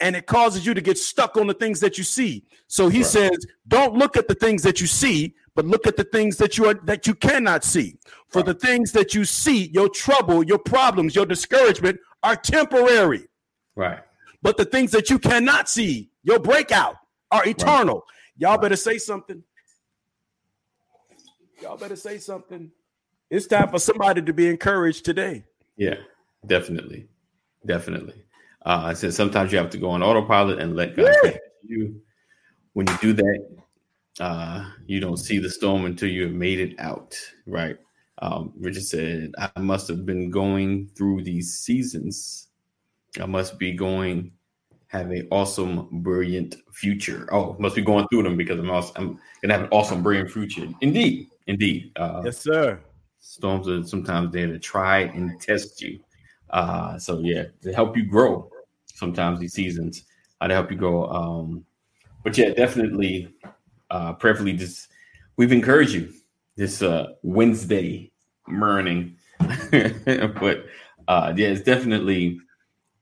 and 0.00 0.14
it 0.14 0.26
causes 0.26 0.66
you 0.66 0.74
to 0.74 0.80
get 0.80 0.98
stuck 0.98 1.36
on 1.36 1.46
the 1.46 1.54
things 1.54 1.80
that 1.80 1.96
you 1.96 2.04
see. 2.04 2.44
So 2.66 2.88
he 2.88 2.98
right. 2.98 3.06
says, 3.06 3.46
don't 3.68 3.94
look 3.94 4.16
at 4.16 4.28
the 4.28 4.34
things 4.34 4.62
that 4.62 4.80
you 4.80 4.86
see, 4.86 5.34
but 5.54 5.64
look 5.64 5.86
at 5.86 5.96
the 5.96 6.04
things 6.04 6.36
that 6.36 6.58
you 6.58 6.66
are 6.66 6.74
that 6.84 7.06
you 7.06 7.14
cannot 7.14 7.64
see. 7.64 7.98
For 8.28 8.40
right. 8.40 8.46
the 8.46 8.54
things 8.54 8.92
that 8.92 9.14
you 9.14 9.24
see, 9.24 9.68
your 9.68 9.88
trouble, 9.88 10.42
your 10.42 10.58
problems, 10.58 11.14
your 11.14 11.26
discouragement 11.26 11.98
are 12.22 12.36
temporary. 12.36 13.26
Right. 13.74 14.00
But 14.42 14.58
the 14.58 14.66
things 14.66 14.90
that 14.92 15.08
you 15.08 15.18
cannot 15.18 15.68
see, 15.68 16.10
your 16.22 16.38
breakout, 16.38 16.96
are 17.30 17.46
eternal. 17.46 17.96
Right. 17.96 18.02
Y'all 18.38 18.58
better 18.58 18.76
say 18.76 18.98
something. 18.98 19.42
Y'all 21.62 21.76
better 21.76 21.96
say 21.96 22.18
something. 22.18 22.70
It's 23.30 23.46
time 23.46 23.68
for 23.68 23.78
somebody 23.78 24.22
to 24.22 24.32
be 24.32 24.48
encouraged 24.48 25.04
today. 25.04 25.44
Yeah, 25.76 25.96
definitely. 26.46 27.08
Definitely. 27.64 28.22
Uh, 28.64 28.82
I 28.84 28.92
said 28.94 29.14
sometimes 29.14 29.52
you 29.52 29.58
have 29.58 29.70
to 29.70 29.78
go 29.78 29.90
on 29.90 30.02
autopilot 30.02 30.60
and 30.60 30.76
let 30.76 30.96
God 30.96 31.38
you. 31.66 32.00
When 32.74 32.86
you 32.86 32.98
do 33.00 33.12
that, 33.14 33.46
uh, 34.20 34.70
you 34.86 35.00
don't 35.00 35.16
see 35.16 35.38
the 35.38 35.50
storm 35.50 35.86
until 35.86 36.08
you 36.08 36.24
have 36.24 36.32
made 36.32 36.60
it 36.60 36.78
out. 36.78 37.16
Right. 37.46 37.78
Um, 38.18 38.52
Richard 38.58 38.84
said, 38.84 39.32
I 39.38 39.60
must 39.60 39.88
have 39.88 40.06
been 40.06 40.30
going 40.30 40.88
through 40.96 41.22
these 41.22 41.58
seasons. 41.58 42.48
I 43.20 43.26
must 43.26 43.58
be 43.58 43.72
going, 43.72 44.32
have 44.88 45.10
an 45.10 45.26
awesome, 45.30 45.88
brilliant 45.90 46.56
future. 46.72 47.28
Oh, 47.32 47.56
must 47.58 47.76
be 47.76 47.82
going 47.82 48.06
through 48.08 48.22
them 48.22 48.36
because 48.36 48.58
I'm, 48.58 48.70
also, 48.70 48.92
I'm 48.96 49.18
gonna 49.42 49.54
have 49.54 49.64
an 49.64 49.68
awesome, 49.70 50.02
brilliant 50.02 50.30
future. 50.30 50.66
Indeed, 50.80 51.28
indeed. 51.46 51.92
Uh, 51.96 52.22
yes, 52.24 52.38
sir. 52.38 52.80
Storms 53.18 53.68
are 53.68 53.82
sometimes 53.84 54.32
there 54.32 54.46
to 54.46 54.58
try 54.58 55.00
and 55.00 55.40
test 55.40 55.82
you. 55.82 55.98
Uh, 56.50 56.98
so 56.98 57.18
yeah, 57.18 57.44
to 57.62 57.72
help 57.72 57.96
you 57.96 58.04
grow 58.04 58.48
sometimes 58.94 59.38
these 59.40 59.52
seasons 59.52 60.04
uh, 60.40 60.48
to 60.48 60.54
help 60.54 60.70
you 60.70 60.76
go. 60.76 61.06
Um, 61.06 61.64
but 62.24 62.36
yeah, 62.36 62.50
definitely, 62.50 63.34
uh, 63.90 64.14
prayerfully, 64.14 64.54
just 64.54 64.88
we've 65.36 65.52
encouraged 65.52 65.92
you 65.92 66.12
this 66.56 66.82
uh, 66.82 67.12
Wednesday 67.22 68.10
morning. 68.48 69.16
but 69.38 70.66
uh, 71.08 71.32
yeah, 71.36 71.48
it's 71.48 71.62
definitely 71.62 72.40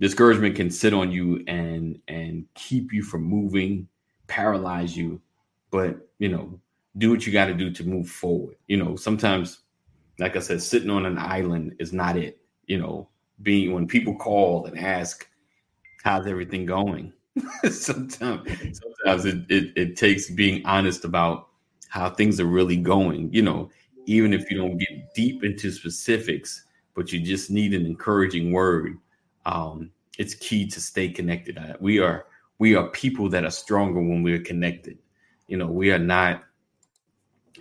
discouragement 0.01 0.57
can 0.57 0.71
sit 0.71 0.95
on 0.95 1.11
you 1.11 1.45
and 1.47 1.99
and 2.09 2.47
keep 2.55 2.93
you 2.93 3.03
from 3.03 3.23
moving, 3.23 3.89
paralyze 4.27 4.97
you. 4.97 5.21
But 5.71 6.09
you 6.19 6.29
know, 6.29 6.61
do 6.99 7.11
what 7.11 7.27
you 7.27 7.33
got 7.33 7.47
to 7.47 7.55
do 7.55 7.71
to 7.73 7.85
move 7.85 8.09
forward. 8.09 8.57
You 8.67 8.77
know, 8.77 8.97
sometimes, 8.97 9.61
like 10.19 10.37
I 10.37 10.41
said, 10.41 10.63
sitting 10.63 10.91
on 10.91 11.07
an 11.07 11.19
island 11.19 11.77
is 11.79 11.93
not 11.93 12.17
it. 12.17 12.39
You 12.67 12.79
know, 12.79 13.09
being 13.43 13.73
when 13.73 13.87
people 13.87 14.15
call 14.15 14.67
and 14.67 14.79
ask, 14.79 15.29
how's 16.03 16.27
everything 16.27 16.67
going? 16.67 17.13
sometimes, 17.71 18.49
sometimes 18.79 19.25
it, 19.25 19.45
it 19.49 19.73
it 19.77 19.97
takes 19.97 20.31
being 20.31 20.65
honest 20.65 21.05
about 21.05 21.49
how 21.89 22.11
things 22.11 22.41
are 22.41 22.47
really 22.47 22.77
going. 22.77 23.33
You 23.33 23.43
know, 23.43 23.71
even 24.07 24.33
if 24.33 24.51
you 24.51 24.57
don't 24.57 24.79
get 24.79 25.15
deep 25.15 25.45
into 25.45 25.71
specifics, 25.71 26.65
but 26.95 27.13
you 27.13 27.21
just 27.21 27.51
need 27.51 27.75
an 27.75 27.87
encouraging 27.87 28.53
word. 28.53 28.99
Um, 29.47 29.91
it's 30.19 30.35
key 30.35 30.67
to 30.69 30.81
stay 30.81 31.09
connected. 31.09 31.59
We 31.81 31.99
are 31.99 32.27
we 32.59 32.75
are 32.75 32.89
people 32.89 33.29
that 33.31 33.45
are 33.45 33.51
stronger 33.51 34.01
when 34.01 34.23
we're 34.23 34.41
connected. 34.41 34.99
You 35.49 35.57
know, 35.57 35.67
we 35.67 35.93
are 35.93 35.99
not 35.99 36.45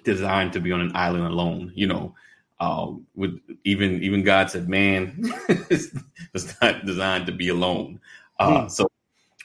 designed 0.04 0.54
to 0.54 0.60
be 0.60 0.72
on 0.72 0.82
an 0.82 0.96
island 0.96 1.26
alone. 1.26 1.72
You 1.76 1.88
know, 1.88 2.16
uh, 2.60 2.92
with 3.16 3.40
even 3.64 4.02
even 4.04 4.24
God 4.24 4.50
said, 4.50 4.70
man, 4.70 5.34
it's 5.50 6.62
not 6.62 6.86
designed 6.86 7.26
to 7.26 7.32
be 7.32 7.50
alone. 7.50 8.00
Uh, 8.40 8.64
hmm. 8.64 8.68
So 8.70 8.90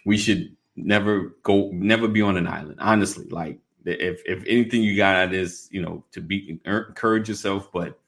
we 0.05 0.17
should 0.17 0.55
never 0.77 1.37
go, 1.43 1.71
never 1.73 2.09
be 2.09 2.23
on 2.23 2.37
an 2.37 2.47
island. 2.47 2.77
Honestly, 2.79 3.27
like 3.31 3.59
if 3.85 4.23
if 4.27 4.45
anything 4.47 4.83
you 4.83 4.97
got 4.97 5.17
out 5.17 5.35
is 5.35 5.69
you 5.71 5.83
know 5.83 6.05
to 6.13 6.21
be 6.21 6.61
encourage 6.65 7.29
yourself, 7.29 7.71
but 7.73 7.99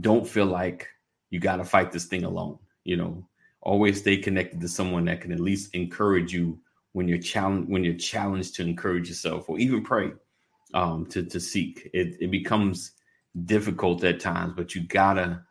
don't 0.00 0.26
feel 0.26 0.46
like 0.46 0.88
you 1.30 1.40
got 1.40 1.56
to 1.56 1.64
fight 1.64 1.92
this 1.92 2.06
thing 2.06 2.24
alone. 2.24 2.58
You 2.84 2.96
know, 2.96 3.24
always 3.62 4.00
stay 4.00 4.16
connected 4.16 4.60
to 4.60 4.68
someone 4.68 5.04
that 5.06 5.20
can 5.20 5.32
at 5.32 5.40
least 5.40 5.74
encourage 5.74 6.32
you 6.32 6.58
when 6.92 7.08
you're 7.08 7.18
challenged 7.18 7.70
when 7.70 7.84
you're 7.84 7.94
challenged 7.94 8.54
to 8.56 8.62
encourage 8.62 9.08
yourself 9.08 9.48
or 9.48 9.58
even 9.58 9.82
pray 9.84 10.10
um, 10.74 11.06
to 11.06 11.22
to 11.24 11.40
seek. 11.40 11.90
It 11.92 12.16
it 12.20 12.30
becomes 12.30 12.92
difficult 13.44 14.02
at 14.04 14.20
times, 14.20 14.54
but 14.56 14.74
you 14.74 14.82
gotta 14.82 15.42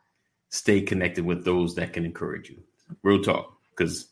stay 0.50 0.80
connected 0.80 1.24
with 1.24 1.44
those 1.44 1.74
that 1.76 1.92
can 1.92 2.04
encourage 2.04 2.50
you. 2.50 2.62
Real 3.02 3.22
talk, 3.22 3.56
because 3.70 4.08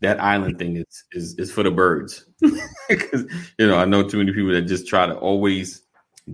that 0.00 0.20
island 0.20 0.58
thing 0.58 0.76
is 0.76 1.04
is 1.12 1.34
is 1.38 1.52
for 1.52 1.62
the 1.62 1.70
birds. 1.70 2.24
Because 2.88 3.26
you 3.58 3.66
know, 3.66 3.76
I 3.76 3.84
know 3.84 4.02
too 4.02 4.16
many 4.16 4.32
people 4.32 4.52
that 4.52 4.62
just 4.62 4.88
try 4.88 5.04
to 5.04 5.14
always 5.14 5.82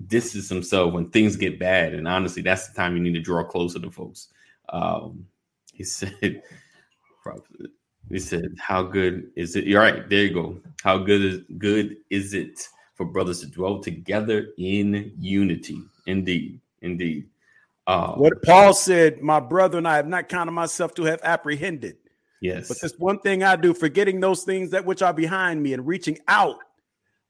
distance 0.07 0.49
themselves 0.49 0.95
when 0.95 1.11
things 1.11 1.35
get 1.35 1.59
bad, 1.59 1.95
and 1.95 2.07
honestly, 2.07 2.43
that's 2.43 2.69
the 2.69 2.77
time 2.77 2.97
you 2.97 3.03
need 3.03 3.15
to 3.15 3.21
draw 3.21 3.43
closer 3.43 3.81
to 3.81 3.91
folks. 3.91 4.29
Um, 4.69 5.27
he 5.73 5.83
said, 5.85 6.43
he 8.11 8.19
said, 8.19 8.55
"How 8.59 8.83
good 8.83 9.31
is 9.37 9.57
it?" 9.57 9.65
You're 9.65 9.81
right. 9.81 10.09
There 10.09 10.25
you 10.25 10.35
go. 10.35 10.61
How 10.83 10.99
good 10.99 11.23
is 11.23 11.41
good 11.59 11.97
is 12.11 12.35
it 12.35 12.69
for 12.95 13.07
brothers 13.07 13.41
to 13.41 13.47
dwell 13.47 13.81
together 13.81 14.49
in 14.59 15.13
unity? 15.19 15.83
Indeed, 16.07 16.61
indeed. 16.83 17.29
Um, 17.87 18.19
what 18.19 18.43
Paul 18.43 18.73
said, 18.73 19.21
my 19.21 19.41
brother 19.41 19.79
and 19.79 19.87
I 19.87 19.97
have 19.97 20.07
not 20.07 20.29
counted 20.29 20.53
myself 20.53 20.95
to 20.95 21.05
have 21.05 21.21
apprehended. 21.23 21.97
Yes. 22.41 22.69
But 22.69 22.81
this 22.81 22.95
one 22.99 23.19
thing 23.21 23.43
I 23.43 23.57
do, 23.57 23.75
forgetting 23.75 24.21
those 24.21 24.45
things 24.45 24.71
that 24.71 24.85
which 24.85 25.03
are 25.03 25.13
behind 25.13 25.63
me 25.63 25.73
and 25.73 25.87
reaching 25.87 26.19
out 26.29 26.57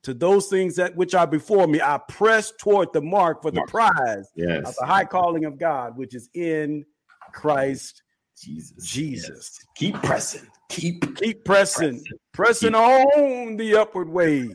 to 0.02 0.14
those 0.14 0.48
things 0.48 0.76
that 0.76 0.94
which 0.96 1.14
are 1.14 1.26
before 1.26 1.66
me, 1.66 1.80
I 1.80 1.98
press 2.08 2.52
toward 2.58 2.92
the 2.92 3.00
mark 3.00 3.42
for 3.42 3.50
the 3.50 3.62
prize 3.68 4.30
yes. 4.34 4.66
of 4.66 4.74
the 4.78 4.86
high 4.86 5.04
calling 5.04 5.44
of 5.44 5.58
God, 5.58 5.96
which 5.96 6.14
is 6.14 6.28
in 6.34 6.84
Christ 7.32 8.02
Jesus. 8.40 8.84
Jesus. 8.84 9.28
Yes. 9.30 9.66
Keep 9.76 10.02
pressing. 10.02 10.46
Keep 10.68 11.16
keep 11.16 11.44
pressing. 11.44 12.02
Pressing, 12.32 12.72
pressing 12.72 12.74
on 12.74 13.56
the 13.56 13.76
upward 13.76 14.08
way. 14.08 14.50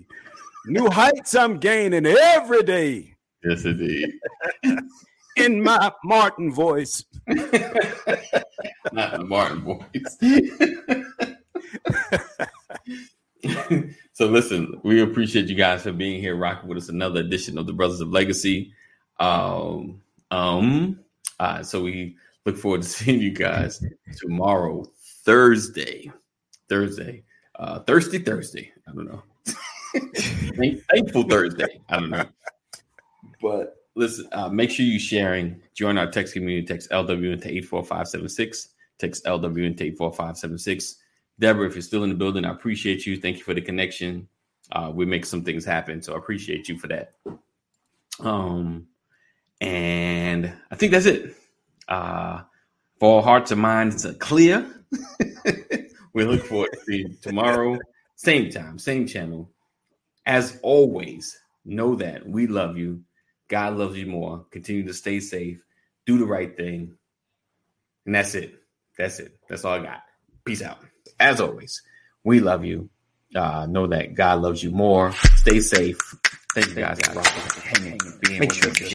New 0.65 0.89
heights 0.89 1.35
I'm 1.35 1.57
gaining 1.57 2.05
every 2.05 2.63
day. 2.63 3.15
Yes, 3.43 3.65
indeed. 3.65 4.13
in 5.37 5.63
my 5.63 5.91
Martin 6.03 6.51
voice. 6.51 7.05
Not 7.27 7.39
the 8.91 9.25
Martin 9.25 9.61
voice. 9.61 10.17
so 14.13 14.27
listen, 14.27 14.79
we 14.83 15.01
appreciate 15.01 15.47
you 15.47 15.55
guys 15.55 15.83
for 15.83 15.93
being 15.93 16.19
here, 16.19 16.35
rocking 16.35 16.67
with 16.67 16.77
us 16.77 16.89
another 16.89 17.21
edition 17.21 17.57
of 17.57 17.65
the 17.65 17.73
Brothers 17.73 18.01
of 18.01 18.09
Legacy. 18.09 18.73
Um, 19.19 20.01
um, 20.31 20.99
uh, 21.39 21.63
so 21.63 21.81
we 21.81 22.17
look 22.49 22.57
forward 22.57 22.81
to 22.81 22.87
seeing 22.87 23.19
you 23.19 23.31
guys 23.31 23.83
tomorrow, 24.17 24.83
Thursday, 25.23 26.11
Thursday, 26.67 27.23
uh, 27.55 27.79
Thursday, 27.79 28.19
Thursday. 28.19 28.71
I 28.87 28.91
don't 28.91 29.05
know. 29.05 29.23
Thankful 30.89 31.23
Thursday. 31.23 31.79
I 31.89 31.99
don't 31.99 32.09
know, 32.09 32.25
but 33.41 33.77
listen, 33.95 34.27
uh, 34.31 34.49
make 34.49 34.71
sure 34.71 34.85
you're 34.85 34.99
sharing. 34.99 35.61
Join 35.75 35.97
our 35.97 36.09
text 36.09 36.33
community. 36.33 36.65
Text 36.65 36.89
LWN 36.89 37.41
to 37.41 37.49
84576. 37.49 38.69
Text 38.97 39.25
LWN 39.25 39.77
to 39.77 39.85
84576. 39.85 40.95
Deborah, 41.37 41.67
if 41.67 41.75
you're 41.75 41.81
still 41.81 42.03
in 42.03 42.09
the 42.09 42.15
building, 42.15 42.45
I 42.45 42.51
appreciate 42.51 43.05
you. 43.05 43.17
Thank 43.17 43.37
you 43.37 43.43
for 43.43 43.53
the 43.53 43.61
connection. 43.61 44.27
Uh, 44.71 44.91
we 44.93 45.05
make 45.05 45.25
some 45.25 45.43
things 45.43 45.63
happen. 45.63 46.01
So 46.01 46.13
I 46.13 46.17
appreciate 46.17 46.67
you 46.67 46.77
for 46.77 46.87
that. 46.87 47.13
Um, 48.19 48.87
and 49.61 50.53
I 50.69 50.75
think 50.75 50.91
that's 50.91 51.05
it. 51.05 51.35
Uh, 51.89 52.43
for 52.99 53.17
our 53.17 53.23
hearts 53.23 53.51
and 53.51 53.61
minds 53.61 54.05
it's 54.05 54.17
clear, 54.19 54.65
we 56.13 56.23
look 56.23 56.45
forward 56.45 56.69
to 56.73 56.79
seeing 56.85 57.17
tomorrow, 57.21 57.77
same 58.15 58.49
time, 58.49 58.79
same 58.79 59.07
channel. 59.07 59.49
As 60.25 60.59
always, 60.61 61.37
know 61.65 61.95
that 61.95 62.25
we 62.25 62.47
love 62.47 62.77
you 62.77 63.03
God 63.49 63.77
loves 63.77 63.97
you 63.97 64.05
more. 64.05 64.45
Continue 64.51 64.85
to 64.85 64.93
stay 64.93 65.19
safe. 65.19 65.61
Do 66.05 66.17
the 66.17 66.25
right 66.25 66.55
thing. 66.55 66.95
And 68.05 68.15
that's 68.15 68.35
it. 68.35 68.55
That's 68.97 69.19
it. 69.19 69.37
That's 69.49 69.65
all 69.65 69.73
I 69.73 69.83
got. 69.83 70.03
Peace 70.45 70.61
out. 70.61 70.79
As 71.19 71.41
always, 71.41 71.81
we 72.23 72.39
love 72.39 72.63
you. 72.63 72.89
Uh, 73.35 73.65
know 73.67 73.87
that 73.87 74.13
God 74.13 74.41
loves 74.41 74.63
you 74.63 74.71
more. 74.71 75.11
Stay 75.35 75.59
safe. 75.59 75.97
Thank 76.53 76.69
you 76.69 76.75
guys 76.75 76.99
for 76.99 77.61
hanging. 77.61 77.99
Make 78.39 78.53
sure 78.53 78.71